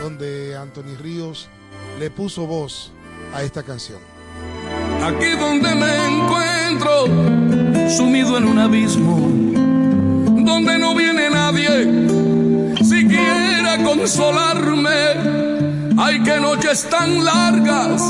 donde 0.00 0.56
Anthony 0.56 0.96
Ríos 1.00 1.48
le 1.98 2.10
puso 2.10 2.46
voz 2.46 2.92
a 3.34 3.42
esta 3.42 3.64
canción. 3.64 3.98
Aquí 5.02 5.30
donde 5.38 5.74
me 5.74 6.06
encuentro, 6.06 7.90
sumido 7.90 8.38
en 8.38 8.44
un 8.44 8.58
abismo, 8.58 9.16
donde 10.44 10.78
no 10.78 10.94
viene 10.94 11.28
nadie, 11.30 12.29
consolarme. 13.78 14.90
Ay, 15.98 16.22
que 16.22 16.40
noches 16.40 16.88
tan 16.88 17.24
largas, 17.24 18.02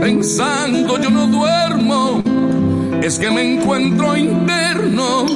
pensando 0.00 0.98
yo 1.00 1.10
no 1.10 1.26
duermo, 1.26 2.22
es 3.02 3.18
que 3.18 3.30
me 3.30 3.54
encuentro 3.54 4.16
interno, 4.16 5.26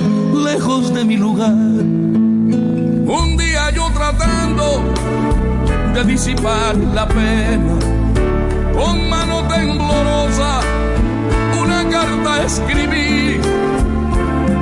lejos 0.45 0.95
de 0.95 1.05
mi 1.05 1.17
lugar. 1.17 1.53
Un 1.53 3.37
día 3.37 3.71
yo 3.71 3.91
tratando 3.93 4.85
de 5.95 6.05
disipar 6.05 6.77
la 6.95 7.09
pena, 7.09 7.79
con 8.77 9.09
mano 9.09 9.43
temblorosa 9.49 10.61
una 11.61 11.89
carta 11.89 12.45
escribí 12.45 13.41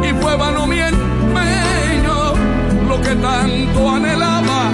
y 0.03 0.13
fue 0.21 0.37
vano 0.37 0.67
mi 0.67 0.79
empeño 0.79 2.33
lo 2.89 3.01
que 3.01 3.15
tanto 3.17 3.91
anhelaba 3.91 4.66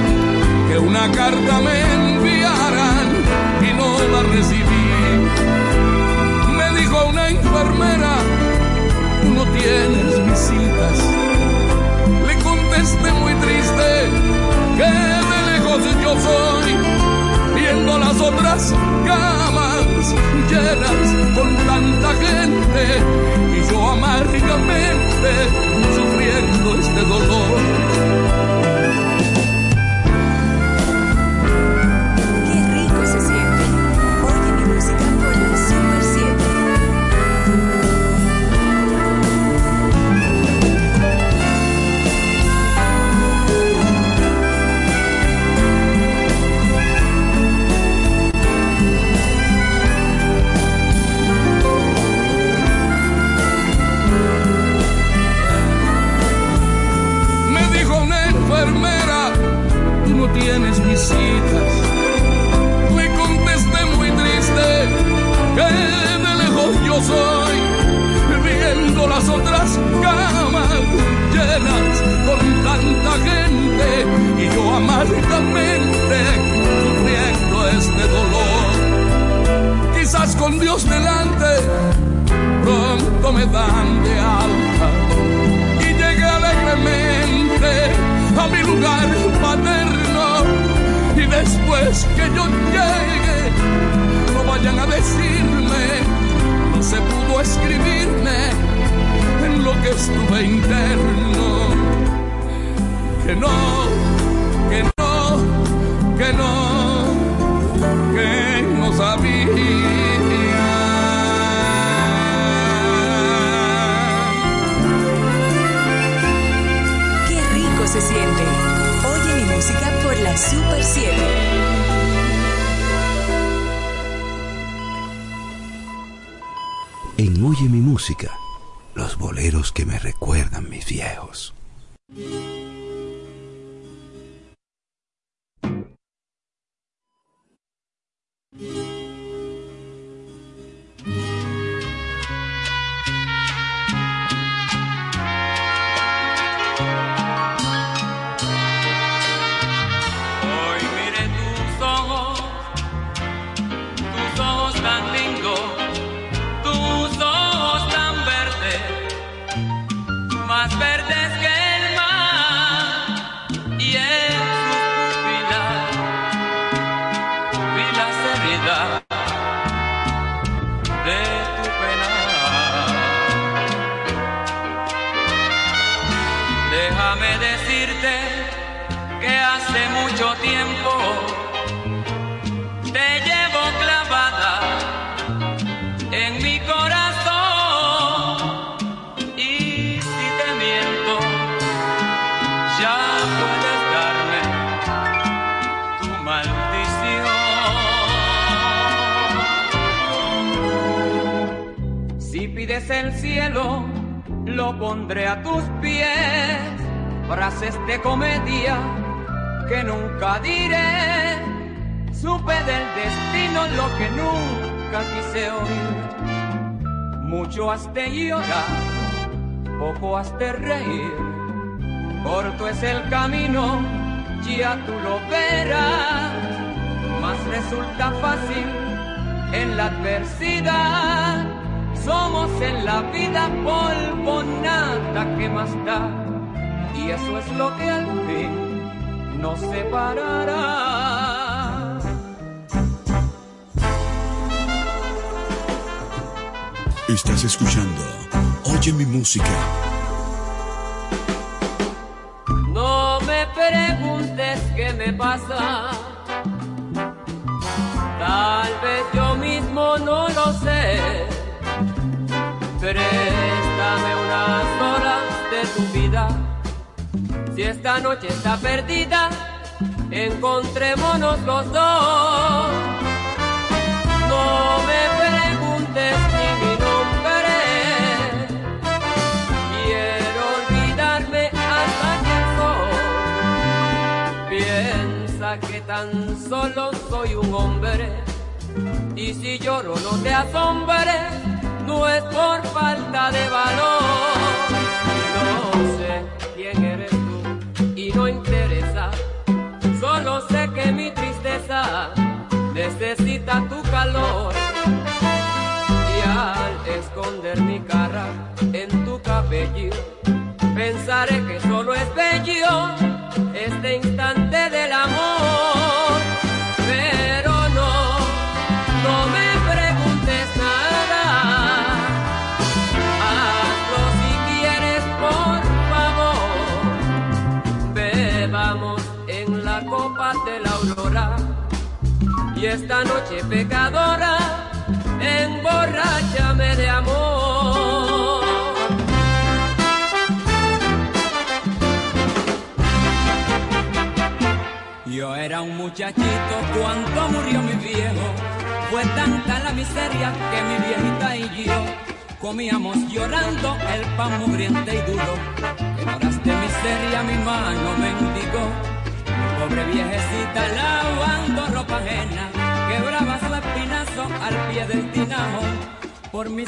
una 0.87 1.11
carta 1.13 1.61
me 1.61 1.77
enviaran 1.95 3.09
y 3.69 3.73
no 3.75 3.89
la 4.13 4.23
recibí 4.35 4.87
me 6.57 6.81
dijo 6.81 7.07
una 7.07 7.29
enfermera 7.29 8.15
tú 9.23 9.29
no 9.35 9.45
tienes 9.47 10.27
visitas 10.27 10.99
le 12.27 12.35
contesté 12.43 13.13
muy 13.13 13.35
triste 13.35 13.89
que 14.77 14.91
de 15.31 15.39
lejos 15.53 15.83
yo 16.03 16.13
soy 16.21 16.77
viendo 17.55 17.99
las 17.99 18.21
otras 18.21 18.75
camas 19.07 20.15
llenas 20.51 21.37
con 21.37 21.57
tanta 21.67 22.15
gente 22.15 22.83
y 23.57 23.71
yo 23.71 23.91
amargamente 23.91 25.31
sufriendo 25.95 26.79
este 26.79 27.01
dolor. 27.03 27.82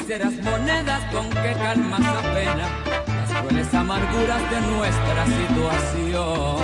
Míseras 0.05 0.33
monedas 0.33 1.01
con 1.11 1.27
que 1.31 1.53
calma 1.53 1.97
esa 1.97 2.21
pena, 2.31 2.69
las 3.07 3.41
crueles 3.41 3.73
amarguras 3.73 4.51
de 4.51 4.61
nuestra 4.61 5.25
situación. 5.25 6.63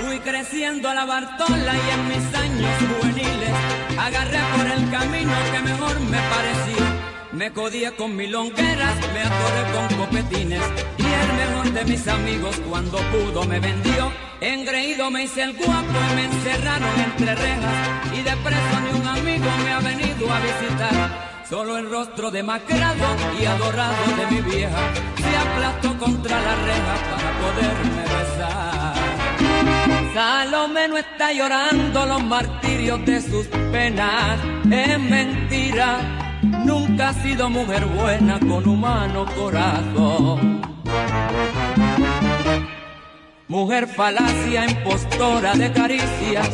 Fui 0.00 0.18
creciendo 0.18 0.88
a 0.88 0.94
la 0.94 1.04
Bartola 1.04 1.72
y 1.72 1.90
en 1.94 2.08
mis 2.08 2.34
años 2.34 2.70
juveniles 2.80 3.50
agarré 3.96 4.40
por 4.56 4.66
el 4.66 4.90
camino 4.90 5.32
que 5.52 5.60
mejor 5.60 6.00
me 6.00 6.18
pareció. 6.18 6.84
Me 7.30 7.52
codía 7.52 7.94
con 7.94 8.16
milongueras, 8.16 8.96
me 9.14 9.20
atoré 9.20 9.72
con 9.72 9.98
copetines 9.98 10.62
y 10.98 11.04
el 11.04 11.32
mejor 11.36 11.72
de 11.74 11.84
mis 11.84 12.08
amigos 12.08 12.60
cuando 12.68 12.98
pudo 13.12 13.44
me 13.44 13.60
vendió. 13.60 14.10
Engreído 14.40 15.12
me 15.12 15.22
hice 15.22 15.44
el 15.44 15.52
guapo 15.52 15.96
y 16.10 16.14
me 16.16 16.24
encerraron 16.24 17.00
entre 17.04 17.36
rejas 17.36 17.88
y 18.12 18.22
de 18.22 18.36
preso 18.38 18.80
ni 18.82 19.00
un 19.00 19.06
amigo 19.06 19.46
me 19.64 19.70
ha 19.70 19.78
venido 19.78 20.28
a 20.28 20.40
visitar. 20.40 21.35
Solo 21.48 21.78
el 21.78 21.88
rostro 21.88 22.32
demacrado 22.32 23.06
y 23.40 23.44
adorado 23.44 23.94
de 24.16 24.26
mi 24.34 24.40
vieja 24.50 24.78
se 25.16 25.36
aplastó 25.36 25.96
contra 25.96 26.40
la 26.40 26.56
reja 26.56 26.94
para 27.10 27.30
poderme 27.40 28.02
besar. 28.02 28.94
Salomé 30.12 30.88
no 30.88 30.96
está 30.96 31.32
llorando 31.32 32.04
los 32.04 32.24
martirios 32.24 33.04
de 33.06 33.20
sus 33.20 33.46
penas, 33.70 34.40
es 34.68 34.98
mentira, 34.98 35.98
nunca 36.64 37.10
ha 37.10 37.14
sido 37.14 37.48
mujer 37.48 37.86
buena 37.86 38.40
con 38.40 38.68
humano 38.68 39.24
corazón. 39.36 40.62
Mujer 43.46 43.86
falacia, 43.86 44.66
impostora 44.68 45.54
de 45.54 45.72
caricias, 45.72 46.50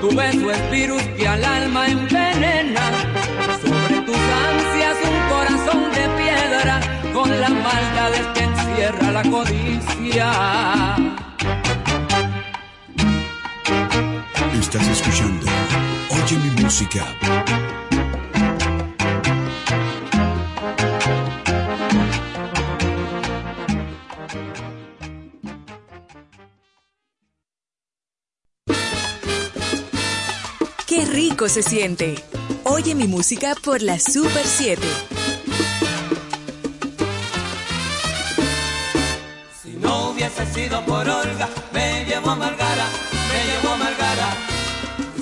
tu 0.00 0.08
beso 0.16 0.50
es 0.50 0.70
virus 0.72 1.02
que 1.16 1.28
al 1.28 1.44
alma 1.44 1.86
envenena. 1.86 2.80
Tus 4.06 4.16
ansias 4.16 4.96
un 5.04 5.18
corazón 5.28 5.82
de 5.90 6.04
piedra, 6.22 6.80
con 7.12 7.40
las 7.40 7.50
maldades 7.50 8.26
que 8.34 8.42
encierra 8.44 9.10
la 9.10 9.22
codicia. 9.22 10.96
Estás 14.60 14.86
escuchando 14.88 15.46
Oye 16.10 16.36
mi 16.38 16.62
música. 16.62 17.04
Qué 30.86 31.04
rico 31.04 31.48
se 31.48 31.62
siente. 31.62 32.14
Oye 32.68 32.96
mi 32.96 33.06
música 33.06 33.54
por 33.62 33.80
la 33.80 33.96
Super 33.96 34.44
7. 34.44 34.82
Si 39.62 39.70
no 39.74 40.10
hubiese 40.10 40.44
sido 40.52 40.84
por 40.84 41.08
Olga, 41.08 41.48
me 41.72 42.04
llevo 42.06 42.30
a 42.30 42.34
Margara, 42.34 42.86
me 43.30 43.44
llevo 43.46 43.72
a 43.72 43.76
Margara. 43.76 44.36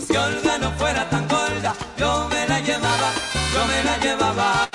Si 0.06 0.16
Olga 0.16 0.56
no 0.56 0.72
fuera 0.78 1.06
tan 1.10 1.28
gorda, 1.28 1.74
yo 1.98 2.26
me 2.30 2.48
la 2.48 2.60
llevaba, 2.60 3.12
yo 3.52 3.66
me 3.66 3.84
la 3.84 3.98
llevaba. 3.98 4.68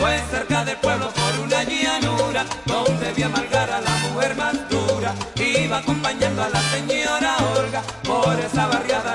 Pues 0.00 0.22
cerca 0.30 0.64
del 0.64 0.78
pueblo 0.78 1.10
por 1.12 1.44
una 1.44 1.64
llanura, 1.64 2.46
donde 2.64 3.12
vi 3.12 3.24
a 3.24 3.28
Margara, 3.28 3.82
la 3.82 3.96
mujer 4.08 4.36
más 4.36 4.54
dura, 4.70 5.14
iba 5.36 5.76
acompañando 5.76 6.42
a 6.44 6.48
la 6.48 6.62
señora 6.70 7.36
Olga, 7.58 7.82
por 8.04 8.40
esa 8.40 8.66
barriada 8.68 9.11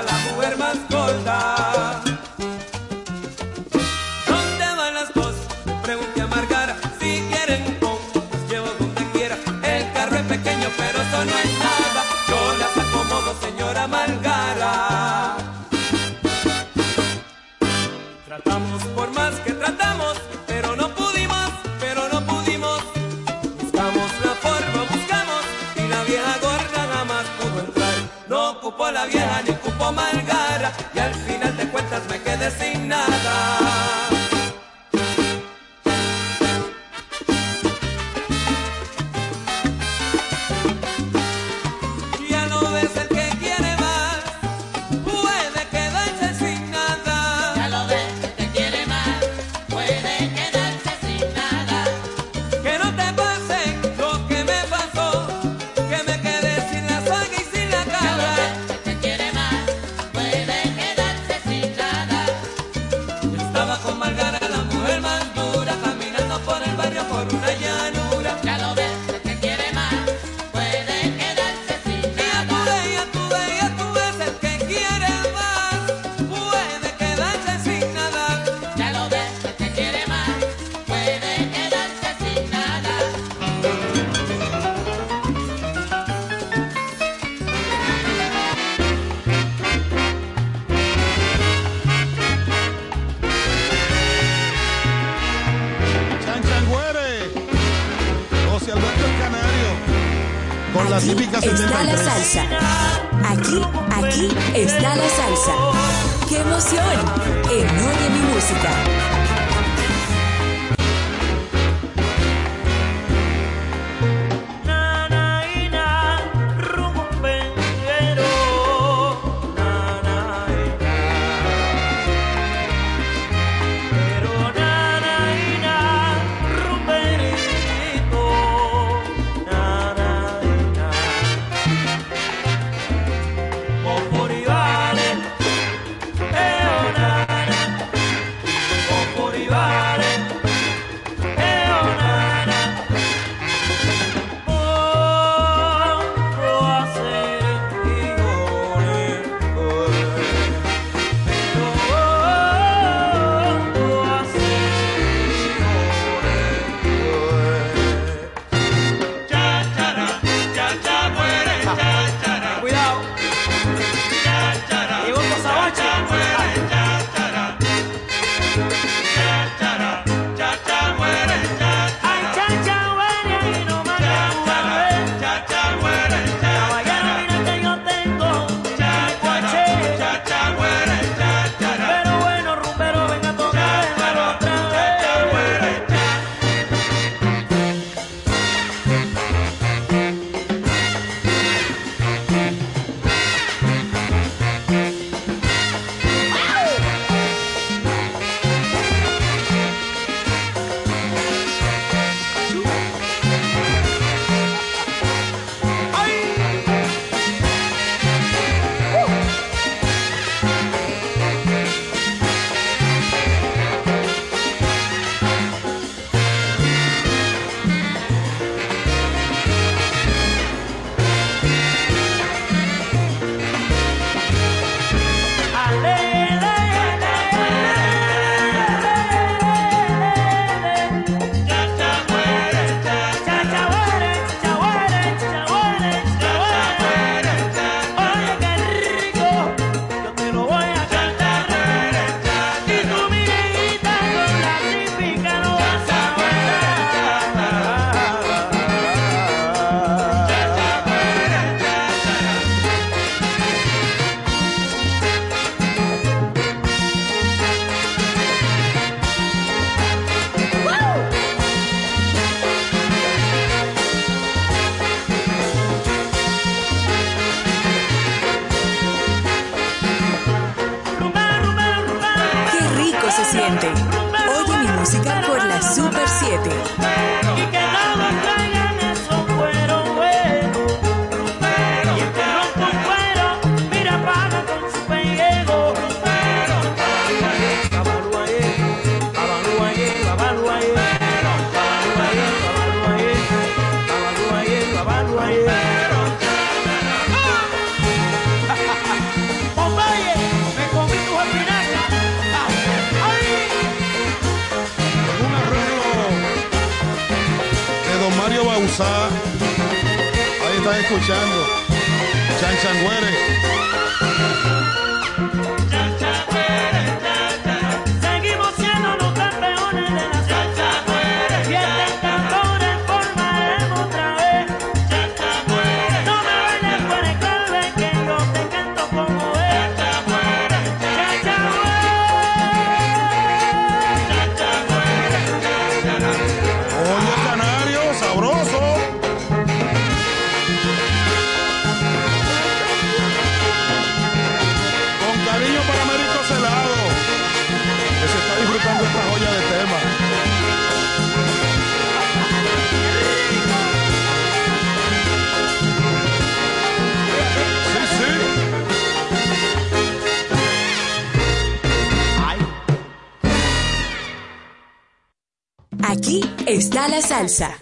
salsa. 367.02 367.58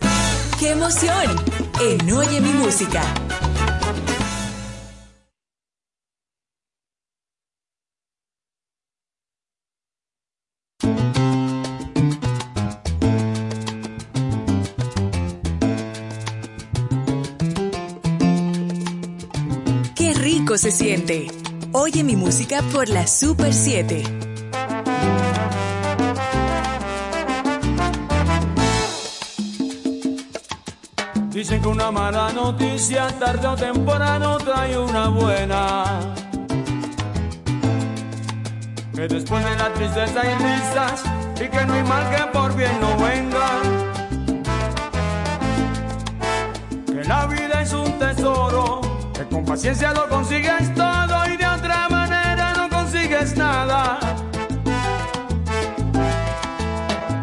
¡Qué 0.59 0.71
emoción! 0.71 1.45
En 1.81 2.11
Oye 2.11 2.41
mi 2.41 2.51
música. 2.51 3.03
Qué 19.95 20.15
rico 20.15 20.57
se 20.57 20.71
siente. 20.71 21.27
Oye 21.73 22.03
mi 22.05 22.17
música 22.17 22.63
por 22.73 22.89
la 22.89 23.07
Super 23.07 23.53
7. 23.53 24.16
Noticia 32.77 33.09
tarde 33.19 33.47
o 33.47 33.57
temprano 33.57 34.37
trae 34.37 34.77
una 34.77 35.09
buena. 35.09 35.85
Que 38.95 39.09
después 39.09 39.43
de 39.43 39.57
la 39.57 39.73
tristeza 39.73 40.21
hay 40.21 40.35
risas 40.35 41.03
y 41.37 41.49
que 41.49 41.65
no 41.65 41.73
hay 41.73 41.83
mal 41.85 42.05
que 42.11 42.23
por 42.39 42.55
bien 42.55 42.79
no 42.79 42.95
venga. 42.99 43.49
Que 46.87 47.05
la 47.05 47.27
vida 47.27 47.63
es 47.63 47.73
un 47.73 47.99
tesoro, 47.99 48.83
que 49.15 49.25
con 49.25 49.47
paciencia 49.47 49.93
lo 49.93 50.07
consigues 50.11 50.75
todo 50.75 51.27
y 51.33 51.37
de 51.39 51.47
otra 51.47 51.89
manera 51.89 52.53
no 52.59 52.69
consigues 52.69 53.39
nada. 53.39 53.99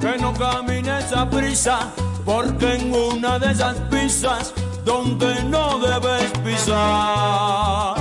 Que 0.02 0.18
no 0.18 0.34
camines 0.34 1.14
a 1.14 1.30
prisa, 1.30 1.92
porque 2.26 2.74
en 2.74 2.92
una 2.92 3.38
de 3.38 3.52
esas 3.52 3.76
pisas 3.92 4.52
donde 4.86 5.44
no 5.44 5.80
debes 5.80 6.32
pisar. 6.44 7.96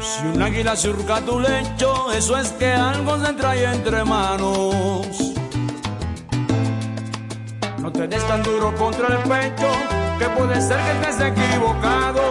Si 0.00 0.26
un 0.26 0.42
águila 0.42 0.76
surca 0.76 1.20
tu 1.20 1.38
lecho, 1.40 2.12
eso 2.12 2.36
es 2.36 2.50
que 2.52 2.72
algo 2.72 3.18
se 3.24 3.32
trae 3.34 3.64
entre 3.72 4.04
manos. 4.04 5.06
No 7.78 7.90
te 7.90 8.06
des 8.06 8.26
tan 8.28 8.42
duro 8.42 8.74
contra 8.76 9.08
el 9.08 9.18
pecho, 9.28 9.68
que 10.18 10.26
puede 10.30 10.60
ser 10.60 10.78
que 10.78 11.08
estés 11.10 11.26
equivocado. 11.26 12.22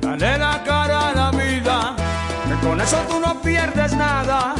Dale 0.00 0.38
la 0.38 0.62
cara 0.62 1.08
a 1.08 1.12
la 1.14 1.30
vida, 1.30 1.96
que 2.46 2.66
con 2.66 2.80
eso 2.80 2.98
tú 3.08 3.18
no 3.18 3.40
pierdes 3.40 3.94
nada, 3.94 4.51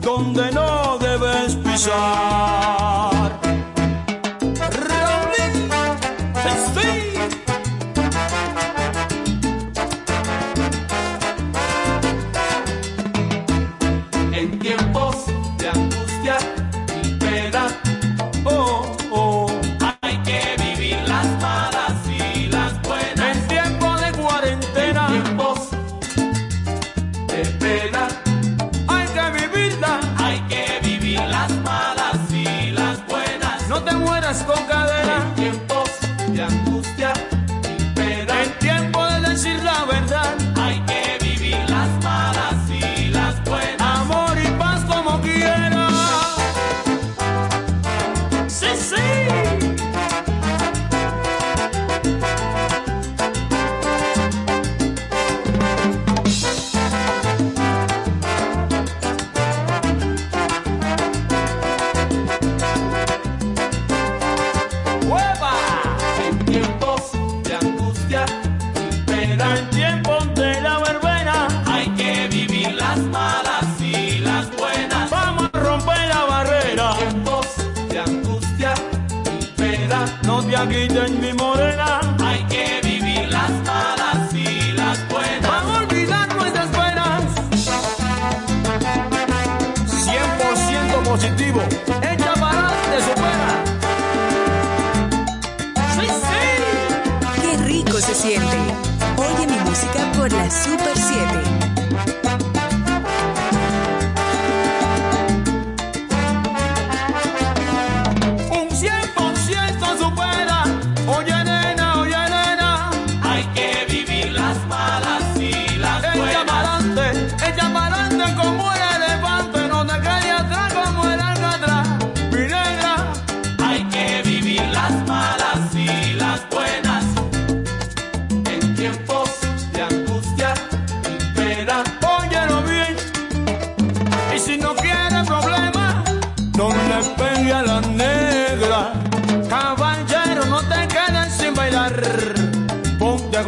donde 0.00 0.52
no 0.52 0.98
debes 0.98 1.56
pisar. 1.56 3.05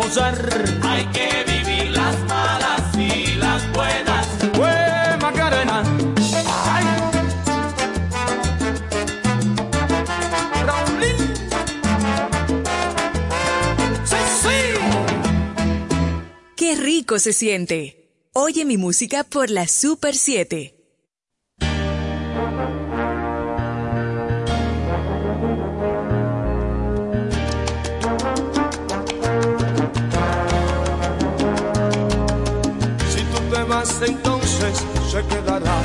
Gozar. 0.09 0.79
hay 0.83 1.07
que 1.07 1.45
vivir 1.47 1.91
las 1.91 2.19
malas 2.25 2.97
y 2.97 3.35
las 3.35 3.73
buenas. 3.73 4.27
¡Fue 4.55 5.17
Macarena! 5.21 5.83
¡Ay! 6.65 6.85
Raulín. 10.67 11.17
¡Sí, 14.05 14.17
sí! 14.43 14.59
Qué 16.57 16.75
rico 16.77 17.19
se 17.19 17.33
siente. 17.33 18.09
Oye 18.33 18.65
mi 18.65 18.77
música 18.77 19.25
por 19.25 19.51
la 19.51 19.67
Super 19.67 20.15
7. 20.15 20.78
Entonces 34.03 34.85
se 35.11 35.25
quedará 35.27 35.77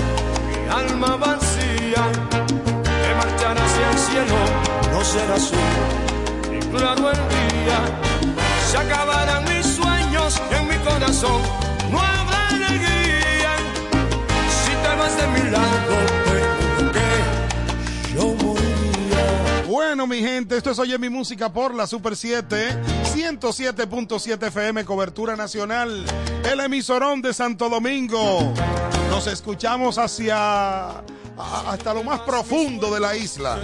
mi 0.47 0.69
alma 0.71 1.15
vacía. 1.17 2.03
Te 2.83 3.15
marcharás 3.15 3.71
hacia 3.71 3.91
el 3.91 3.97
cielo, 3.97 4.35
no 4.91 5.03
será 5.03 5.35
azul 5.35 5.57
y 6.51 6.59
claro 6.75 7.11
el 7.11 7.17
día. 7.17 7.79
Se 8.69 8.77
acabarán 8.77 9.43
mis 9.45 9.65
sueños 9.65 10.41
en 10.51 10.67
mi 10.67 10.77
corazón, 10.83 11.41
no 11.91 11.99
habrá 11.99 12.49
alegría. 12.49 13.53
Si 14.63 14.71
te 14.71 14.95
vas 14.95 15.17
de 15.17 15.27
mi 15.27 15.49
lado, 15.49 16.22
Bueno, 19.93 20.07
mi 20.07 20.21
gente, 20.21 20.57
esto 20.57 20.71
es 20.71 20.79
Oye 20.79 20.97
mi 20.97 21.07
música 21.07 21.53
por 21.53 21.75
la 21.75 21.85
Super 21.85 22.15
7, 22.15 22.81
107.7 23.13 24.47
FM, 24.47 24.85
cobertura 24.85 25.35
nacional, 25.35 26.03
el 26.51 26.59
emisorón 26.61 27.21
de 27.21 27.31
Santo 27.31 27.69
Domingo. 27.69 28.55
Nos 29.11 29.27
escuchamos 29.27 29.99
hacia 29.99 31.03
hasta 31.37 31.93
lo 31.93 32.03
más 32.03 32.21
profundo 32.21 32.91
de 32.91 33.01
la 33.01 33.15
isla. 33.15 33.59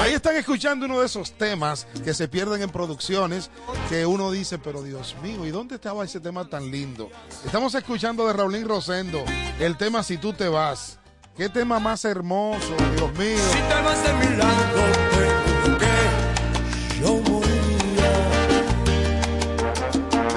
Ahí 0.00 0.14
están 0.14 0.34
escuchando 0.36 0.86
uno 0.86 1.00
de 1.00 1.04
esos 1.04 1.32
temas 1.32 1.86
que 2.02 2.14
se 2.14 2.26
pierden 2.26 2.62
en 2.62 2.70
producciones 2.70 3.50
que 3.90 4.06
uno 4.06 4.30
dice, 4.30 4.58
pero 4.58 4.82
Dios 4.82 5.14
mío, 5.22 5.44
¿y 5.44 5.50
dónde 5.50 5.74
estaba 5.74 6.06
ese 6.06 6.20
tema 6.20 6.48
tan 6.48 6.70
lindo? 6.70 7.10
Estamos 7.44 7.74
escuchando 7.74 8.26
de 8.26 8.32
Raulín 8.32 8.66
Rosendo 8.66 9.22
el 9.60 9.76
tema 9.76 10.02
Si 10.02 10.16
tú 10.16 10.32
te 10.32 10.48
vas. 10.48 11.01
Qué 11.36 11.48
tema 11.48 11.78
más 11.78 12.04
hermoso, 12.04 12.76
Dios 12.94 13.10
mío. 13.14 13.38
Si 13.38 13.58
te 13.58 13.80
vas 13.82 14.04
de 14.04 14.12
mi 14.12 14.36
lado, 14.36 14.82
te 15.78 17.00
yo 17.00 17.14
moriría. 17.30 18.12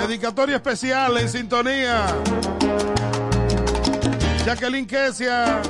Dedicatoria 0.08 0.56
especial 0.56 1.18
en 1.18 1.28
sintonía. 1.28 2.06
Jacqueline 4.46 4.88
Kesia. 4.88 5.62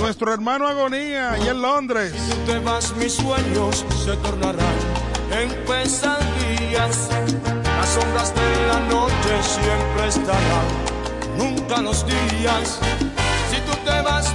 Nuestro 0.00 0.32
hermano 0.32 0.66
Agonía 0.66 1.36
y 1.44 1.48
en 1.48 1.60
Londres. 1.60 2.14
Si 2.14 2.32
te 2.50 2.58
vas, 2.60 2.96
mis 2.96 3.12
sueños 3.12 3.84
se 4.06 4.16
tornarán 4.16 4.76
en 5.32 5.50
pesadillas. 5.66 7.10
Las 7.62 7.88
sombras 7.90 8.34
de 8.34 8.66
la 8.68 8.80
noche 8.88 9.42
siempre 9.42 10.08
estarán 10.08 10.85
nunca 11.36 11.80
los 11.82 12.04
días. 12.06 12.78
Si 13.50 13.60
tú 13.60 13.76
te 13.84 14.00
vas, 14.02 14.34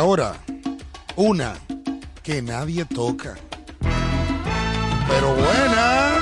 ahora, 0.00 0.32
una 1.14 1.52
que 2.22 2.40
nadie 2.40 2.86
toca. 2.86 3.34
Pero 5.08 5.34
buena. 5.34 6.14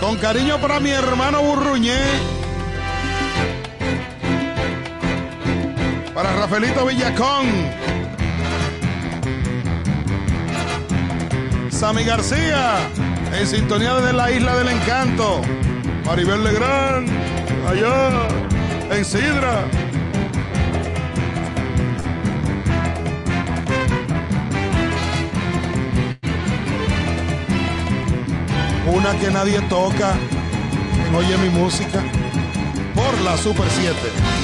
Con 0.00 0.16
cariño 0.16 0.60
para 0.60 0.80
mi 0.80 0.90
hermano 0.90 1.40
Burruñé. 1.40 2.00
Para 6.12 6.32
Rafaelito 6.32 6.84
Villacón. 6.84 7.46
Sammy 11.70 12.02
García. 12.02 12.90
En 13.38 13.46
sintonía 13.46 13.94
desde 13.94 14.12
la 14.14 14.32
isla 14.32 14.56
del 14.56 14.68
encanto. 14.68 15.42
Maribel 16.04 16.42
Legrand. 16.42 17.08
Allá. 17.68 18.26
En 18.90 19.04
Sidra. 19.04 19.81
Una 28.92 29.18
que 29.18 29.30
nadie 29.30 29.58
toca. 29.62 30.12
Oye 31.16 31.38
mi 31.38 31.48
música. 31.48 32.02
Por 32.94 33.18
la 33.22 33.38
Super 33.38 33.66
7. 33.70 34.41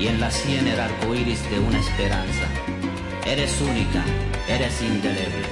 Y 0.00 0.06
en 0.08 0.18
la 0.18 0.30
sien 0.30 0.66
el 0.66 0.80
arco 0.80 1.14
iris 1.14 1.48
de 1.50 1.58
una 1.58 1.78
esperanza. 1.78 2.46
Eres 3.26 3.60
única, 3.60 4.02
eres 4.48 4.80
indeleble, 4.80 5.46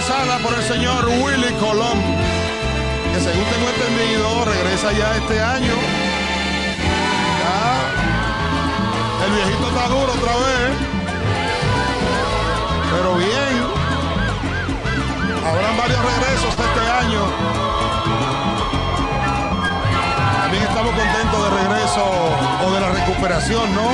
expresada 0.00 0.38
por 0.38 0.54
el 0.54 0.62
señor 0.62 1.06
Willy 1.06 1.52
Colón, 1.60 2.00
que 3.12 3.20
según 3.20 3.44
tengo 3.44 3.68
entendido, 3.68 4.44
regresa 4.46 4.92
ya 4.92 5.16
este 5.16 5.42
año. 5.42 5.74
El 9.26 9.32
viejito 9.34 9.68
está 9.68 9.88
duro 9.88 10.12
otra 10.12 10.32
vez, 10.36 10.70
pero 12.90 13.14
bien. 13.16 13.54
Habrán 15.46 15.76
varios 15.76 16.00
regresos 16.00 16.50
este 16.50 16.90
año. 17.04 17.22
También 20.40 20.62
estamos 20.62 20.94
contentos 20.94 21.44
de 21.44 21.50
regreso 21.62 22.04
o 22.66 22.70
de 22.72 22.80
la 22.80 22.88
recuperación, 22.88 23.74
¿no? 23.74 23.90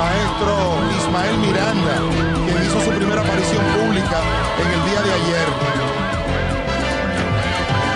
Maestro 0.00 0.56
Ismael 0.98 1.36
Miranda, 1.38 1.96
quien 2.46 2.56
hizo 2.64 2.80
su 2.80 2.90
primera 2.90 3.20
aparición 3.20 3.62
pública 3.76 4.18
en 4.62 4.68
el 4.72 4.82
día 4.88 5.00
de 5.02 5.12
ayer. 5.12 5.48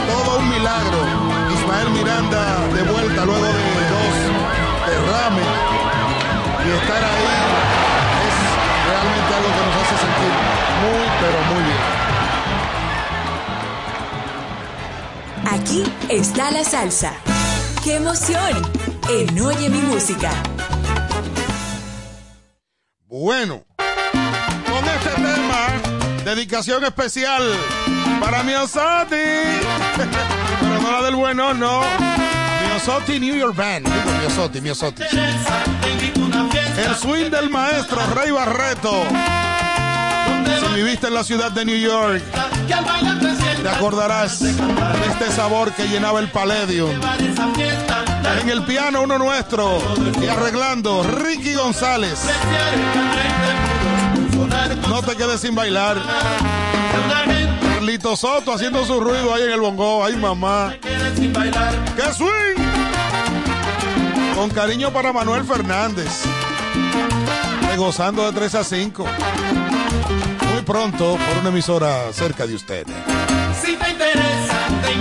Todo 0.07 0.39
un 0.39 0.47
milagro. 0.51 0.99
Ismael 1.57 1.89
Miranda 1.97 2.43
de 2.75 2.83
vuelta 2.83 3.25
luego 3.25 3.47
de 3.47 3.85
dos 3.95 4.17
derrames 4.87 5.51
y 6.67 6.69
estar 6.77 7.03
ahí 7.11 7.27
es 8.27 8.37
realmente 8.91 9.31
algo 9.39 9.51
que 9.57 9.63
nos 9.65 9.77
hace 9.81 9.97
sentir 10.05 10.33
muy, 10.83 11.05
pero 11.23 11.39
muy 11.55 11.63
bien. 11.65 11.85
Aquí 15.57 15.81
está 16.11 16.51
la 16.51 16.65
salsa. 16.65 17.15
¡Qué 17.83 17.97
emoción! 17.97 18.53
En 19.09 19.41
Oye 19.41 19.71
mi 19.71 19.81
música. 19.81 20.54
Dedicación 26.55 26.85
especial 26.85 27.43
para 28.21 28.45
Miosotti. 28.45 29.17
Pero 30.61 30.81
no 30.81 30.93
la 30.93 31.03
del 31.03 31.17
bueno, 31.17 31.53
no. 31.53 31.83
Miosotti 32.69 33.19
New 33.19 33.35
York 33.35 33.57
Band. 33.57 33.89
Digo 33.89 34.19
Miosotti, 34.21 34.61
Miosotti. 34.61 35.03
El 36.77 36.95
swing 36.95 37.31
del 37.31 37.51
maestro 37.51 37.99
Rey 38.15 38.31
Barreto. 38.31 39.03
Si 40.69 40.75
viviste 40.77 41.09
en 41.09 41.15
la 41.15 41.25
ciudad 41.25 41.51
de 41.51 41.65
New 41.65 41.77
York, 41.77 42.23
te 43.61 43.69
acordarás 43.69 44.41
de 44.41 44.51
este 44.51 45.33
sabor 45.33 45.73
que 45.73 45.89
llenaba 45.89 46.21
el 46.21 46.31
Palladium. 46.31 46.93
En 48.41 48.49
el 48.49 48.63
piano 48.63 49.03
uno 49.03 49.19
nuestro 49.19 49.83
y 50.23 50.29
arreglando 50.29 51.03
Ricky 51.03 51.55
González. 51.55 52.21
No 54.89 55.03
te 55.03 55.17
quedes 55.17 55.41
sin 55.41 55.55
bailar. 55.55 55.97
Carlito 57.75 58.17
Soto 58.17 58.53
haciendo 58.53 58.85
su 58.85 59.01
ruido 59.01 59.35
ahí 59.35 59.43
en 59.43 59.53
el 59.53 59.61
bongo. 59.61 60.05
Ay, 60.05 60.17
mamá. 60.17 60.75
¡Qué 60.81 62.13
swing! 62.15 62.63
Con 64.35 64.51
cariño 64.51 64.93
para 64.93 65.13
Manuel 65.13 65.45
Fernández. 65.45 66.25
Gozando 67.77 68.27
de 68.27 68.33
3 68.33 68.55
a 68.55 68.65
5. 68.65 69.05
Muy 70.53 70.63
pronto 70.63 71.17
por 71.17 71.39
una 71.41 71.49
emisora 71.49 72.13
cerca 72.13 72.47
de 72.47 72.55
usted. 72.55 72.87
Si 73.61 73.77
te 73.77 73.91
interesa, 73.91 74.59
te 74.83 74.93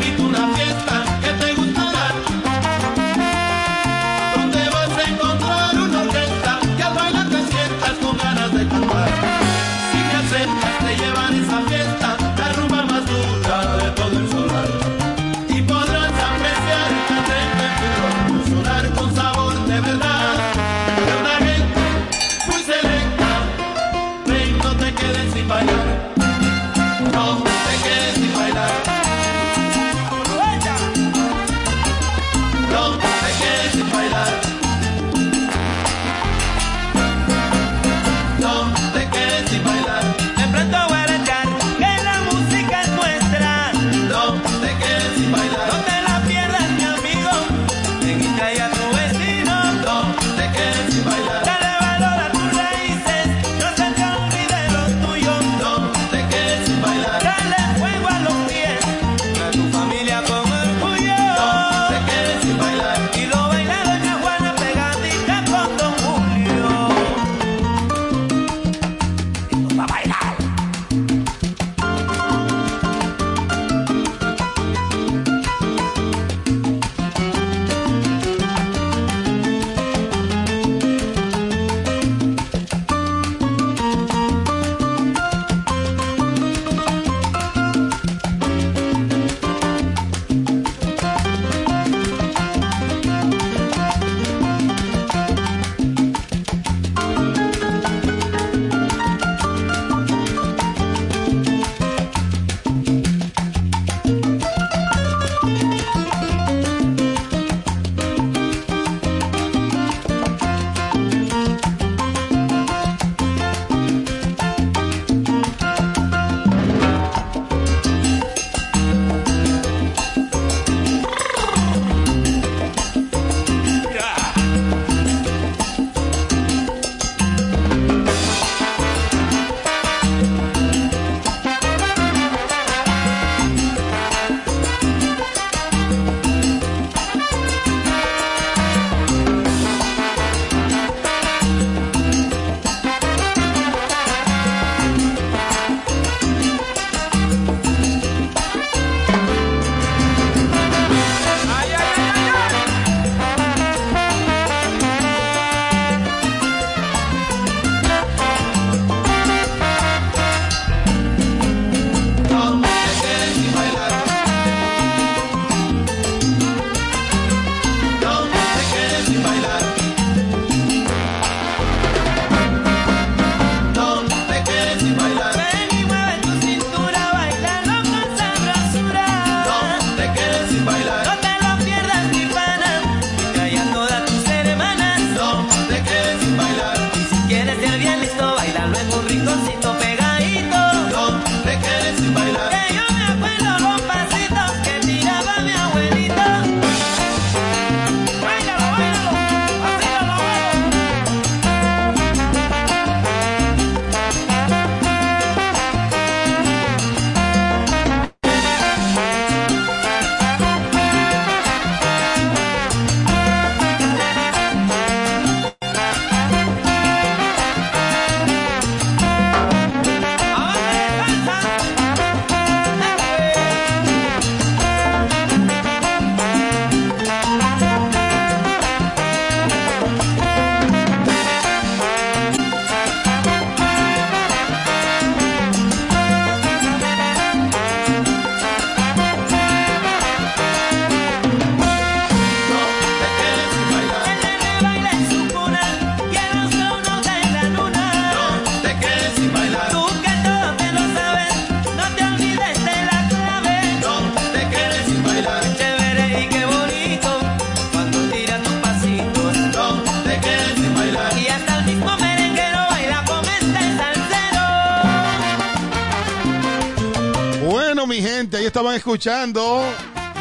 escuchando 268.93 269.63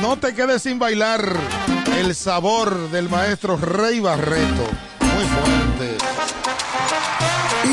No 0.00 0.16
te 0.16 0.34
quedes 0.34 0.62
sin 0.62 0.78
bailar. 0.78 1.36
El 1.98 2.14
sabor 2.14 2.90
del 2.90 3.10
maestro 3.10 3.58
Rey 3.58 4.00
Barreto. 4.00 4.66
Muy 5.00 5.24
fuerte. 5.26 5.98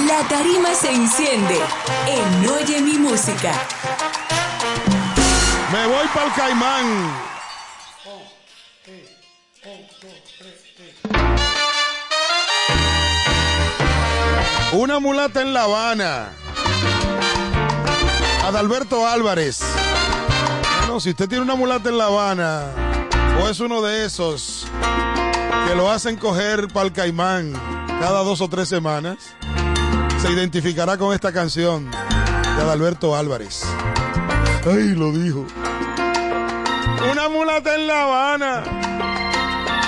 La 0.05 0.27
tarima 0.27 0.73
se 0.75 0.91
enciende 0.91 1.57
en 2.05 2.49
Oye 2.49 2.81
mi 2.81 2.97
música. 2.97 3.53
Me 5.71 5.87
voy 5.87 6.05
para 6.13 6.25
el 6.25 6.33
Caimán. 6.33 7.13
Una 14.73 14.99
mulata 14.99 15.41
en 15.41 15.53
La 15.53 15.63
Habana. 15.63 16.29
Adalberto 18.43 19.07
Álvarez. 19.07 19.78
Si 20.99 21.11
usted 21.11 21.29
tiene 21.29 21.43
una 21.45 21.55
mulata 21.55 21.87
en 21.87 21.97
La 21.97 22.07
Habana, 22.07 22.65
o 23.41 23.47
es 23.47 23.61
uno 23.61 23.81
de 23.81 24.05
esos 24.05 24.67
que 25.65 25.73
lo 25.73 25.89
hacen 25.89 26.17
coger 26.17 26.67
para 26.67 26.87
el 26.87 26.91
Caimán 26.91 27.53
cada 28.01 28.21
dos 28.23 28.41
o 28.41 28.49
tres 28.49 28.67
semanas, 28.67 29.33
se 30.21 30.29
identificará 30.29 30.97
con 30.97 31.13
esta 31.13 31.31
canción 31.31 31.89
de 31.89 32.61
Adalberto 32.61 33.15
Álvarez. 33.15 33.63
Ay, 34.69 34.89
lo 34.89 35.13
dijo. 35.13 35.45
Una 37.09 37.29
mulata 37.29 37.75
en 37.75 37.87
La 37.87 38.03
Habana. 38.03 38.63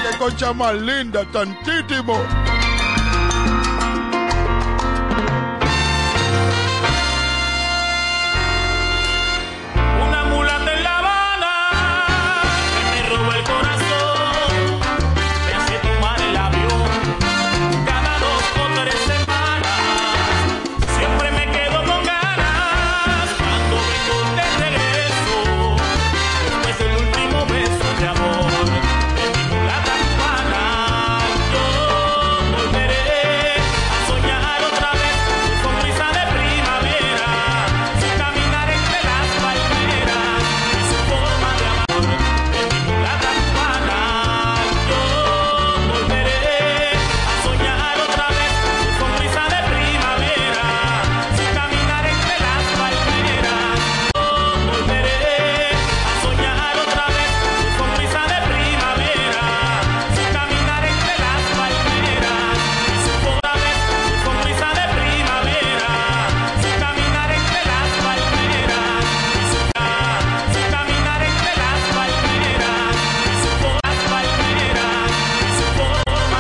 Qué 0.04 0.18
concha 0.18 0.54
más 0.54 0.76
linda, 0.76 1.26
tantísimo. 1.30 2.16